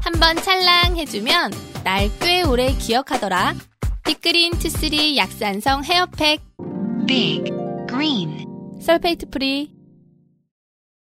[0.00, 1.52] 한번 찰랑 해주면
[1.84, 3.54] 날 꽤 오래 기억하더라.
[4.04, 6.40] 빅그린 투쓰리 약산성 헤어팩.
[7.06, 7.44] 빅
[7.88, 8.46] 그린
[8.82, 9.70] sulfate free.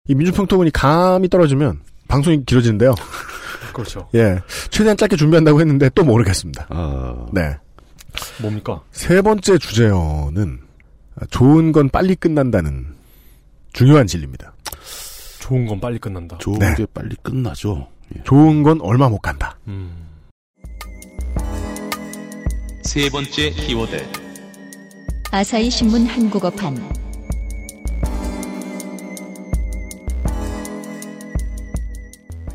[0.08, 2.96] 이 민주평통원이 감이 떨어지면 방송이 길어지는데요
[3.74, 4.10] 그렇죠.
[4.16, 4.40] 예
[4.72, 7.56] 최대한 짧게 준비한다고 했는데 또 모르겠습니다 아, 네
[8.42, 8.82] 뭡니까?
[8.92, 10.60] 세 번째 주제어는
[11.30, 12.96] 좋은 건 빨리 끝난다는
[13.74, 14.54] 중요한 진리입니다.
[15.40, 16.38] 좋은 건 빨리 끝난다.
[16.40, 16.74] 좋은 네.
[16.76, 17.88] 게 빨리 끝나죠.
[18.24, 19.58] 좋은 건 얼마 못 간다.
[19.68, 19.92] 음.
[22.84, 24.04] 세 번째 키워드.
[25.32, 26.76] 아사히 신문 한국어판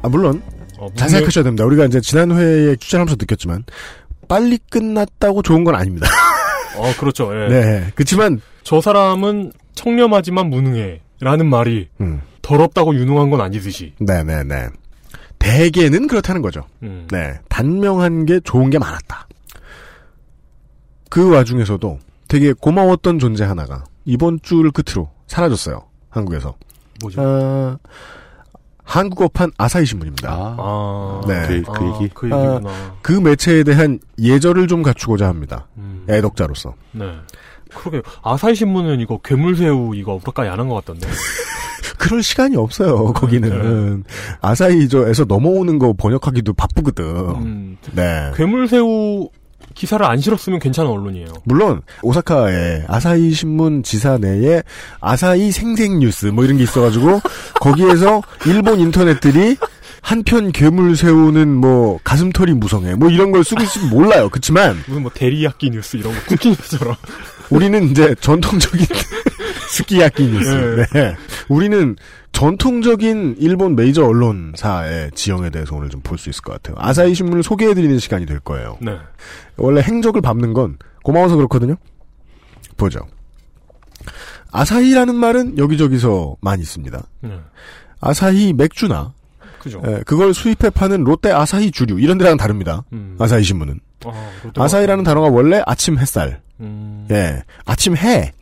[0.02, 0.42] 아, 물론
[0.78, 1.64] 어, 잘 문명- 생각하셔야 됩니다.
[1.64, 3.64] 우리가 이제 지난 회에 추천하면서 느꼈지만
[4.24, 6.08] 빨리 끝났다고 좋은 건 아닙니다.
[6.76, 7.30] 어, 그렇죠.
[7.34, 7.48] 예.
[7.48, 7.92] 네.
[7.94, 11.00] 그렇지만 저 사람은 청렴하지만 무능해.
[11.20, 12.20] 라는 말이 음.
[12.42, 13.94] 더럽다고 유능한 건 아니듯이.
[13.98, 14.68] 네네네.
[15.38, 16.64] 대개는 그렇다는 거죠.
[16.82, 17.06] 음.
[17.10, 17.38] 네.
[17.48, 19.26] 단명한 게 좋은 게 많았다.
[21.08, 21.98] 그 와중에서도
[22.28, 25.84] 되게 고마웠던 존재 하나가 이번 주를 끝으로 사라졌어요.
[26.10, 26.56] 한국에서.
[27.00, 27.20] 뭐죠?
[27.22, 27.78] 아,
[28.84, 30.28] 한국어판 아사히 신문입니다.
[30.30, 31.46] 아, 네.
[31.46, 32.14] 그, 그 얘기.
[32.14, 32.60] 그 얘기구나.
[32.70, 35.66] 아, 그 매체에 대한 예절을 좀 갖추고자 합니다.
[35.78, 36.04] 음.
[36.08, 36.74] 애독자로서.
[36.92, 37.10] 네.
[37.74, 41.08] 그러게 아사히 신문은 이거 괴물새우 이거 우라카이 안한 것 같던데.
[41.98, 43.12] 그럴 시간이 없어요.
[43.14, 44.04] 거기는
[44.40, 47.04] 아사히저에서 넘어오는 거 번역하기도 바쁘거든.
[47.06, 47.78] 음.
[47.92, 48.30] 네.
[48.36, 49.28] 괴물새우
[49.74, 51.28] 기사를 안 실었으면 괜찮은 언론이에요.
[51.44, 54.62] 물론 오사카에 아사히 신문 지사 내에
[55.00, 57.20] 아사히 생생 뉴스 뭐 이런 게 있어가지고
[57.60, 59.56] 거기에서 일본 인터넷들이
[60.00, 64.28] 한편 괴물 세우는 뭐 가슴털이 무성해 뭐 이런 걸 쓰고 있으면 몰라요.
[64.28, 66.94] 그렇지만 무슨 뭐 대리야끼 뉴스 이런 거 쿠키 뉴스처럼.
[67.50, 68.86] 우리는 이제 전통적인
[69.70, 70.50] 스키야키 뉴스.
[70.50, 70.86] 네.
[70.92, 71.16] 네.
[71.48, 71.96] 우리는
[72.34, 76.76] 전통적인 일본 메이저 언론사의 지형에 대해서 오늘 좀 볼 수 있을 것 같아요.
[76.78, 78.76] 아사히 신문을 소개해드리는 시간이 될 거예요.
[78.82, 78.98] 네.
[79.56, 81.76] 원래 행적을 밟는 건 고마워서 그렇거든요.
[82.76, 82.98] 보죠.
[84.50, 87.02] 아사히라는 말은 여기저기서 많이 있습니다.
[87.20, 87.38] 네.
[88.00, 89.14] 아사히 맥주나
[89.60, 89.80] 그죠.
[89.86, 92.84] 예, 그걸 수입해 파는 롯데 아사히 주류 이런 데랑 다릅니다.
[92.92, 93.16] 음.
[93.18, 97.06] 아사히 신문은 아, 아사히라는 단어가 원래 아침 햇살, 음.
[97.10, 98.32] 예, 아침 해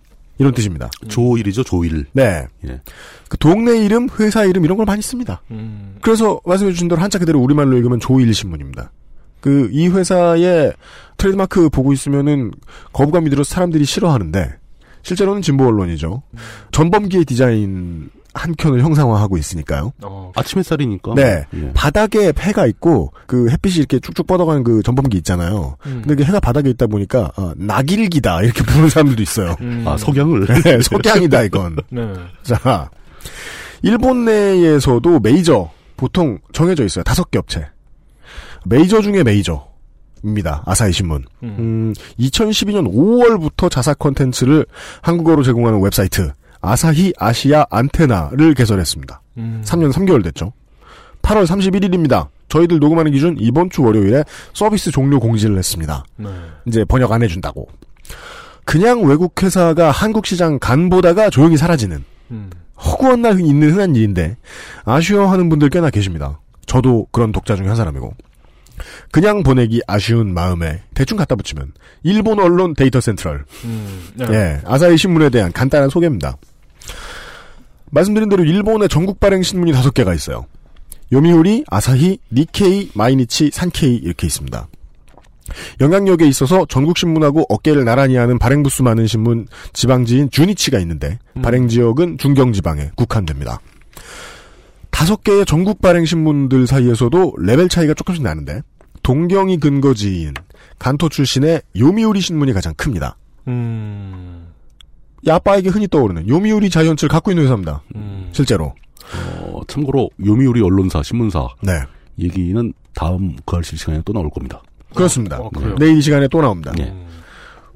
[0.43, 0.91] 이런 뜻입니다.
[1.09, 2.07] 조일이죠, 조일.
[2.13, 2.47] 네.
[2.67, 2.81] 예.
[3.29, 5.43] 그 동네 이름, 회사 이름 이런 걸 많이 씁니다.
[5.51, 5.97] 음.
[6.03, 8.93] 그래서 말씀해 주신 대로 한자 그대로 우리말로 읽으면 조일 신문입니다.
[9.41, 10.73] 그 이 회사의
[11.17, 12.53] 트레이드마크 보고 있으면은
[12.93, 14.55] 거부감이 들어서 사람들이 싫어하는데
[15.03, 16.23] 실제로는 진보 언론이죠.
[16.71, 19.93] 전범기의 디자인 한 켠을 형상화하고 있으니까요.
[20.35, 21.15] 아침 햇살이니까.
[21.15, 21.45] 네.
[21.55, 21.73] 예.
[21.75, 25.77] 바닥에 해가 있고 그 햇빛이 이렇게 쭉쭉 뻗어가는 그 전범기 있잖아요.
[25.87, 26.03] 음.
[26.03, 29.57] 근데 그 해가 바닥에 있다 보니까 어, 낙일기다 이렇게 부르는 사람들도 있어요.
[29.61, 29.85] 음.
[29.87, 30.47] 아, 석양을.
[30.63, 31.77] 네, 석양이다 이건.
[31.91, 32.13] 네.
[32.43, 32.91] 자,
[33.83, 37.05] 일본 내에서도 메이저 보통 정해져 있어요.
[37.05, 37.67] 다섯 개 업체.
[38.65, 39.67] 메이저 중에 메이저
[40.25, 40.63] 입니다.
[40.67, 41.25] 아사히 신문.
[41.43, 44.65] 음, 2012년 5월부터 자사 컨텐츠를
[45.03, 46.33] 한국어로 제공하는 웹사이트
[46.63, 49.21] 아사히 아시아 안테나를 개설했습니다.
[49.39, 49.63] 음.
[49.65, 50.53] 3년 3개월 됐죠.
[51.23, 52.29] 8월 31일입니다.
[52.49, 56.05] 저희들 녹음하는 기준 이번 주 월요일에 서비스 종료 공지를 했습니다.
[56.17, 56.29] 네.
[56.67, 57.67] 이제 번역 안 해준다고.
[58.65, 62.51] 그냥 외국 회사가 한국 시장 간 보다가 조용히 사라지는 음.
[62.77, 64.37] 허구한 날 있는 흔한 일인데
[64.85, 66.39] 아쉬워하는 분들 꽤나 계십니다.
[66.67, 68.15] 저도 그런 독자 중에 한 사람이고.
[69.11, 71.73] 그냥 보내기 아쉬운 마음에 대충 갖다 붙이면
[72.03, 73.45] 일본 언론 데이터 센트럴.
[73.65, 74.09] 음.
[74.15, 74.27] 네.
[74.31, 76.37] 예, 아사히 신문에 대한 간단한 소개입니다.
[77.93, 80.47] 말씀드린 대로 일본의 전국 발행 신문이 다섯 개가 있어요.
[81.13, 84.67] 요미우리, 아사히, 니케이, 마이니치, 산케이 이렇게 있습니다.
[85.81, 91.69] 영향력에 있어서 전국 신문하고 어깨를 나란히 하는 발행 부수 많은 신문 지방지인 주니치가 있는데 발행
[91.69, 93.61] 지역은 중경 지방에 국한됩니다.
[94.91, 98.63] 다섯 개의 전국 발행 신문들 사이에서도 레벨 차이가 조금씩 나는데
[99.03, 100.33] 동경이 근거지인
[100.79, 103.17] 간토 출신의 요미우리 신문이 가장 큽니다.
[103.49, 104.42] 음.
[105.27, 107.83] 야빠에게 흔히 떠오르는 요미우리 자이언츠를 갖고 있는 회사입니다.
[108.33, 108.75] 실제로.
[109.41, 111.49] 어, 참고로 요미우리 언론사, 신문사.
[111.63, 111.73] 네.
[112.19, 114.63] 얘기는 다음 그할실 시간에 또 나올 겁니다.
[114.95, 115.39] 그렇습니다.
[115.39, 115.77] 어, 그래요?
[115.79, 116.73] 내일 이 시간에 또 나옵니다.
[116.79, 116.93] 예.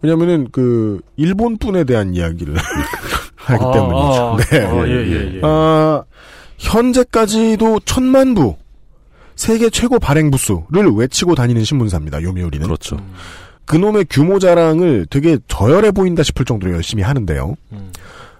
[0.02, 2.56] 왜냐면은 그 일본 분에 대한 이야기를
[3.36, 4.22] 하기 아, 때문이죠.
[4.22, 4.60] 아, 네.
[4.60, 5.40] 아, 예, 예, 예.
[5.42, 6.02] 아,
[6.58, 8.56] 현재까지도 천만 부
[9.34, 12.22] 세계 최고 발행 부수를 외치고 다니는 신문사입니다.
[12.22, 12.66] 요미우리는.
[12.66, 12.96] 그렇죠.
[13.66, 17.54] 그놈의 규모 자랑을 되게 저열해 보인다 싶을 정도로 열심히 하는데요.
[17.72, 17.92] 음.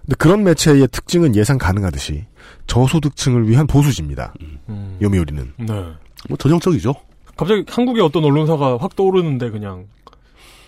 [0.03, 2.24] 근데 그런 매체의 특징은 예상 가능하듯이
[2.66, 4.35] 저소득층을 위한 보수지입니다.
[4.69, 4.97] 음.
[5.03, 5.53] 요미우리는.
[5.59, 5.66] 네.
[6.28, 6.94] 뭐 전형적이죠.
[7.36, 9.86] 갑자기 한국의 어떤 언론사가 확 떠오르는데 그냥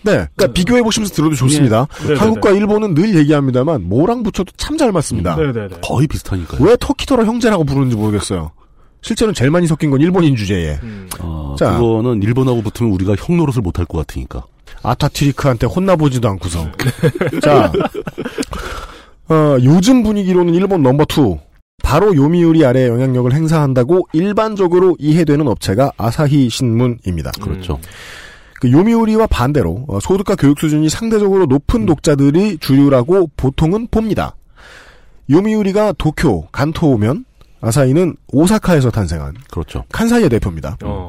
[0.03, 1.89] 네, 그러니까 비교해 보시면서 들어도 좋습니다.
[2.01, 2.03] 예.
[2.05, 2.21] 네네네.
[2.21, 5.35] 한국과 일본은 늘 얘기합니다만 뭐랑 붙여도 참 잘 맞습니다.
[5.35, 5.69] 네네네.
[5.83, 6.63] 거의 비슷하니까요.
[6.65, 8.53] 왜 터키더라 형제라고 부르는지 모르겠어요.
[9.03, 10.79] 실제로는 제일 많이 섞인 건 일본인 주제에.
[11.21, 11.79] 어, 자.
[11.79, 14.45] 그거는 일본하고 붙으면 우리가 형 노릇을 못할 것 같으니까.
[14.83, 16.67] 아타튀리크한테 혼나보지도 않고서.
[17.43, 17.73] 자,
[19.29, 21.39] 어, 요즘 분위기로는 일본 number two.
[21.83, 27.31] 바로 요미우리 아래 영향력을 행사한다고 일반적으로 이해되는 업체가 아사히 신문입니다.
[27.41, 27.79] 그렇죠.
[28.61, 34.35] 그 요미우리와 반대로 어, 소득과 교육 수준이 상대적으로 높은 독자들이 주류라고 보통은 봅니다.
[35.31, 37.25] 요미우리가 도쿄, 간토 우파면
[37.61, 39.85] 아사히는 오사카에서 탄생한 그렇죠.
[39.93, 40.77] 칸사이의 대표입니다.
[40.85, 41.09] 어.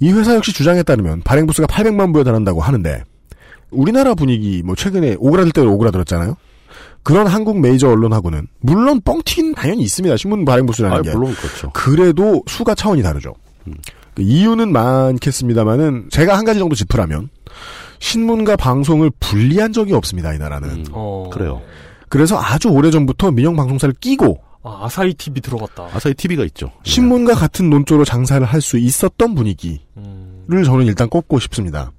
[0.00, 3.04] 이 회사 역시 주장에 따르면 발행 부수가 800만 부에 달한다고 하는데
[3.70, 6.36] 우리나라 분위기 뭐 최근에 오그라들 때로 오그라들었잖아요.
[7.02, 10.16] 그런 한국 메이저 언론하고는 물론 뻥튀기는 당연히 있습니다.
[10.16, 11.12] 신문 발행 부수라는 아, 게.
[11.12, 11.70] 물론 그렇죠.
[11.72, 13.34] 그래도 수가 차원이 다르죠.
[14.14, 17.30] 그 이유는 많겠습니다만은 제가 한 가지 정도 짚으라면
[18.00, 20.34] 신문과 방송을 분리한 적이 없습니다.
[20.34, 20.86] 이 나라는.
[20.92, 21.30] 어.
[21.32, 21.62] 그래요.
[22.08, 25.88] 그래서 아주 오래전부터 민영 방송사를 끼고 아, 아사히 TV 들어갔다.
[25.94, 26.70] 아사히 TV가 있죠.
[26.84, 30.44] 신문과 같은 논조로 장사를 할 수 있었던 분위기를 음.
[30.64, 31.92] 저는 일단 꼽고 싶습니다.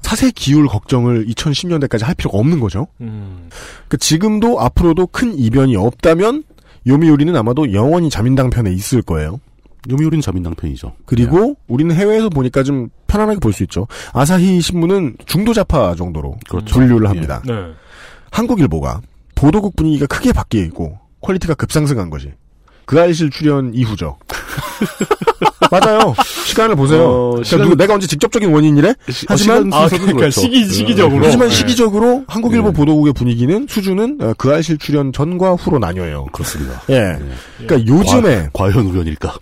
[0.00, 2.88] 사세 기울 걱정을 2010년대까지 할 필요가 없는 거죠.
[3.00, 3.48] 음.
[3.88, 6.42] 그 지금도 앞으로도 큰 이변이 없다면
[6.88, 9.38] 요미우리는 아마도 영원히 자민당 편에 있을 거예요.
[9.90, 10.94] 요미우리는 자민당 편이죠.
[11.06, 13.86] 그리고 우리는 해외에서 보니까 좀 편안하게 볼 수 있죠.
[14.12, 16.74] 아사히 신문은 중도좌파 정도로 그렇죠.
[16.74, 17.40] 분류를 합니다.
[17.46, 17.52] 네.
[18.32, 19.00] 한국일보가
[19.36, 22.32] 보도국 분위기가 크게 바뀌고 quality가 급상승한 것이
[22.84, 24.18] 그 알실 출연 이후죠.
[25.70, 26.14] 맞아요.
[26.46, 27.04] 시간을 보세요.
[27.04, 28.94] 어, 그러니까 시간- 누구- 내가 언제 직접적인 원인이래?
[29.10, 30.40] 시- 하지만 순서는 그러니까 그렇죠.
[30.42, 31.24] 시기- 시기적으로.
[31.24, 31.54] 하지만 네.
[31.54, 32.74] 시기적으로 한국일보 네.
[32.74, 36.26] 보도국의 분위기는 수준은 어, 그 알실 출연 전과 후로 나뉘어요.
[36.32, 36.82] 그렇습니다.
[36.90, 37.16] 예.
[37.58, 39.34] 그러니까 요즘에 과, 과연 우연일까?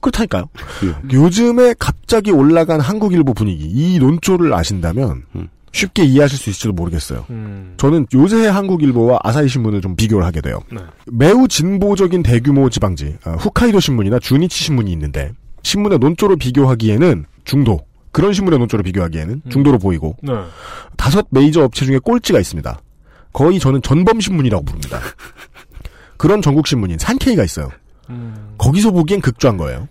[0.00, 0.44] 그렇다니까요.
[0.84, 1.16] 예.
[1.16, 5.48] 요즘에 갑자기 올라간 한국일보 분위기 이 논조를 아신다면 음.
[5.74, 7.26] 쉽게 이해하실 수 있을지도 모르겠어요.
[7.30, 7.74] 음.
[7.76, 10.60] 저는 요새의 한국일보와 아사히 신문을 좀 비교를 하게 돼요.
[10.72, 10.80] 네.
[11.06, 15.32] 매우 진보적인 대규모 지방지 어, 후카이도 신문이나 주니치 신문이 있는데
[15.64, 17.80] 신문의 논조로 비교하기에는 중도
[18.12, 20.32] 그런 신문의 논조로 비교하기에는 중도로 보이고 네.
[20.96, 22.78] 다섯 메이저 업체 중에 꼴찌가 있습니다.
[23.32, 25.00] 거의 저는 전범 신문이라고 부릅니다.
[26.16, 27.68] 그런 전국 신문인 산케이가 있어요.
[28.10, 28.54] 음.
[28.58, 29.88] 거기서 보기엔 극조한 거예요.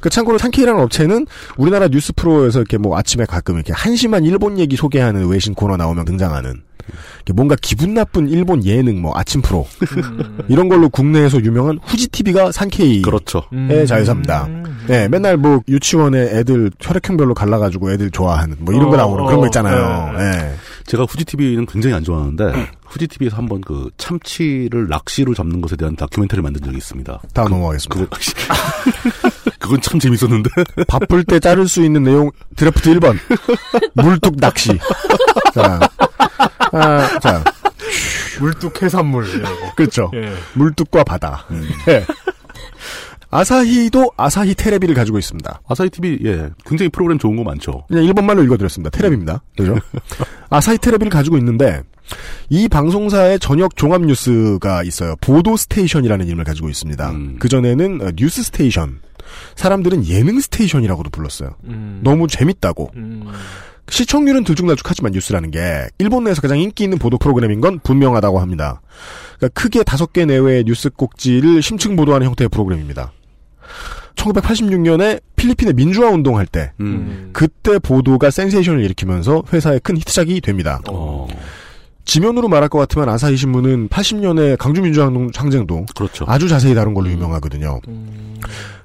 [0.00, 1.26] 그 참고로 산케이라는 업체는
[1.56, 6.04] 우리나라 뉴스 프로에서 이렇게 뭐 아침에 가끔 이렇게 한심한 일본 얘기 소개하는 외신 코너 나오면
[6.04, 6.62] 등장하는
[7.34, 9.66] 뭔가 기분 나쁜 일본 예능 뭐 아침 프로
[10.48, 13.42] 이런 걸로 국내에서 유명한 후지 TV가 산케이 그렇죠.
[13.52, 14.48] 의 자회사입니다.
[14.86, 19.40] 네, 맨날 뭐 유치원에 애들 혈액형별로 갈라가지고 애들 좋아하는 뭐 이런 거 어, 나오는 그런
[19.40, 20.12] 거 어, 있잖아요.
[20.16, 20.30] 네.
[20.30, 20.54] 네.
[20.86, 25.96] 제가 후지 TV는 굉장히 안 좋아하는데 후지 TV에서 한번 그 참치를 낚시로 잡는 것에 대한
[25.96, 27.20] 다큐멘터리를 만든 적이 있습니다.
[27.34, 28.16] 다음 넘어가겠습니다.
[28.16, 28.16] 그거,
[29.58, 30.50] 그건 참 재밌었는데
[30.86, 33.16] 바쁠 때 자를 수 있는 내용 드래프트 1번
[33.94, 34.78] 물뚝 낚시.
[35.52, 35.80] 자,
[36.76, 37.44] 아, 자
[38.40, 39.24] 물뚝 해산물.
[39.76, 40.10] 그렇죠.
[40.14, 40.32] 예.
[40.54, 41.46] 물뚝과 바다.
[41.86, 42.04] 네.
[43.30, 45.60] 아사히도 아사히 테레비를 가지고 있습니다.
[45.68, 47.84] 아사히 TV 예 굉장히 프로그램 좋은 거 많죠.
[47.88, 48.90] 그냥 일본말로 읽어드렸습니다.
[48.90, 49.42] 테레비입니다.
[49.56, 49.76] 그죠?
[50.48, 51.82] 아사히 테레비를 가지고 있는데
[52.48, 55.16] 이 방송사의 저녁 종합 뉴스가 있어요.
[55.20, 57.14] 보도 스테이션이라는 이름을 가지고 있습니다.
[57.38, 59.00] 그 전에는 어, 뉴스 스테이션.
[59.56, 61.56] 사람들은 예능 스테이션이라고도 불렀어요.
[61.64, 62.00] 음.
[62.04, 62.92] 너무 재밌다고.
[62.94, 63.26] 음.
[63.88, 68.80] 시청률은 들쭉날쭉하지만 뉴스라는 게 일본 내에서 가장 인기 있는 보도 프로그램인 건 분명하다고 합니다.
[69.38, 73.12] 그러니까 크게 다섯 개 내외의 뉴스 꼭지를 심층 보도하는 형태의 프로그램입니다.
[74.16, 77.30] 1986년에 필리핀의 민주화 운동할 때 음.
[77.32, 80.80] 그때 보도가 센세이션을 일으키면서 회사의 큰 히트작이 됩니다.
[80.88, 81.28] 어.
[82.06, 86.24] 지면으로 말할 것 같으면 아사히 신문은 80년의 강주 민주화 운동 상쟁도 그렇죠.
[86.28, 87.80] 아주 자세히 다룬 걸로 유명하거든요.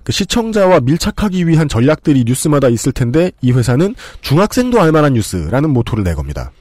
[0.03, 6.51] 그 시청자와 밀착하기 위한 전략들이 뉴스마다 있을 텐데 이 회사는 중학생도 알만한 뉴스라는 모토를 내겁니다.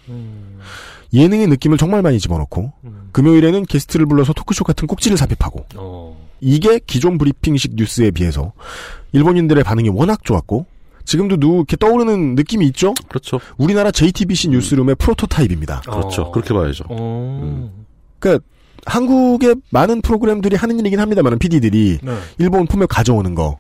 [1.12, 2.73] 예능의 느낌을 정말 많이 집어넣고
[3.12, 8.53] 금요일에는 게스트를 불러서 토크쇼 같은 꼭지를 삽입하고 이게 기존 브리핑식 뉴스에 비해서
[9.12, 10.66] 일본인들의 반응이 워낙 좋았고
[11.11, 12.95] 지금도 누구 이렇게 떠오르는 느낌이 있죠?
[13.09, 13.41] 그렇죠.
[13.59, 15.81] 우리나라 JTBC 뉴스룸의 프로토타입입니다.
[15.81, 16.31] 그렇죠.
[16.31, 16.85] 그렇게 봐야죠.
[18.20, 18.45] 그러니까
[18.87, 22.16] 한국의 많은 프로그램들이 하는 일이긴 합니다만 PD들이 네.
[22.39, 23.59] 일본 품에 가져오는 거.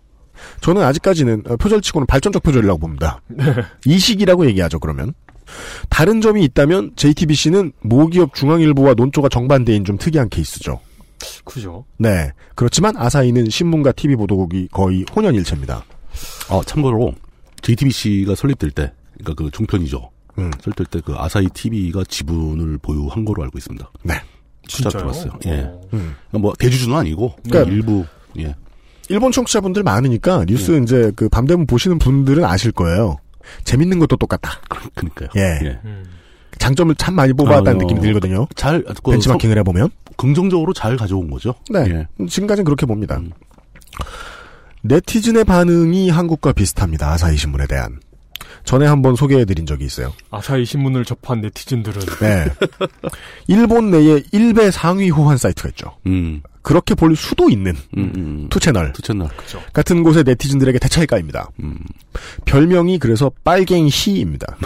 [0.60, 3.20] 저는 아직까지는 어, 표절치고는 발전적 표절이라고 봅니다.
[3.26, 3.44] 네.
[3.84, 4.78] 이식이라고 얘기하죠.
[4.78, 5.12] 그러면
[5.88, 10.78] 다른 점이 있다면 JTBC는 모기업 중앙일보와 논조가 정반대인 좀 특이한 케이스죠.
[11.44, 11.84] 그죠.
[11.98, 12.30] 네.
[12.54, 15.84] 그렇지만 아사히는 신문과 TV 보도국이 거의 혼연일체입니다.
[16.48, 17.12] 아 참고로
[17.62, 20.10] JTBC가 설립될 때 그러니까 그 종편이죠.
[20.38, 20.50] 음.
[20.62, 23.90] 설립될 때 그 아사히 TV가 지분을 보유한 거로 알고 있습니다.
[24.04, 24.14] 네.
[24.68, 25.02] 진짜요?
[25.02, 25.32] 들었어요.
[25.46, 25.50] 예.
[25.92, 26.14] 음.
[26.28, 28.04] 그러니까 뭐 대주주는 아니고 그러니까 일부
[28.38, 28.54] 예.
[29.08, 30.82] 일본 청취자분들 많으니까 뉴스 네.
[30.82, 33.16] 이제 그 밤되면 보시는 분들은 아실 거예요.
[33.64, 34.60] 재밌는 것도 똑같다.
[34.94, 35.28] 그러니까요.
[35.36, 35.80] 예.
[36.58, 38.46] 장점을 참 많이 뽑아왔다는 어, 느낌이 들거든요.
[38.54, 39.88] 잘 그 벤치마킹을 해보면.
[40.16, 41.54] 긍정적으로 잘 가져온 거죠.
[41.70, 42.06] 네.
[42.20, 42.26] 예.
[42.26, 43.16] 지금까지는 그렇게 봅니다.
[43.16, 43.32] 음.
[44.82, 47.12] 네티즌의 반응이 한국과 비슷합니다.
[47.12, 48.00] 아사히 신문에 대한.
[48.64, 50.12] 전에 한번 소개해드린 적이 있어요.
[50.30, 52.44] 아사히 신문을 접한 네티즌들은 네.
[53.46, 55.96] 일본 내에 일베 상위 호환 사이트가 있죠.
[56.06, 56.42] 음.
[56.62, 58.46] 그렇게 볼 수도 있는 음, 음.
[58.50, 59.30] 투 채널 투 채널.
[59.72, 61.48] 같은 곳의 네티즌들에게 대차게 까입니다.
[61.62, 61.78] 음.
[62.44, 64.56] 별명이 그래서 빨갱이입니다.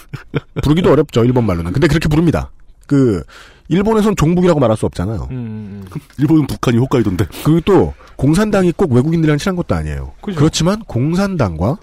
[0.62, 1.72] 부르기도 어렵죠 일본 말로는.
[1.72, 2.50] 근데 그렇게 부릅니다.
[2.86, 3.22] 그
[3.68, 5.28] 일본에선 종북이라고 말할 수 없잖아요.
[5.30, 5.84] 음,
[6.18, 7.26] 일본은 북한이 홋카이도인데.
[7.44, 10.12] 그리고 또 공산당이 꼭 외국인들이랑 친한 것도 아니에요.
[10.20, 10.38] 그죠.
[10.38, 11.78] 그렇지만 공산당과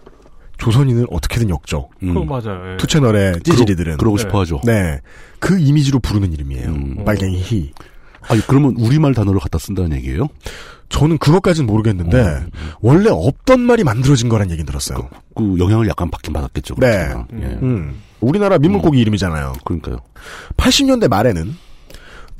[0.57, 1.89] 조선인을 어떻게든 엮죠.
[1.99, 2.73] 그거 맞아요.
[2.73, 2.77] 예.
[2.77, 3.93] 투 채널의 찌질이들은.
[3.93, 3.97] 음.
[3.97, 4.61] 그러 고 싶어 하죠.
[4.65, 4.99] 네.
[5.39, 6.68] 그 이미지로 부르는 이름이에요.
[6.68, 7.06] 음.
[7.06, 7.72] 빨갱이 희.
[8.27, 10.27] 아니 그러면 우리말 단어를 갖다 쓴다는 얘기예요?
[10.89, 12.45] 저는 그것까지는 모르겠는데
[12.81, 15.10] 원래 없던 말이 만들어진 거란 얘기는 들었어요.
[15.35, 16.76] 그 영향을 약간 받긴 받았겠죠.
[16.76, 16.88] 네.
[17.07, 17.27] 그렇지만.
[17.41, 17.45] 예.
[17.61, 18.01] 음.
[18.19, 19.53] 우리나라 민물고기 이름이잖아요.
[19.64, 19.99] 그러니까요.
[20.57, 21.56] 80년대 말에는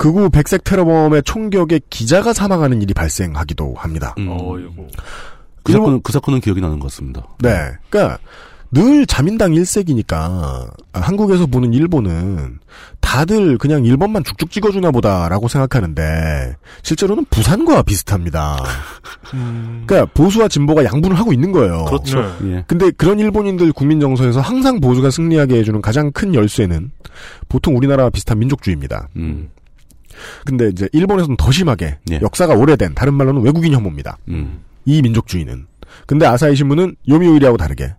[0.00, 4.14] 극우 백색 테러범의 총격에 기자가 사망하는 일이 발생하기도 합니다.
[4.16, 4.28] 음.
[4.30, 4.86] 어이구.
[5.62, 7.22] 그 사건은 그 사건은 기억이 나는 것 같습니다.
[7.38, 7.50] 네.
[7.90, 8.18] 그러니까
[8.70, 12.60] 늘 자민당 일색이니까 한국에서 보는 일본은
[13.00, 18.56] 다들 그냥 일본만 쭉쭉 찍어주나 보다라고 생각하는데 실제로는 부산과 비슷합니다.
[19.86, 21.84] 그러니까 보수와 진보가 양분을 하고 있는 거예요.
[21.84, 22.22] 그렇죠.
[22.40, 22.56] 네.
[22.56, 22.64] 예.
[22.66, 26.90] 근데 그런 일본인들 국민 정서에서 항상 보수가 승리하게 해주는 가장 큰 열쇠는
[27.50, 29.08] 보통 우리나라와 비슷한 민족주의입니다.
[29.16, 29.50] 음.
[30.44, 32.20] 근데 이제 일본에서는 더 심하게 예.
[32.22, 34.18] 역사가 오래된 다른 말로는 외국인 혐오입니다.
[34.28, 34.60] 음.
[34.84, 35.66] 이 민족주의는.
[36.06, 37.94] 근데 아사히 신문은 요미우리하고 다르게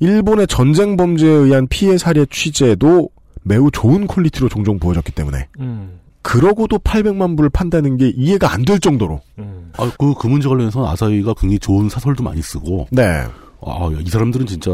[0.00, 3.10] 일본의 전쟁 범죄에 의한 피해 사례 취재도
[3.42, 6.00] 매우 좋은 퀄리티로 종종 보여졌기 때문에 음.
[6.22, 9.70] 그러고도 800만 부를 판다는 게 이해가 안 될 정도로 음.
[9.76, 13.24] 아, 그, 그 문제 관련해서는 아사히가 굉장히 좋은 사설도 많이 쓰고, 네.
[13.60, 14.70] 아, 이 사람들은 진짜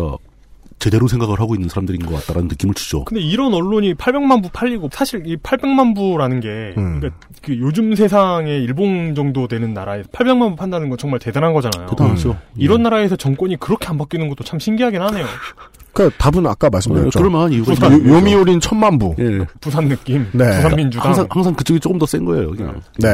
[0.83, 3.05] 제대로 생각을 하고 있는 사람들인 것 같다라는 느낌을 주죠.
[3.05, 6.99] 근데 이런 언론이 800만 부 팔리고 사실 이 800만 부라는 게 음.
[6.99, 7.11] 그러니까
[7.41, 11.89] 그 요즘 세상에 일본 정도 되는 나라에서 800만 부 판다는 건 정말 대단한 거잖아요.
[11.89, 12.31] 대단하죠.
[12.31, 12.65] 예.
[12.65, 15.25] 이런 나라에서 정권이 그렇게 안 바뀌는 것도 참 신기하긴 하네요.
[15.95, 17.21] 그러니까 답은 아까 말씀드렸죠.
[17.21, 18.09] 네, 있는 거죠.
[18.09, 19.15] 요미우린 천만 부.
[19.21, 19.47] 예.
[19.61, 20.47] 부산 느낌, 네.
[20.57, 21.07] 부산 민주당.
[21.07, 22.81] 항상, 항상 그쪽이 조금 더 센 거예요, 그냥.
[22.99, 23.09] 네.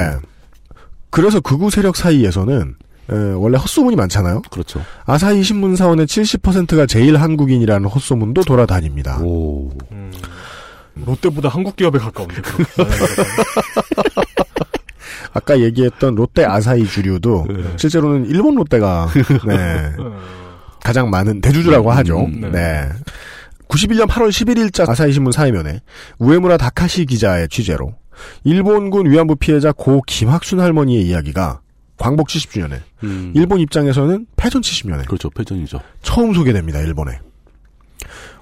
[1.11, 2.77] 그래서 극우 세력 사이에서는
[3.11, 4.43] 에, 원래 헛소문이 많잖아요.
[4.51, 4.83] 그렇죠.
[5.07, 9.21] 아사히 신문 사원의 70%가 제일 한국인이라는 헛소문도 돌아다닙니다.
[9.23, 9.71] 오.
[9.93, 10.13] 음.
[11.07, 12.35] 롯데보다 한국 기업에 가까운데.
[15.33, 19.09] 아까 얘기했던 롯데 아사히 주류도 실제로는 일본 롯데가
[19.47, 19.93] 네,
[20.83, 22.25] 가장 많은 대주주라고 하죠.
[22.25, 22.89] 음, 네.
[23.69, 25.81] 91년 8월 11일자 아사히 신문 사회면에
[26.19, 27.93] 우에무라 다카시 기자의 취재로
[28.45, 31.61] 일본군 위안부 피해자 고 김학순 할머니의 이야기가
[31.99, 33.33] 광복 70주년에 음.
[33.35, 35.31] 일본 입장에서는 패전 70년에 그렇죠.
[35.31, 35.81] 패전이죠.
[36.03, 36.81] 처음 소개됩니다.
[36.81, 37.19] 일본에.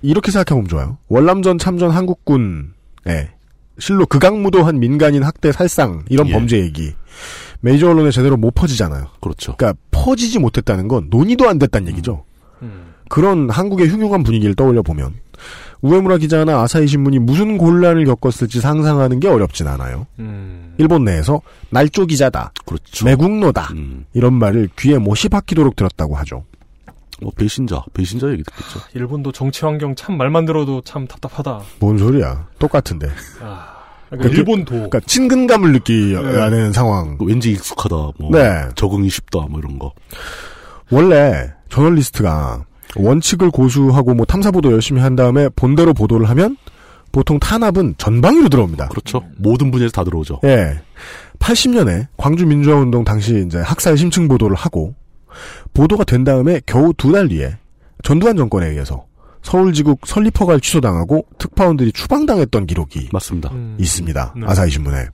[0.02, 0.98] 이렇게 생각해보면 좋아요.
[1.08, 3.30] 월남전 참전 한국군의
[3.78, 6.32] 실로 극악무도한 민간인 학대 살상 이런 예.
[6.32, 6.92] 범죄 얘기
[7.60, 9.08] 메이저 언론에 제대로 못 퍼지잖아요.
[9.20, 9.56] 그렇죠.
[9.56, 12.24] 그러니까 퍼지지 못했다는 건 논의도 안 됐다는 얘기죠.
[12.62, 12.94] 음.
[13.08, 15.14] 그런 한국의 흉흉한 분위기를 떠올려 보면
[15.82, 20.06] 우에무라 기자나 아사히 신문이 무슨 곤란을 겪었을지 상상하는 게 어렵진 않아요.
[20.18, 20.74] 음.
[20.78, 21.40] 일본 내에서
[21.70, 23.04] 날조 기자다, 그렇죠.
[23.04, 24.04] 매국노다 음.
[24.12, 26.44] 이런 말을 귀에 못이 박히도록 들었다고 하죠.
[27.22, 28.80] 뭐 배신자, 배신자 얘기 듣겠죠.
[28.94, 31.60] 일본도 정치 환경 참 말만 들어도 참 답답하다.
[31.78, 32.46] 뭔 소리야?
[32.58, 33.08] 똑같은데.
[33.40, 33.76] 아,
[34.10, 36.56] 그러니까 그러니까 일본도 그러니까 친근감을 느끼어야 네.
[36.56, 37.16] 되는 상황.
[37.20, 38.68] 왠지 익숙하다, 뭐 네.
[38.74, 39.92] 적응이 쉽다, 뭐 이런 거.
[40.90, 42.64] 원래 저널리스트가
[42.94, 46.56] 원칙을 고수하고 뭐 탐사보도 열심히 한 다음에 본대로 보도를 하면
[47.12, 48.88] 보통 탄압은 전방위로 들어옵니다.
[48.88, 49.22] 그렇죠.
[49.36, 50.40] 모든 분야에서 다 들어오죠.
[50.44, 50.78] 예.
[51.38, 54.94] 80년에 광주 민주화운동 당시 이제 학살 심층 보도를 하고
[55.74, 57.56] 보도가 된 다음에 겨우 두 달 뒤에
[58.02, 59.04] 전두환 정권에 의해서
[59.42, 63.50] 서울지국 설립허가를 취소당하고 특파원들이 추방당했던 기록이 맞습니다.
[63.52, 63.76] 음.
[63.78, 64.34] 있습니다.
[64.36, 64.46] 네.
[64.46, 65.06] 아사히 신문에.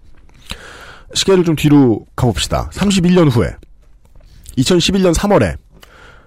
[1.15, 2.71] 시계를 좀 뒤로 가봅시다.
[2.73, 3.51] 31년 후에
[4.57, 5.57] 2011년 3월에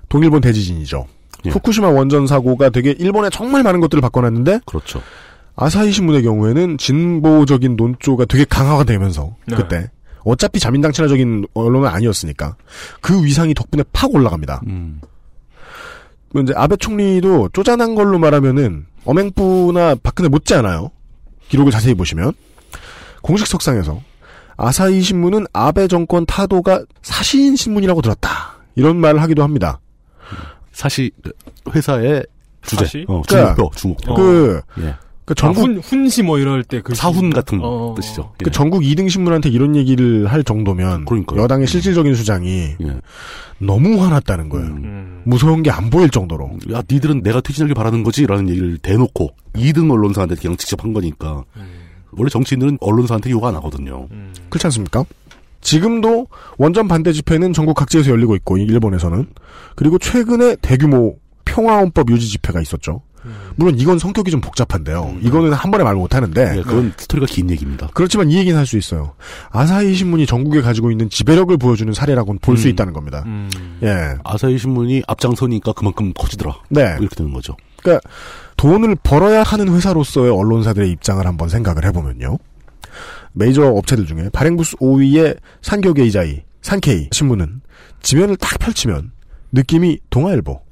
[0.09, 1.07] 동일본 대지진이죠.
[1.45, 1.49] 예.
[1.49, 5.01] 후쿠시마 원전 사고가 되게 일본에 정말 많은 것들을 바꿔놨는데 그렇죠.
[5.55, 9.55] 아사히 신문의 경우에는 진보적인 논조가 되게 강화가 되면서 네.
[9.55, 9.89] 그때
[10.23, 12.55] 어차피 자민당 친화적인 언론은 아니었으니까
[12.99, 14.61] 그 위상이 덕분에 팍 올라갑니다.
[14.67, 14.99] 음.
[16.33, 20.91] 뭐 이제 아베 총리도 쪼잔한 걸로 말하면은 엄행부나 박근혜 못지않아요.
[21.47, 22.33] 기록을 자세히 보시면
[23.21, 24.01] 공식 석상에서
[24.57, 28.55] 아사히 신문은 아베 정권 타도가 사시인 신문이라고 들었다.
[28.75, 29.79] 이런 말을 하기도 합니다.
[30.75, 31.09] 사실
[31.73, 32.25] 회사의
[32.61, 33.05] 주제, 사시?
[33.07, 34.13] 어, 그러니까 주목표, 주목표.
[34.15, 34.95] 그, 예.
[35.23, 37.95] 그 아, 전국 훈, 훈시 뭐 이럴 때 그 사훈 같은 어.
[37.97, 38.33] 뜻이죠.
[38.43, 41.41] 그 전국 2등 신문한테 이런 얘기를 할 정도면 그러니까요.
[41.41, 42.97] 여당의 실질적인 수장이 예.
[43.57, 44.67] 너무 화났다는 거예요.
[44.67, 45.21] 음.
[45.25, 46.51] 무서운 게 안 보일 정도로.
[46.73, 51.43] 야, 니들은 내가 퇴진하길 바라는 거지라는 얘기를 대놓고 2등 언론사한테 그냥 직접 한 거니까
[52.11, 54.07] 원래 정치인들은 언론사한테 욕 안 하거든요.
[54.49, 55.05] 그렇지 않습니까?
[55.65, 56.27] 지금도
[56.57, 59.25] 원전 반대 집회는 전국 각지에서 열리고 있고 일본에서는
[59.75, 63.01] 그리고 최근에 대규모 평화헌법 유지 집회가 있었죠.
[63.55, 65.15] 물론 이건 성격이 좀 복잡한데요.
[65.21, 67.89] 이거는 한 번에 말 못하는데 예, 그건 스토리가 긴 얘기입니다.
[67.95, 69.13] 그렇지만 이 얘기는 할 수 있어요.
[69.49, 72.69] 아사히 신문이 전국에 가지고 있는 지배력을 보여주는 사례라고는 볼수 음.
[72.69, 73.23] 있다는 겁니다.
[73.25, 73.49] 음.
[73.81, 74.13] 예.
[74.23, 76.55] 아사히 신문이 앞장서니까 그만큼 커지더라.
[76.69, 76.95] 네.
[76.99, 77.55] 이렇게 되는 거죠.
[77.81, 78.07] 그러니까
[78.57, 82.37] 돈을 벌어야 하는 회사로서의 언론사들의 입장을 한번 생각을 해보면요.
[83.35, 87.61] 메이저 업체들 중에 발행부수 5위의 산교게이자이, 산케이 신문은
[88.01, 89.11] 지면을 딱 펼치면
[89.51, 90.64] 느낌이 동아일보.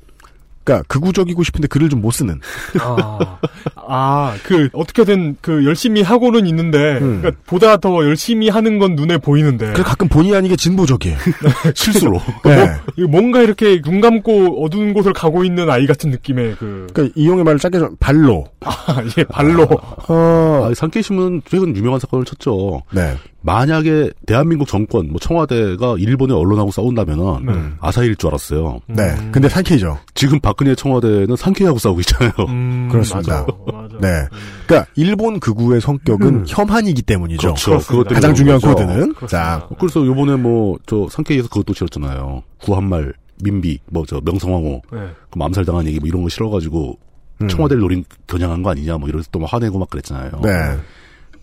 [0.64, 2.40] 그러니까 극우적이고 싶은데 글을 좀 못 쓰는.
[2.82, 3.40] 아,
[3.88, 7.22] 아, 그, 어떻게든 그 열심히 하고는 있는데, 음.
[7.22, 9.68] 그러니까 보다 더 열심히 하는 건 눈에 보이는데.
[9.68, 11.18] 그래서 가끔 본의 아니게 진보적이에요.
[11.74, 12.22] 실수로.
[12.44, 12.74] 네.
[12.98, 17.46] 이거 뭔가 이렇게 눈 감고 어두운 곳을 가고 있는 아이 같은 느낌의 그, 그러니까 이용의
[17.46, 18.46] 말을 짧게 좀 발로.
[18.60, 19.64] 아, 예, 발로.
[19.64, 22.84] 어, 아, 산케이신문 최근 유명한 사건을 쳤죠.
[22.92, 23.16] 네.
[23.46, 27.78] 만약에 대한민국 정권, 뭐 청와대가 일본의 언론하고 싸운다면은 음.
[27.82, 28.80] 아사히일 줄 알았어요.
[28.88, 29.16] 네.
[29.34, 30.00] 근데 산케이죠.
[30.14, 32.32] 지금 박 근혜 청와대는 산케이하고 싸우고 있잖아요.
[32.50, 33.46] 음, 그렇습니다.
[33.66, 33.98] 맞아, 맞아.
[34.00, 34.28] 네.
[34.68, 37.48] 그러니까 일본 극우의 성격은 혐한이기 때문이죠.
[37.50, 37.72] 그렇죠.
[37.72, 38.04] 그렇습니다.
[38.04, 38.86] 그것 가장 중요한 그런 거죠.
[38.88, 39.28] 코드는 그렇습니다.
[39.28, 42.44] 자 그래서 요번에 뭐저 산케이에서 그것도 실었잖아요.
[42.62, 43.14] 구한말
[43.44, 45.00] 민비 뭐 저 명성황후 네.
[45.32, 46.98] 그 암살 당한 얘기 뭐 이런 거 실어가지고
[47.42, 47.48] 음.
[47.48, 50.32] 청와대를 노린 겨냥한 거 아니냐 뭐 이러면서 또 막 화내고 막 그랬잖아요.
[50.44, 50.50] 네.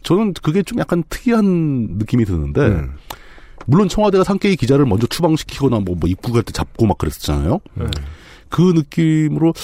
[0.02, 2.92] 저는 그게 좀 약간 특이한 느낌이 드는데 음.
[3.66, 7.60] 물론 청와대가 산케이 기자를 먼저 추방시키거나 뭐, 뭐 입국할 때 잡고 막 그랬었잖아요.
[7.74, 7.84] 네.
[8.50, 9.54] 그 느낌으로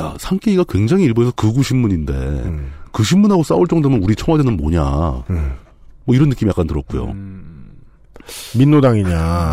[0.00, 2.72] 야 산케이가 굉장히 일본에서 극우 신문인데 음.
[2.92, 5.52] 그 신문하고 싸울 정도면 우리 청와대는 뭐냐 음.
[6.04, 7.04] 뭐 이런 느낌이 약간 들었고요.
[7.04, 7.66] 음.
[8.56, 9.52] 민노당이냐.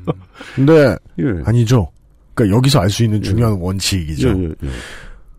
[0.56, 1.24] 근데 예.
[1.44, 1.90] 아니죠.
[2.34, 4.28] 그러니까 여기서 알 수 있는 중요한 원칙이죠.
[4.28, 4.68] 예, 예, 예.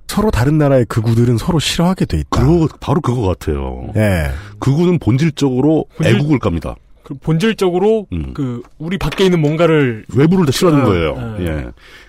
[0.08, 2.44] 서로 다른 나라의 극우들은 서로 싫어하게 돼 있다.
[2.46, 3.88] 그거 바로 그거 같아요.
[3.96, 4.30] 예.
[4.60, 6.76] 극우는 본질적으로 본질- 애국을 깝니다.
[7.04, 8.32] 그 본질적으로 음.
[8.34, 11.16] 그 우리 밖에 있는 뭔가를 외부를 다 싫어하는 아, 거예요.
[11.18, 11.38] 아.
[11.42, 11.66] 예.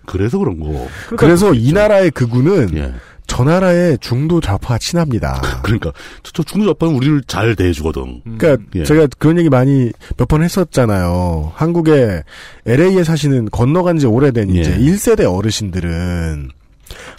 [0.06, 0.86] 그래서 그런 거.
[1.16, 2.92] 그래서 이 나라의 극우는 예.
[3.28, 5.40] 저 나라의 중도 좌파 친합니다.
[5.62, 5.92] 그러니까
[6.22, 8.20] 저, 저 중도 좌파는 우리를 잘 대해주거든.
[8.36, 8.84] 그러니까 예.
[8.84, 11.52] 제가 그런 얘기 많이 몇 번 했었잖아요.
[11.54, 12.22] 한국에
[12.66, 14.60] LA에 사시는 건너간 지 오래된 예.
[14.60, 16.50] 이제 1세대 어르신들은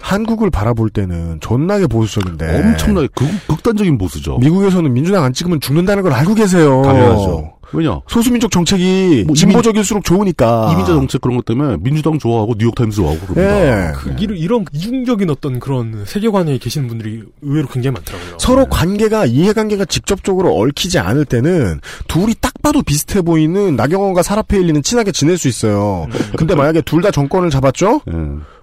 [0.01, 4.37] 한국을 바라볼 때는 존나게 보수적인데 엄청나게 극, 극단적인 보수죠.
[4.37, 6.83] 미국에서는 민주당 안 찍으면 죽는다는 걸 알고 계세요.
[6.83, 7.52] 당연하죠.
[7.73, 7.99] 왜냐?
[8.07, 10.69] 소수민족 정책이 뭐 진보적일수록 좋으니까.
[10.73, 13.89] 이민자 정책 그런 것 때문에 민주당 좋아하고 뉴욕타임스 좋아하고 그럽니다.
[13.89, 13.91] 예.
[13.93, 18.37] 그, 이런, 이런 이중적인 어떤 그런 세계관에 계시는 분들이 의외로 굉장히 많더라고요.
[18.39, 25.11] 서로 관계가 이해관계가 직접적으로 얽히지 않을 때는 둘이 딱 봐도 비슷해 보이는 나경원과 사라페일리는 친하게
[25.11, 26.07] 지낼 수 있어요.
[26.37, 27.99] 근데 만약에 둘 다 정권을 잡았죠?
[28.07, 28.13] 예.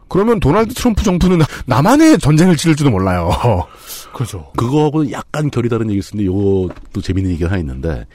[0.09, 3.31] 그러면 도널드 트럼프 정부는 나만의 전쟁을 치를지도 몰라요.
[4.15, 4.51] 그렇죠.
[4.57, 8.07] 그거하고는 약간 결이 다른 얘기 있는데 요것도 재밌는 얘기가 하나 있는데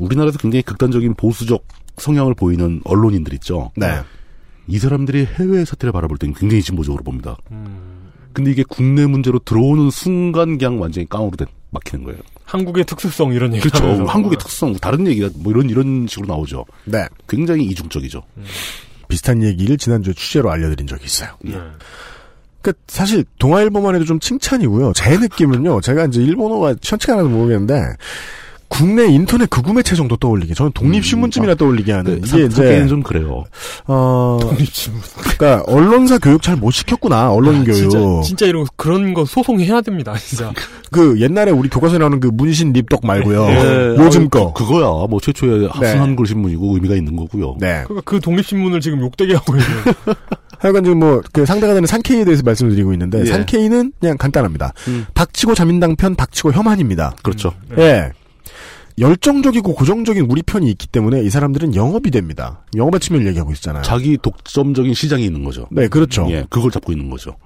[0.00, 1.64] 우리나라에서 굉장히 극단적인 보수적
[1.98, 3.70] 성향을 보이는 언론인들 있죠.
[3.76, 4.00] 네.
[4.66, 7.36] 이 사람들이 해외 사태를 바라볼 때는 굉장히 진보적으로 봅니다.
[8.32, 12.20] 근데 이게 국내 문제로 들어오는 순간 그냥 완전히 깡으로 된, 막히는 거예요.
[12.44, 13.84] 한국의 특수성 이런 얘기 그렇죠.
[13.84, 14.04] 하면서.
[14.04, 16.64] 한국의 특성, 다른 얘기가 뭐 이런 이런 식으로 나오죠.
[16.84, 17.06] 네.
[17.28, 18.22] 굉장히 이중적이죠.
[19.08, 21.30] 비슷한 얘기를 지난주에 취재로 알려드린 적이 있어요.
[21.42, 21.54] 네.
[22.62, 24.92] 그 사실 동아일보만 해도 좀 칭찬이고요.
[24.94, 25.80] 제 느낌은요.
[25.80, 27.80] 제가 이제 일본어가 시원치가 않아서 모르겠는데
[28.70, 33.44] 국내 인터넷 극우 매체 정도 떠올리게 저는 독립신문쯤이나 떠올리게 하는 네, 이게 이제 좀 그래요.
[33.86, 35.02] 어 독립신문.
[35.36, 37.90] 그러니까 언론사 교육 잘 못 시켰구나 언론 교육.
[37.90, 40.52] 진짜, 진짜 이런 그런 거 소송해야 됩니다, 진짜.
[40.90, 43.46] 그 옛날에 우리 교과서에 나오는 그 문신 립독 말고요.
[43.48, 44.52] 예, 요즘 아, 거.
[44.52, 47.56] 그, 거야뭐 최초에 합성 한글 신문이고 의미가 있는 거고요.
[47.60, 47.82] 네.
[47.84, 49.66] 그러니까 그 독립신문을 지금 욕되게 하고 있는.
[50.60, 53.24] 하여간 지금 뭐 그 상대가 되는 산케이에 대해서 말씀을 드리고 있는데 예.
[53.24, 54.72] 산케이는 그냥 간단합니다.
[54.88, 55.06] 음.
[55.14, 57.14] 닥치고 자민당 편, 닥치고 혐한입니다.
[57.22, 57.54] 그렇죠.
[57.78, 58.10] 예.
[58.98, 62.64] 열정적이고 고정적인 우리 편이 있기 때문에 이 사람들은 영업이 됩니다.
[62.76, 63.82] 영업의 측면을 얘기하고 있잖아요.
[63.82, 65.66] 자기 독점적인 시장이 있는 거죠.
[65.70, 66.26] 네, 그렇죠.
[66.30, 67.36] 예, 그걸 잡고 있는 거죠.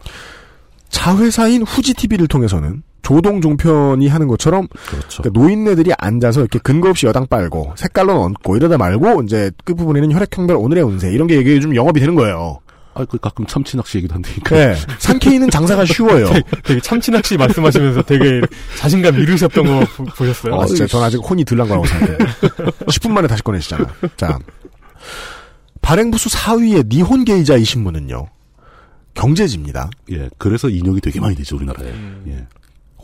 [0.89, 5.23] 자회사인 후지 TV를 통해서는 조동 종편이 하는 것처럼 그렇죠.
[5.23, 10.57] 그러니까 노인네들이 앉아서 이렇게 근거 없이 여당 빨고 색깔로 얹고 이러다 말고 이제 끝부분에는 혈액형별
[10.57, 12.61] 오늘의 운세 이런 게 얘기해 주면 영업이 되는 거예요.
[12.95, 14.55] 아, 그 가끔 참치 낚시 얘기도 한다니까.
[14.57, 14.75] 네.
[14.99, 16.27] 산케이는 장사가 쉬워요.
[16.29, 18.41] 되게, 되게 참치 낚시 말씀하시면서 되게
[18.79, 20.61] 자신감 잃으셨던 거 보- 보셨어요?
[20.61, 22.19] 아, 진짜 전 아직 혼이 들난 거라고 생각해요.
[22.19, 23.85] 10분 만에 다시 꺼내시잖아.
[24.17, 24.39] 자.
[25.83, 28.27] 발행부수 4위의 니혼 게이자 이 신문은요.
[29.15, 29.91] 경제지입니다.
[30.13, 31.93] 예, 그래서 인용이 되게 많이 되죠, 우리나라에.
[32.29, 32.47] 예.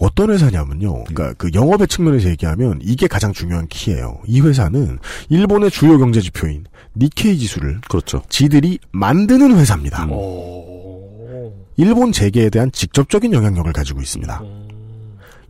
[0.01, 1.05] 어떤 회사냐면요.
[1.05, 4.19] 그러니까 그 영업의 측면에서 얘기하면 이게 가장 중요한 키예요.
[4.27, 4.99] 이 회사는
[5.29, 6.65] 일본의 주요 경제 지표인
[6.97, 8.23] 니케이 지수를 그렇죠.
[8.31, 10.09] 지들이 만드는 회사입니다.
[10.11, 11.53] 어.
[11.77, 14.43] 일본 재계에 대한 직접적인 영향력을 가지고 있습니다.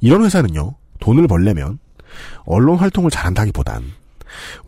[0.01, 0.75] 이런 회사는요.
[0.99, 1.79] 돈을 벌려면
[2.45, 3.85] 언론 활동을 잘한다기보단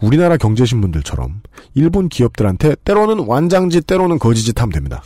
[0.01, 1.43] 우리나라 경제신문들처럼
[1.75, 5.03] 일본 기업들한테 때로는 완장짓 때로는 거지짓 하면 됩니다.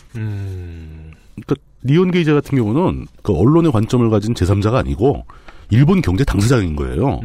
[1.47, 5.25] 그러 니까 니온 게 이자 같은 경우는 그 언론의 관점을 가진 제3자가 아니고
[5.71, 7.21] 일본 경제 당사자인 거예요.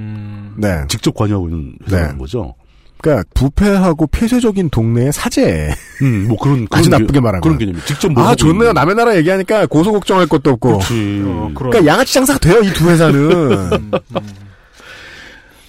[0.57, 0.83] 네.
[0.87, 2.17] 직접 관여하고 있는 회사라는 네.
[2.17, 2.55] 거죠.
[3.01, 5.69] 그러니까 부패하고 폐쇄적인 동네의 사제.
[6.03, 8.69] 음, 뭐 그런 아주 그런 나쁘게 개- 말하면 그런 개념이 직접 아 좋네요.
[8.71, 10.69] 있는- 남의 나라 얘기하니까 고소 걱정할 것도 없고.
[10.79, 11.23] 그렇지.
[11.55, 13.91] 그러니까 양아치 장사가 돼요 이 두 회사는.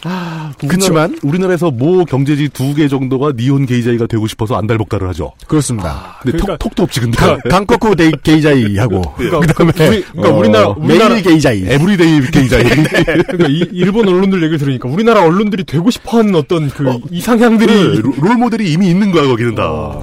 [0.04, 5.32] 아, 그치만 우리나라에서 모 경제지 두 개 정도가 니혼 게이자이가 되고 싶어서 안달복달을 하죠.
[5.46, 6.18] 그렇습니다.
[6.22, 7.18] 근데 그러니까- 톡, 톡도 없지 근데.
[7.50, 11.64] 韓国 経済 하고 그다음에 우리- 그러니까 어, 우리나라- 우리나라- 매일 経済.
[11.68, 12.62] everyday 経済.
[13.26, 18.14] 그러니까 이, 일본 언론들 얘기를 들으니까 우리나라 언론들이 되고 싶어하는 어떤 그 이상향들이 네, 롤-
[18.18, 20.00] 롤 모델이 이미 있는 거야 거기는 다.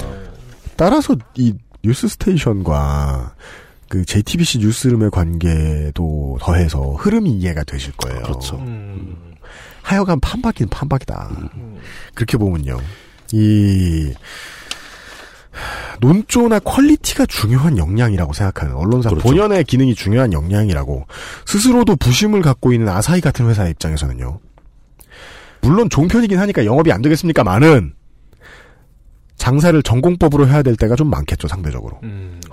[0.78, 1.54] 따라서 이
[1.84, 3.34] 뉴스 스테이션과
[3.90, 8.22] 그 JTBC 뉴스룸의 관계도 더해서 흐름이 이해가 되실 거예요.
[8.22, 8.64] 그렇죠.
[9.90, 11.50] 하여간 판박이는 판박이다.
[12.14, 12.80] 그렇게 보면요.
[13.32, 14.14] 이
[16.00, 19.28] 논조나 quality가 중요한 역량이라고 생각하는 언론사 그렇죠.
[19.28, 21.08] 본연의 기능이 중요한 역량이라고
[21.46, 24.40] 스스로도 부심을 갖고 있는 아사히 같은 회사의 입장에서는요.
[25.62, 27.44] 물론 종편이긴 하니까 영업이 안 되겠습니까?
[27.44, 27.94] 많은
[29.38, 32.00] 장사를 전공법으로 해야 될 때가 좀 많겠죠 상대적으로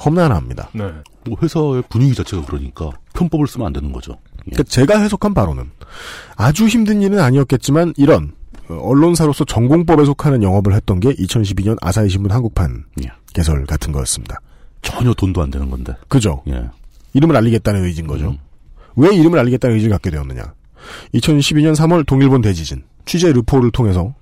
[0.03, 0.71] 험난합니다.
[0.73, 0.91] 네.
[1.27, 4.17] 뭐 회사의 분위기 자체가 그러니까 편법을 쓰면 안 되는 거죠.
[4.47, 4.51] 예.
[4.51, 5.71] 그러니까 제가 해석한 바로는
[6.37, 8.33] 아주 힘든 일은 아니었겠지만 이런
[8.69, 13.11] 어, 언론사로서 전공법에 속하는 영업을 했던 게 2012년 아사히 신문 한국판 예.
[13.33, 14.41] 개설 같은 거였습니다.
[14.83, 15.95] 전혀 돈도 안 되는 건데.
[16.09, 16.43] 그죠?
[16.49, 16.69] 예.
[17.15, 18.31] 이름을 알리겠다는 의지인 거죠.
[18.31, 18.39] 음.
[18.97, 20.55] 왜 이름을 알리겠다는 의지를 갖게 되었느냐?
[21.15, 24.15] 2012년 3월 동일본 대지진 취재 르포를 통해서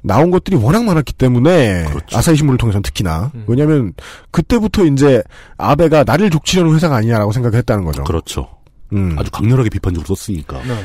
[0.00, 2.16] 나온 것들이 워낙 많았기 때문에 그렇죠.
[2.16, 3.44] 아사히 신문을 통해서는 특히나 음.
[3.46, 3.92] 왜냐하면
[4.30, 5.22] 그때부터 이제
[5.56, 8.04] 아베가 나를 족치려는 회사가 아니냐라고 생각했다는 거죠.
[8.04, 8.48] 그렇죠.
[8.92, 9.16] 음.
[9.18, 10.62] 아주 강렬하게 비판적으로 썼으니까.
[10.62, 10.84] 네.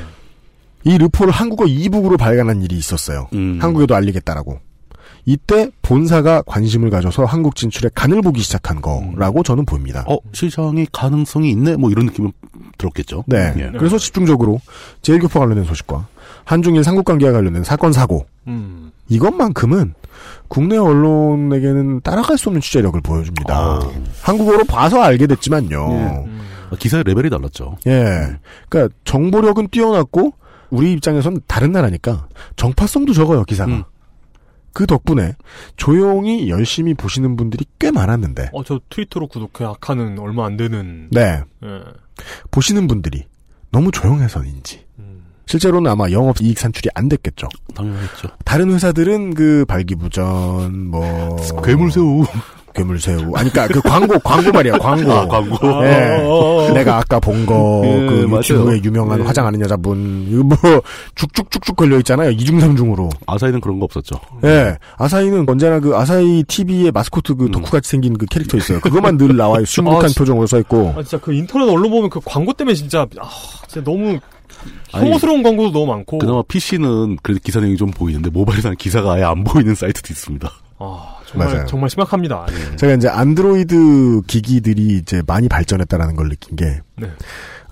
[0.86, 3.28] 이 르포를 한국어 이북으로 발간한 일이 있었어요.
[3.34, 3.58] 음.
[3.62, 4.60] 한국에도 알리겠다라고.
[5.26, 10.04] 이때 본사가 관심을 가져서 한국 진출에 간을 보기 시작한 거라고 저는 보입니다.
[10.08, 11.78] 어, 시장이 가능성이 있네?
[11.78, 12.34] 뭐 이런 느낌은
[12.78, 13.24] 들었겠죠.
[13.28, 13.54] 네.
[13.58, 13.72] 예.
[13.78, 14.60] 그래서 집중적으로
[15.02, 16.08] 제일교포 관련된 소식과
[16.44, 18.92] 한중일 삼국관계와 관련된 사건 사고 음.
[19.08, 19.94] 이것만큼은
[20.50, 23.56] 국내 언론에게는 따라갈 수 없는 취재력을 보여줍니다.
[23.56, 23.80] 아.
[24.22, 25.88] 한국어로 봐서 알게 됐지만요.
[25.92, 26.30] 예.
[26.80, 27.78] 기사의 레벨이 달랐죠.
[27.88, 28.38] 예.
[28.70, 30.34] 그러니까 정보력은 뛰어났고
[30.70, 33.72] 우리 입장에선 다른 나라니까 정파성도 적어요 기사가.
[33.72, 33.84] 음.
[34.74, 35.36] 그 덕분에
[35.76, 41.10] 조용히 열심히 보시는 분들이 꽤 많았는데 어, 저 트위터로 구독하는 얼마 안 되는.
[41.12, 41.82] 네 예.
[42.50, 43.26] 보시는 분들이
[43.72, 44.84] 너무 조용해서인지
[45.46, 47.48] 실제로는 아마 영업 이익 산출이 안 됐겠죠.
[47.76, 48.30] 당연했죠.
[48.46, 52.26] 다른 회사들은 그 발기부전 뭐 괴물새우
[52.74, 55.58] 괴물새우 아니 그러니까 그 광고 광고 말이야 광고 아, 광고.
[55.86, 56.20] 예.
[56.24, 56.72] 어.
[56.74, 58.28] 내가 아까 본 거 예, 그.
[58.38, 59.24] 유튜브에 유명한 예.
[59.24, 60.58] 화장하는 여자분 이거 뭐
[61.16, 64.16] 쭉쭉쭉쭉 걸려 있잖아요 이중삼중으로 아사히는 그런 거 없었죠.
[64.46, 69.18] 예 아사히는 언제나 그 아사히 TV의 마스코트 그 덕후 같이 생긴 그 캐릭터 있어요 그것만
[69.18, 72.20] 늘 나와요 순국한 아, 진- 표정으로 써 있고 아, 진짜 그 인터넷 언론 보면 그
[72.24, 73.30] 광고 때문에 진짜, 아,
[73.68, 74.18] 진짜 너무,
[74.90, 76.20] 혐오스러운 광고도 너무 많고.
[76.20, 80.50] 그나마 PC는 그래도 기사 내용이 좀 보이는데 모바일에서는 기사가 아예 안 보이는 사이트도 있습니다.
[80.84, 81.66] 아, 정말, 맞아요.
[81.66, 82.46] 정말 심각합니다.
[82.50, 82.76] 예.
[82.76, 87.08] 제가 이제 안드로이드 기기들이 이제 많이 발전했다라는 걸 느낀 게 네.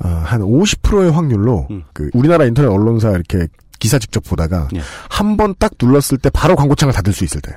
[0.04, 3.48] 어, 한 50%의 확률로 그 우리나라 인터넷 언론사 이렇게
[3.80, 4.68] 기사 직접 보다가
[5.10, 7.52] 한번 딱 눌렀을 때 바로 광고창을 닫을 수 있을 때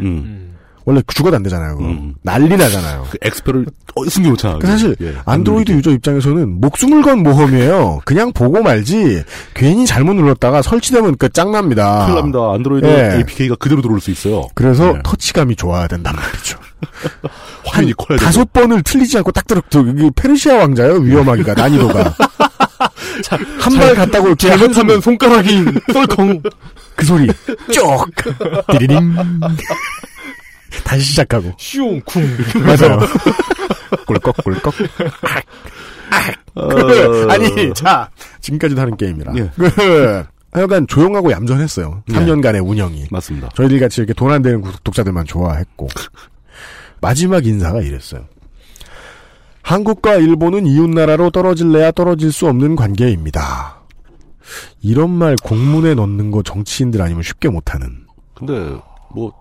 [0.87, 1.77] 원래 죽어도 안 되잖아요.
[1.79, 1.95] 그거.
[2.23, 3.07] 난리 나잖아요.
[3.11, 4.59] 그 엑스표를 어, 숨겨놓잖아.
[4.59, 8.01] 그 사실 예, 안드로이드 유저 입장에서는 목숨을 건 모험이에요.
[8.05, 9.23] 그냥 보고 말지
[9.55, 12.05] 괜히 잘못 눌렀다가 설치되면 그 짱납니다.
[12.07, 12.39] 큰일 납니다.
[12.55, 13.17] 안드로이드 예.
[13.19, 14.47] APK가 그대로 들어올 수 있어요.
[14.55, 14.99] 그래서 네.
[15.05, 16.59] 터치감이 좋아야 된단 말이죠.
[18.17, 18.25] 되고.
[18.27, 19.63] 다섯 번을 틀리지 않고 딱 들어
[20.15, 22.15] 페르시아 왕자요 위험하기가 난이도가
[23.59, 26.43] 한 발 갔다고 이렇게 잘못하면 손가락이 썰컹.
[26.97, 27.29] 그 소리
[27.73, 28.07] 쪽
[28.71, 29.15] 디리링
[30.83, 32.23] 다시 시작하고 슝 쿵.
[32.65, 32.99] 맞아요.
[34.07, 34.75] 꿀꺽 꿀꺽.
[36.55, 38.09] 그, 아니 자
[38.41, 39.33] 지금까지도 하는 게임이라.
[39.33, 42.03] 그 하여간 조용하고 얌전했어요.
[42.07, 42.19] 네.
[42.19, 43.07] 3년간의 운영이.
[43.11, 43.49] 맞습니다.
[43.57, 45.89] 저희들 같이 이렇게 돈 안 되는 독자들만 좋아했고
[47.01, 48.25] 마지막 인사가 이랬어요.
[49.63, 53.79] 한국과 일본은 이웃나라로 떨어질래야 떨어질 수 없는 관계입니다.
[54.83, 58.05] 이런 말 공문에 넣는 거 정치인들 아니면 쉽게 못하는.
[58.35, 58.53] 근데
[59.15, 59.33] 뭐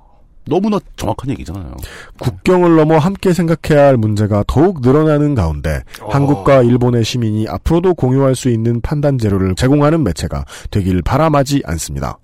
[0.46, 1.76] 너무나 정확한 얘기잖아요.
[2.20, 8.50] 국경을 넘어 함께 생각해야 할 문제가 더욱 늘어나는 가운데 한국과 일본의 시민이 앞으로도 공유할 수
[8.50, 12.18] 있는 판단 재료를 제공하는 매체가 되길 바람하지 않습니다.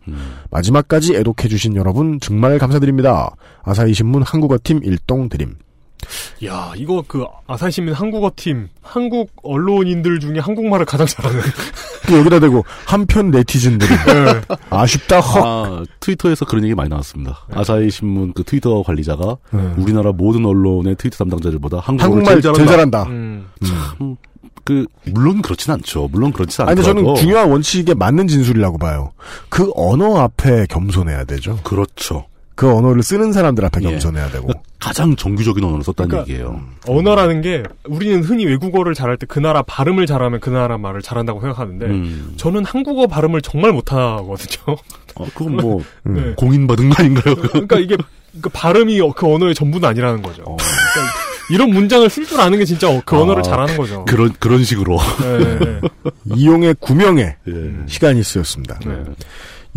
[0.52, 3.36] 마지막까지 애독해주신 여러분 정말 감사드립니다.
[3.64, 5.56] 아사히 신문 한국어팀 일동 드림.
[6.46, 11.40] 야, 이거 그 아사히 신문 한국어 팀, 한국 언론인들 중에 한국말을 가장 잘하는.
[12.08, 13.90] 또 여기다 대고 한편 네티즌들이
[14.70, 15.46] 아쉽다 헉.
[15.46, 17.40] 아, 트위터에서 그런 얘기 많이 나왔습니다.
[17.54, 19.74] 아사히 신문 그 트위터 관리자가 네.
[19.78, 23.04] 우리나라 모든 언론의 트위터 담당자들보다 한국어를 한국말 제일 제일 잘한다.
[23.04, 23.04] 잘한다.
[23.12, 23.48] 음.
[23.66, 24.16] 참,
[24.64, 26.10] 그 물론 그렇진 않죠.
[26.12, 29.12] 물론 그렇진 아니, 근데 않더라도 저는 중요한 원칙에 맞는 진술이라고 봐요.
[29.50, 31.58] 그 언어 앞에 겸손해야 되죠.
[31.64, 32.26] 그렇죠.
[32.60, 33.90] 그 언어를 쓰는 사람들 앞에 예.
[33.90, 34.50] 겸손해야 되고.
[34.82, 36.60] 가장 정규적인 언어를 썼다는 그러니까 얘기예요.
[36.88, 41.40] 언어라는 게 우리는 흔히 외국어를 잘할 때 그 나라 발음을 잘하면 그 나라 말을 잘한다고
[41.40, 42.34] 생각하는데 음.
[42.36, 44.76] 저는 한국어 발음을 정말 못하거든요.
[45.16, 46.34] 어, 그건 뭐 네.
[46.36, 47.36] 공인받은 거 아닌가요?
[47.36, 47.96] 그러니까 이게
[48.42, 50.44] 그 발음이 그 언어의 전부는 아니라는 거죠.
[50.44, 51.14] 그러니까
[51.50, 54.04] 이런 문장을 쓸 줄 아는 게 진짜 그 언어를 아, 잘하는 거죠.
[54.06, 54.98] 그런 그런 식으로.
[55.22, 55.82] 네, 네.
[56.36, 57.54] 이용의 구명에 예.
[57.88, 58.80] 시간이 쓰였습니다.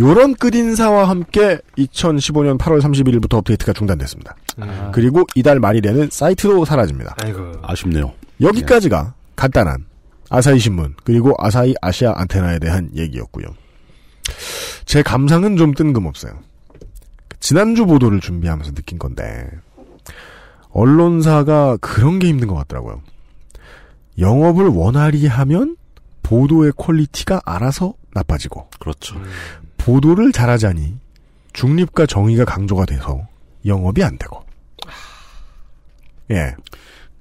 [0.03, 0.09] 네.
[0.09, 4.35] 요런 끝인사와 함께 2015년 8월 31일부터 업데이트가 중단됐습니다.
[4.59, 4.91] 음.
[4.93, 7.15] 그리고 이달 말일에는 사이트도 사라집니다.
[7.23, 7.53] 아이고.
[7.63, 8.13] 아쉽네요.
[8.41, 9.87] 여기까지가 간단한
[10.29, 13.47] 아사히 신문 그리고 아사히 아시아 안테나에 대한 얘기였고요.
[14.85, 16.33] 제 감상은 좀 뜬금없어요.
[17.39, 19.49] 지난주 보도를 준비하면서 느낀 건데
[20.71, 23.03] 언론사가 그런 게 힘든 것 같더라고요.
[24.19, 25.77] 영업을 원활히 하면
[26.23, 29.17] 보도의 quality가 알아서 나빠지고 그렇죠.
[29.85, 30.95] 보도를 잘하자니
[31.53, 33.21] 중립과 정의가 강조가 돼서
[33.67, 34.45] 영업이 안 되고
[36.31, 36.55] 예.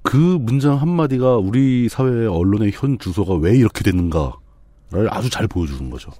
[0.02, 4.32] 그 문장 한마디가 우리 사회의 언론의 현 주소가 왜 이렇게 됐는가를
[5.10, 6.10] 아주 잘 보여주는 거죠.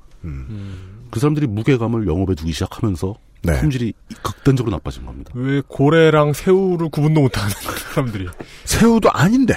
[1.10, 3.60] 그 사람들이 무게감을 영업에 두기 시작하면서 네.
[3.60, 3.92] 품질이
[4.22, 5.32] 극단적으로 나빠진 겁니다.
[5.34, 7.50] 왜 고래랑 새우를 구분도 못하는
[7.92, 8.28] 사람들이.
[8.64, 9.54] 새우도 아닌데.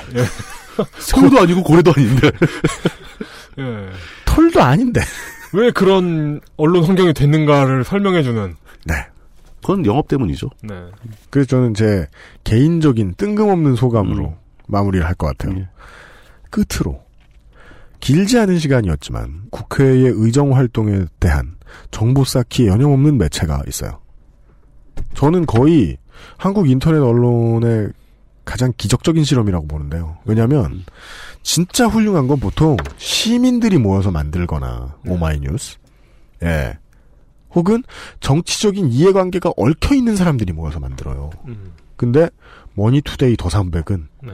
[0.97, 2.31] 새우도 아니고 고래도 아닌데.
[3.59, 3.89] 예.
[4.25, 5.01] 털도 아닌데.
[5.53, 8.55] 왜 그런 언론 환경이 됐는가를 설명해주는.
[8.85, 8.93] 네.
[9.61, 10.49] 그건 영업 때문이죠.
[10.63, 10.75] 네.
[11.29, 12.07] 그래서 저는 제
[12.43, 14.35] 개인적인 뜬금없는 소감으로
[14.67, 15.59] 마무리를 할 것 같아요.
[15.59, 15.67] 예.
[16.51, 17.03] 끝으로
[17.99, 21.55] 길지 않은 시간이었지만 국회의 의정 활동에 대한
[21.91, 23.99] 정보 쌓기에 여념없는 매체가 있어요.
[25.15, 25.97] 저는 거의
[26.37, 27.89] 한국 인터넷 언론의
[28.45, 30.17] 가장 기적적인 실험이라고 보는데요.
[30.25, 30.83] 왜냐하면
[31.45, 35.77] 진짜 훌륭한 건 보통 시민들이 모여서 만들거나 오마이뉴스
[36.41, 36.79] 예.
[37.51, 37.83] 혹은
[38.19, 41.29] 정치적인 이해관계가 얽혀 있는 사람들이 모여서 만들어요.
[41.45, 41.73] 음.
[41.97, 42.29] 근데
[42.73, 44.33] 머니투데이 the 삼백은 네.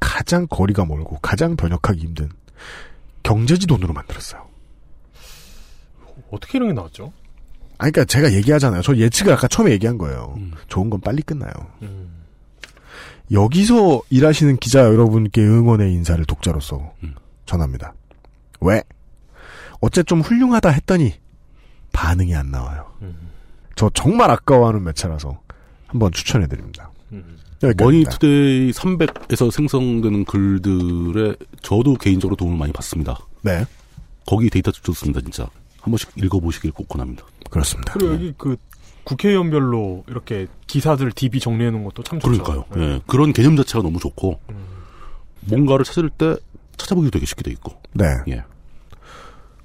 [0.00, 2.28] 가장 거리가 멀고 가장 번역하기 힘든
[3.22, 4.44] 경제지 돈으로 만들었어요.
[6.32, 7.12] 어떻게 이런 게 나왔죠?
[7.78, 8.82] 아니, 그러니까 제가 얘기하잖아요.
[8.82, 10.36] 저 예측을 아까 처음에 얘기한 거예요.
[10.66, 11.52] 좋은 건 빨리 끝나요.
[11.82, 12.13] 음.
[13.32, 16.92] 여기서 일하시는 기자 여러분께 응원의 인사를 독자로서
[17.46, 17.94] 전합니다.
[18.60, 18.82] 왜?
[19.80, 21.14] 어째 좀 훌륭하다 했더니
[21.92, 22.92] 반응이 안 나와요.
[23.76, 25.40] 저 정말 아까워하는 매체라서
[25.86, 26.90] 한번 추천해 드립니다.
[27.62, 27.84] 여기까지입니다.
[27.84, 33.18] 머니투데이 300에서 생성되는 글들에 저도 개인적으로 도움을 많이 받습니다.
[33.42, 33.64] 네.
[34.26, 35.44] 거기 데이터 좋습니다, 진짜.
[35.80, 37.24] 한 번씩 읽어보시길 꼭 권합니다.
[37.50, 37.92] 그렇습니다.
[37.92, 38.56] 그리고 여기 그
[39.04, 42.42] 국회의원별로 이렇게 기사들 DB 정리해 놓은 것도 참 좋죠.
[42.42, 42.64] 그러니까요.
[42.76, 44.40] 예, 그런 개념 자체가 너무 좋고
[45.40, 46.36] 뭔가를 찾을 때
[46.76, 47.74] 찾아보기도 되게 쉽게 돼 있고.
[47.92, 48.06] 네.
[48.28, 48.44] 예.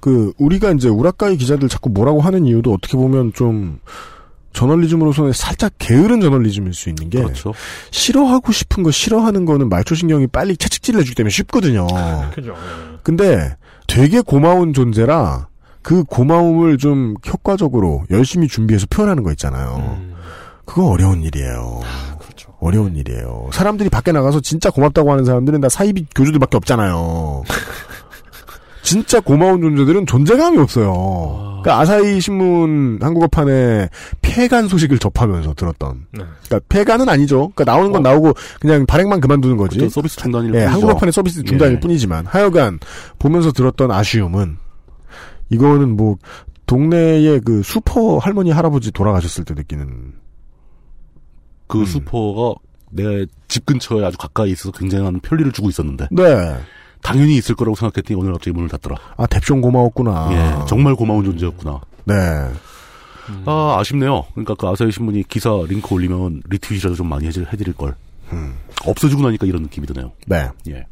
[0.00, 3.80] 그 우리가 이제 우라카이 기자들 자꾸 뭐라고 하는 이유도 어떻게 보면 좀
[4.52, 7.52] 저널리즘으로서는 살짝 게으른 저널리즘일 수 있는 게 그렇죠.
[7.90, 11.86] 싫어하고 싶은 거 싫어하는 거는 말초신경이 빨리 채찍질을 해주기 때문에 쉽거든요.
[12.34, 12.56] 그죠.
[13.02, 13.56] 근데
[13.86, 15.49] 되게 고마운 존재라
[15.82, 19.98] 그 고마움을 좀 효과적으로 열심히 준비해서 표현하는 거 있잖아요.
[20.64, 21.80] 그거 어려운 일이에요.
[22.60, 23.48] 어려운 일이에요.
[23.52, 27.42] 사람들이 밖에 나가서 진짜 고맙다고 하는 사람들은 다 사이비 교주들밖에 없잖아요.
[28.82, 31.60] 진짜 고마운 존재들은 존재감이 없어요.
[31.62, 33.88] 그러니까 아사히 신문 한국어판에
[34.22, 36.06] 폐간 소식을 접하면서 들었던.
[36.12, 36.24] 네.
[36.46, 37.50] 그러니까 폐간은 아니죠.
[37.54, 39.78] 그러니까 나오는 건 나오고 그냥 발행만 그만두는 거지.
[39.78, 39.92] 그렇죠.
[39.92, 40.72] 서비스 중단일 예, 뿐이죠.
[40.72, 41.80] 한국어판의 서비스 중단일 예.
[41.80, 42.80] 뿐이지만 하여간
[43.18, 44.56] 보면서 들었던 아쉬움은
[45.50, 46.16] 이거는 뭐
[46.66, 50.14] 동네에 그 슈퍼 할머니 할아버지 돌아가셨을 때 느끼는
[51.66, 52.54] 그 슈퍼가
[52.90, 56.06] 내 집 근처에 아주 가까이 있어서 굉장한 편리를 주고 있었는데.
[56.12, 56.56] 네.
[57.02, 58.96] 당연히 있을 거라고 생각했더니 오늘 갑자기 문을 닫더라.
[59.16, 60.28] 아 뎁숑 고마웠구나.
[60.62, 61.80] 예, 정말 고마운 존재였구나.
[62.04, 62.14] 네.
[63.46, 64.24] 아, 아쉽네요.
[64.34, 67.94] 그러니까 그 아사히 신문이 기사 링크 올리면 retweet이라도 좀 많이 해드릴, 해드릴 걸.
[68.84, 70.12] 없어지고 나니까 이런 느낌이 드네요.
[70.26, 70.48] 네.
[70.68, 70.86] 예.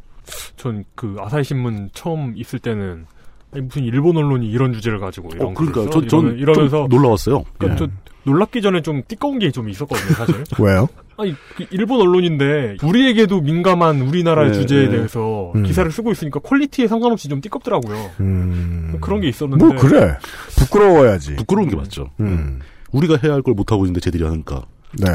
[0.57, 3.07] 전 그 아사히 신문 처음 있을 때는
[3.53, 5.85] 아니, 무슨 일본 언론이 이런 주제를 가지고 이런 어, 그러니까요.
[5.85, 6.01] 걸 써?
[6.01, 7.45] 전- 전 이러면- 이러면서 좀 놀라웠어요.
[7.59, 7.89] 그러니까 예.
[7.89, 7.93] 저
[8.31, 10.45] 놀랍기 전에 좀 띠꺼운 게 좀 있었거든요, 사실.
[10.61, 10.87] 왜요?
[11.17, 14.97] 아니 그 일본 언론인데 우리에게도 민감한 우리나라의 네, 주제에 네.
[14.97, 15.63] 대해서 음.
[15.65, 18.11] 기사를 쓰고 있으니까 quality에 상관없이 좀 띠껍더라고요.
[18.21, 18.99] 음.
[19.01, 19.65] 그런 게 있었는데.
[19.65, 20.17] 뭐 그래.
[20.59, 21.37] 부끄러워야지.
[21.37, 22.11] 부끄러운 게 맞죠.
[22.21, 22.61] 음.
[22.93, 24.63] 우리가 해야 할 걸 못 하고 있는데 쟤들이 하니까.
[24.99, 25.07] 네.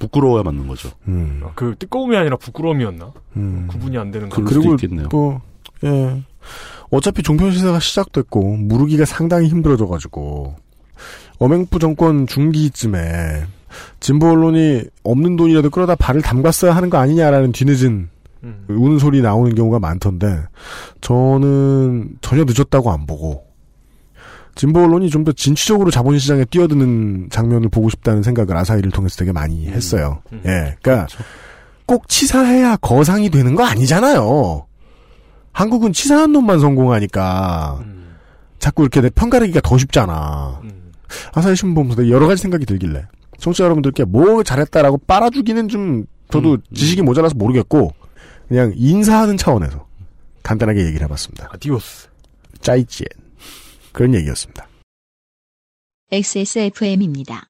[0.00, 0.90] 부끄러워야 맞는 거죠.
[1.08, 1.42] 음.
[1.54, 3.12] 그 띠꺼움이 아니라 부끄러움이었나?
[3.36, 3.66] 음.
[3.70, 4.42] 구분이 안 되는 거.
[4.42, 5.08] 그럴 수도 있겠네요.
[5.10, 5.40] 뭐,
[5.84, 6.22] 예.
[6.90, 10.54] 어차피 종편 시대가 시작됐고, 무르기가 상당히 힘들어져가지고,
[11.38, 13.44] 어맹부 정권 중기쯤에,
[14.00, 18.08] 진보 언론이 없는 돈이라도 끌어다 발을 담갔어야 하는 거 아니냐라는 뒤늦은,
[18.44, 18.64] 음.
[18.68, 20.42] 우는 소리 나오는 경우가 많던데,
[21.00, 23.44] 저는 전혀 늦었다고 안 보고,
[24.54, 29.66] 진보 언론이 좀 더 진취적으로 자본시장에 뛰어드는 장면을 보고 싶다는 생각을 아사히를 통해서 되게 많이
[29.68, 30.20] 했어요.
[30.32, 30.42] 음.
[30.44, 30.76] 예.
[30.82, 31.06] 그니까,
[31.86, 34.66] 꼭 치사해야 거상이 되는 거 아니잖아요.
[35.52, 38.14] 한국은 치사한 놈만 성공하니까 음.
[38.58, 40.60] 자꾸 이렇게 내 편가르기가 더 쉽잖아.
[41.34, 43.06] 아사히 신문 보면서 여러 가지 생각이 들길래
[43.38, 47.92] 청취자 여러분들께 뭐 잘했다라고 빨아주기는 좀 저도 지식이 모자라서 모르겠고
[48.48, 49.86] 그냥 인사하는 차원에서
[50.42, 51.48] 간단하게 얘기를 해봤습니다.
[51.52, 52.08] 아디오스.
[52.60, 53.08] 짜이지엔
[53.92, 54.66] 그런 얘기였습니다.
[56.10, 57.46] XSFM입니다.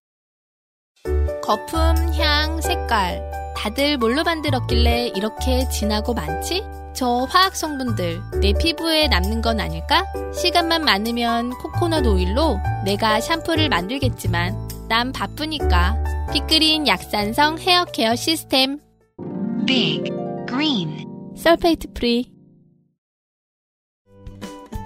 [1.43, 1.79] 거품,
[2.15, 3.23] 향, 색깔.
[3.57, 6.63] 다들 뭘로 만들었길래 이렇게 진하고 많지?
[7.03, 10.05] 저 화학 성분들 내 피부에 남는 건 아닐까?
[10.33, 15.97] 시간만 많으면 코코넛 오일로 내가 샴푸를 만들겠지만 난 바쁘니까
[16.33, 18.79] Big Green 약산성 헤어 케어 시스템
[19.67, 20.13] Big
[20.47, 21.05] Green
[21.37, 22.31] sulfate free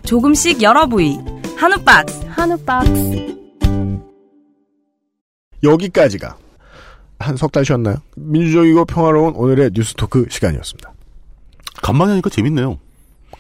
[0.07, 1.19] 조금씩 여러 부위
[1.59, 3.37] 한우 박스 한우 박스
[5.63, 6.39] 여기까지가
[7.19, 7.97] 한 석 달 쉬었나요?
[8.17, 10.96] 민주적이고 평화로운 오늘의 뉴스 talk 시간이었습니다.
[11.83, 12.79] 간만에 하니까 재밌네요.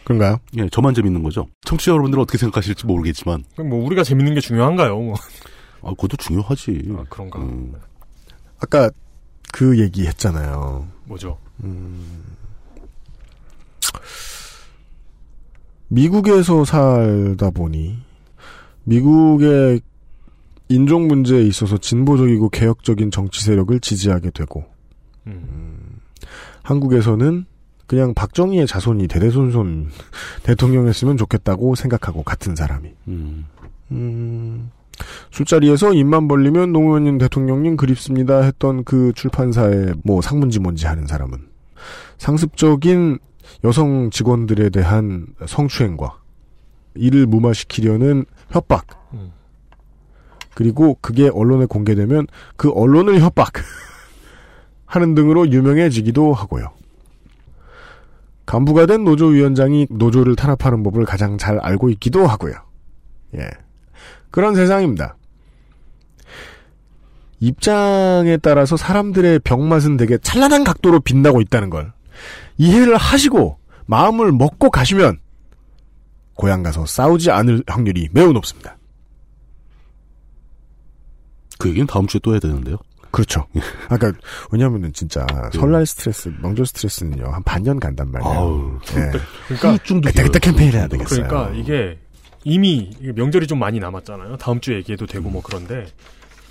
[0.04, 0.38] 그런가요?
[0.56, 1.46] 예, 저만 재밌는 거죠.
[1.64, 3.44] 청취자 여러분들은 어떻게 생각하실지 모르겠지만.
[3.58, 4.98] 뭐 우리가 재밌는 게 중요한가요?
[4.98, 5.14] 뭐.
[5.82, 6.94] 아, 그것도 중요하지.
[6.96, 7.40] 아, 그런가.
[8.60, 8.90] 아까
[9.52, 10.86] 그 얘기 했잖아요.
[11.04, 11.38] 뭐죠?
[15.88, 17.98] 미국에서 살다 보니
[18.84, 19.80] 미국의
[20.68, 24.64] 인종 문제에 있어서 진보적이고 개혁적인 정치 세력을 지지하게 되고
[25.26, 26.00] 음,
[26.62, 27.46] 한국에서는
[27.86, 29.88] 그냥 박정희의 자손이 대대손손
[30.42, 33.46] 대통령이었으면 좋겠다고 생각하고 같은 사람이 음.
[33.92, 34.70] 음,
[35.30, 41.38] 술자리에서 입만 벌리면 노무현 대통령님 그립습니다 했던 그 출판사의 뭐 상문지 뭔지 하는 사람은
[42.18, 43.18] 상습적인
[43.64, 46.18] 여성 직원들에 대한 성추행과
[46.94, 48.86] 이를 무마시키려는 협박.
[50.54, 52.26] 그리고 그게 언론에 공개되면
[52.56, 53.52] 그 언론을 협박.
[54.86, 56.70] 하는 등으로 유명해지기도 하고요.
[58.46, 62.54] 간부가 된 노조위원장이 노조를 탄압하는 법을 가장 잘 알고 있기도 하고요.
[63.36, 63.50] 예.
[64.30, 65.16] 그런 세상입니다.
[67.40, 71.92] 입장에 따라서 사람들의 병맛은 되게 찬란한 각도로 빛나고 있다는 걸
[72.56, 75.18] 이해를 하시고 마음을 먹고 가시면
[76.34, 78.76] 고향 가서 싸우지 않을 확률이 매우 높습니다.
[81.58, 82.76] 그 얘기는 다음 주에 또 해야 되는데요.
[83.16, 83.46] 그렇죠.
[83.88, 84.12] 아까
[84.50, 88.30] 왜냐하면은 진짜 설날 스트레스, 명절 스트레스는요 한 반년 간단 말이에요.
[88.30, 89.10] 아우, 예.
[89.48, 91.26] 그러니까 그때 그때 캠페인을 해야 되겠어요.
[91.26, 91.98] 그러니까 이게
[92.44, 94.36] 이미 명절이 좀 많이 남았잖아요.
[94.36, 95.86] 다음 주에 얘기해도 되고 뭐 그런데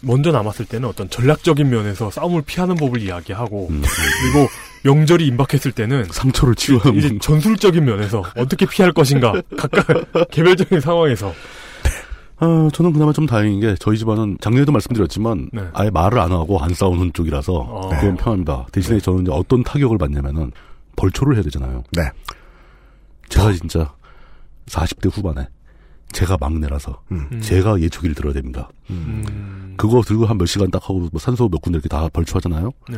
[0.02, 4.48] 먼저 남았을 때는 어떤 전략적인 면에서 싸움을 피하는 법을 이야기하고 그리고
[4.84, 9.86] 명절이 임박했을 때는 상처를 치유하는 이제 전술적인 면에서 어떻게 피할 것인가 각각
[10.32, 11.32] 개별적인 상황에서
[12.38, 15.64] 아, 저는 그나마 좀 다행인 게 저희 집안은 작년에도 말씀드렸지만 네.
[15.74, 17.90] 아예 말을 안 하고 안 싸우는 쪽이라서 어.
[17.90, 18.66] 그건 편합니다.
[18.72, 20.52] 대신에 저는 이제 어떤 타격을 받냐면은
[20.98, 21.84] 벌초를 해야 되잖아요.
[21.94, 22.04] 네.
[23.30, 23.94] 제가 진짜
[24.68, 25.48] 40대 후반에
[26.12, 27.40] 제가 막내라서 음.
[27.42, 28.70] 제가 예초기를 들어야 됩니다.
[29.78, 32.72] 그거 들고 한 몇 시간 딱 하고 뭐 산소 몇 군데 이렇게 다 벌초하잖아요.
[32.90, 32.98] 네.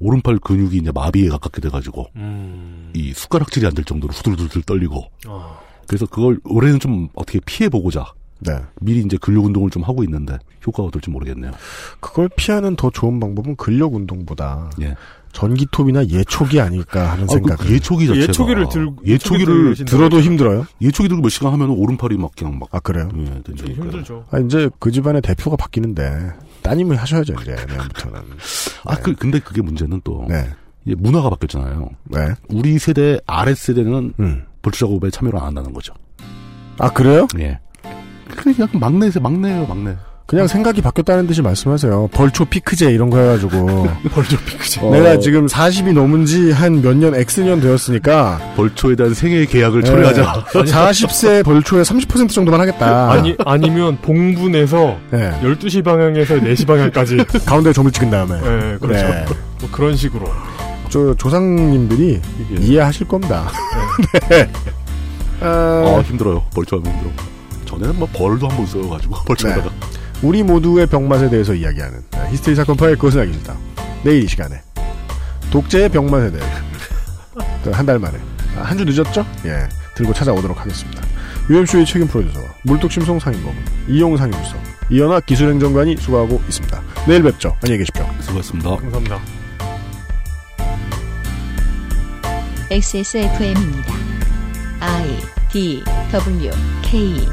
[0.00, 2.90] 오른팔 근육이 이제 마비에 가깝게 돼가지고 음.
[2.94, 5.58] 이 숟가락질이 안 될 정도로 후들후들 떨리고 어.
[5.86, 8.56] 그래서 그걸 올해는 좀 어떻게 피해 보고자 네.
[8.80, 11.52] 미리 이제 근력 운동을 좀 하고 있는데 효과가 어떨지 모르겠네요.
[12.00, 14.94] 그걸 피하는 더 좋은 방법은 근력 운동보다 예.
[15.32, 17.58] 전기톱이나 예촉이 아닐까 하는 아, 생각.
[17.58, 20.66] 그 예초기 자체가 예초기를 들- 예초기를 들어도 힘들어요.
[20.80, 23.08] 예초기 들고 몇 시간 하면 오른팔이 막 그냥 막 아 그래요?
[23.16, 23.42] 예.
[23.72, 24.24] 힘들죠.
[24.30, 26.32] 아, 이제 그 집안의 대표가 바뀌는데
[26.62, 28.20] 따님이 하셔야죠 이제 내년부터는.
[28.84, 30.48] 아, 그, 근데 그게 문제는 또 네.
[30.84, 31.88] 이제 문화가 바뀌었잖아요.
[32.04, 32.18] 네.
[32.48, 34.44] 우리 세대 아래 세대는 음.
[34.62, 35.92] 벌초 작업에 참여를 안 한다는 거죠.
[36.78, 37.26] 아 그래요?
[37.38, 37.58] 예.
[38.38, 39.94] 그냥 막내세 막내예요 막내.
[40.26, 42.08] 그냥 생각이 바뀌었다는 듯이 말씀하세요.
[42.12, 43.88] 벌초 피크제 이런 거 해가지고.
[44.12, 44.82] 벌초 피크제.
[44.90, 48.38] 내가 지금 40이 넘은 지 한 몇 년 X년 되었으니까.
[48.54, 49.86] 벌초에 대한 생애 계약을 네.
[49.90, 50.44] 철회하자.
[50.52, 53.10] 40세 벌초의 30% 정도만 하겠다.
[53.10, 55.30] 아니 아니면 봉분에서 네.
[55.42, 57.16] 12시 방향에서 4시 방향까지
[57.46, 58.34] 가운데 점을 찍은 다음에.
[58.34, 59.08] 네, 그렇죠.
[59.08, 59.24] 네.
[59.60, 60.26] 뭐 그런 식으로.
[60.90, 62.20] 저 조상님들이
[62.60, 63.48] 이해하실 겁니다.
[64.28, 64.46] 네.
[65.40, 66.44] 아 힘들어요.
[66.54, 67.10] 벌초하면 힘들어.
[67.68, 69.70] 전에는 뭐 벌도 한번 써가지고 벌초하다가.
[70.22, 73.56] 우리 모두의 병맛에 대해서 이야기하는 히스테리 사건 파일 그것은 알기 싫다.
[74.02, 74.60] 내일 이 시간에
[75.50, 76.44] 독재의 병맛에 대해
[77.72, 78.18] 한 달 만에
[78.56, 79.24] 아, 한주 늦었죠?
[79.44, 81.02] 예 들고 찾아오도록 하겠습니다.
[81.50, 83.56] UMC의 책임 프로듀서 물뚝심송 상임고문
[83.88, 84.58] 이용 상 임수석
[84.90, 86.80] 이현아 기술행정관이 수고하고 있습니다.
[87.06, 87.54] 내일 뵙죠.
[87.62, 88.06] 안녕히 계십시오.
[88.20, 88.76] 수고하셨습니다.
[88.76, 89.20] 감사합니다.
[92.70, 93.94] XSFM입니다.
[94.80, 95.18] I
[95.50, 95.82] D
[96.12, 96.50] W
[96.82, 97.26] K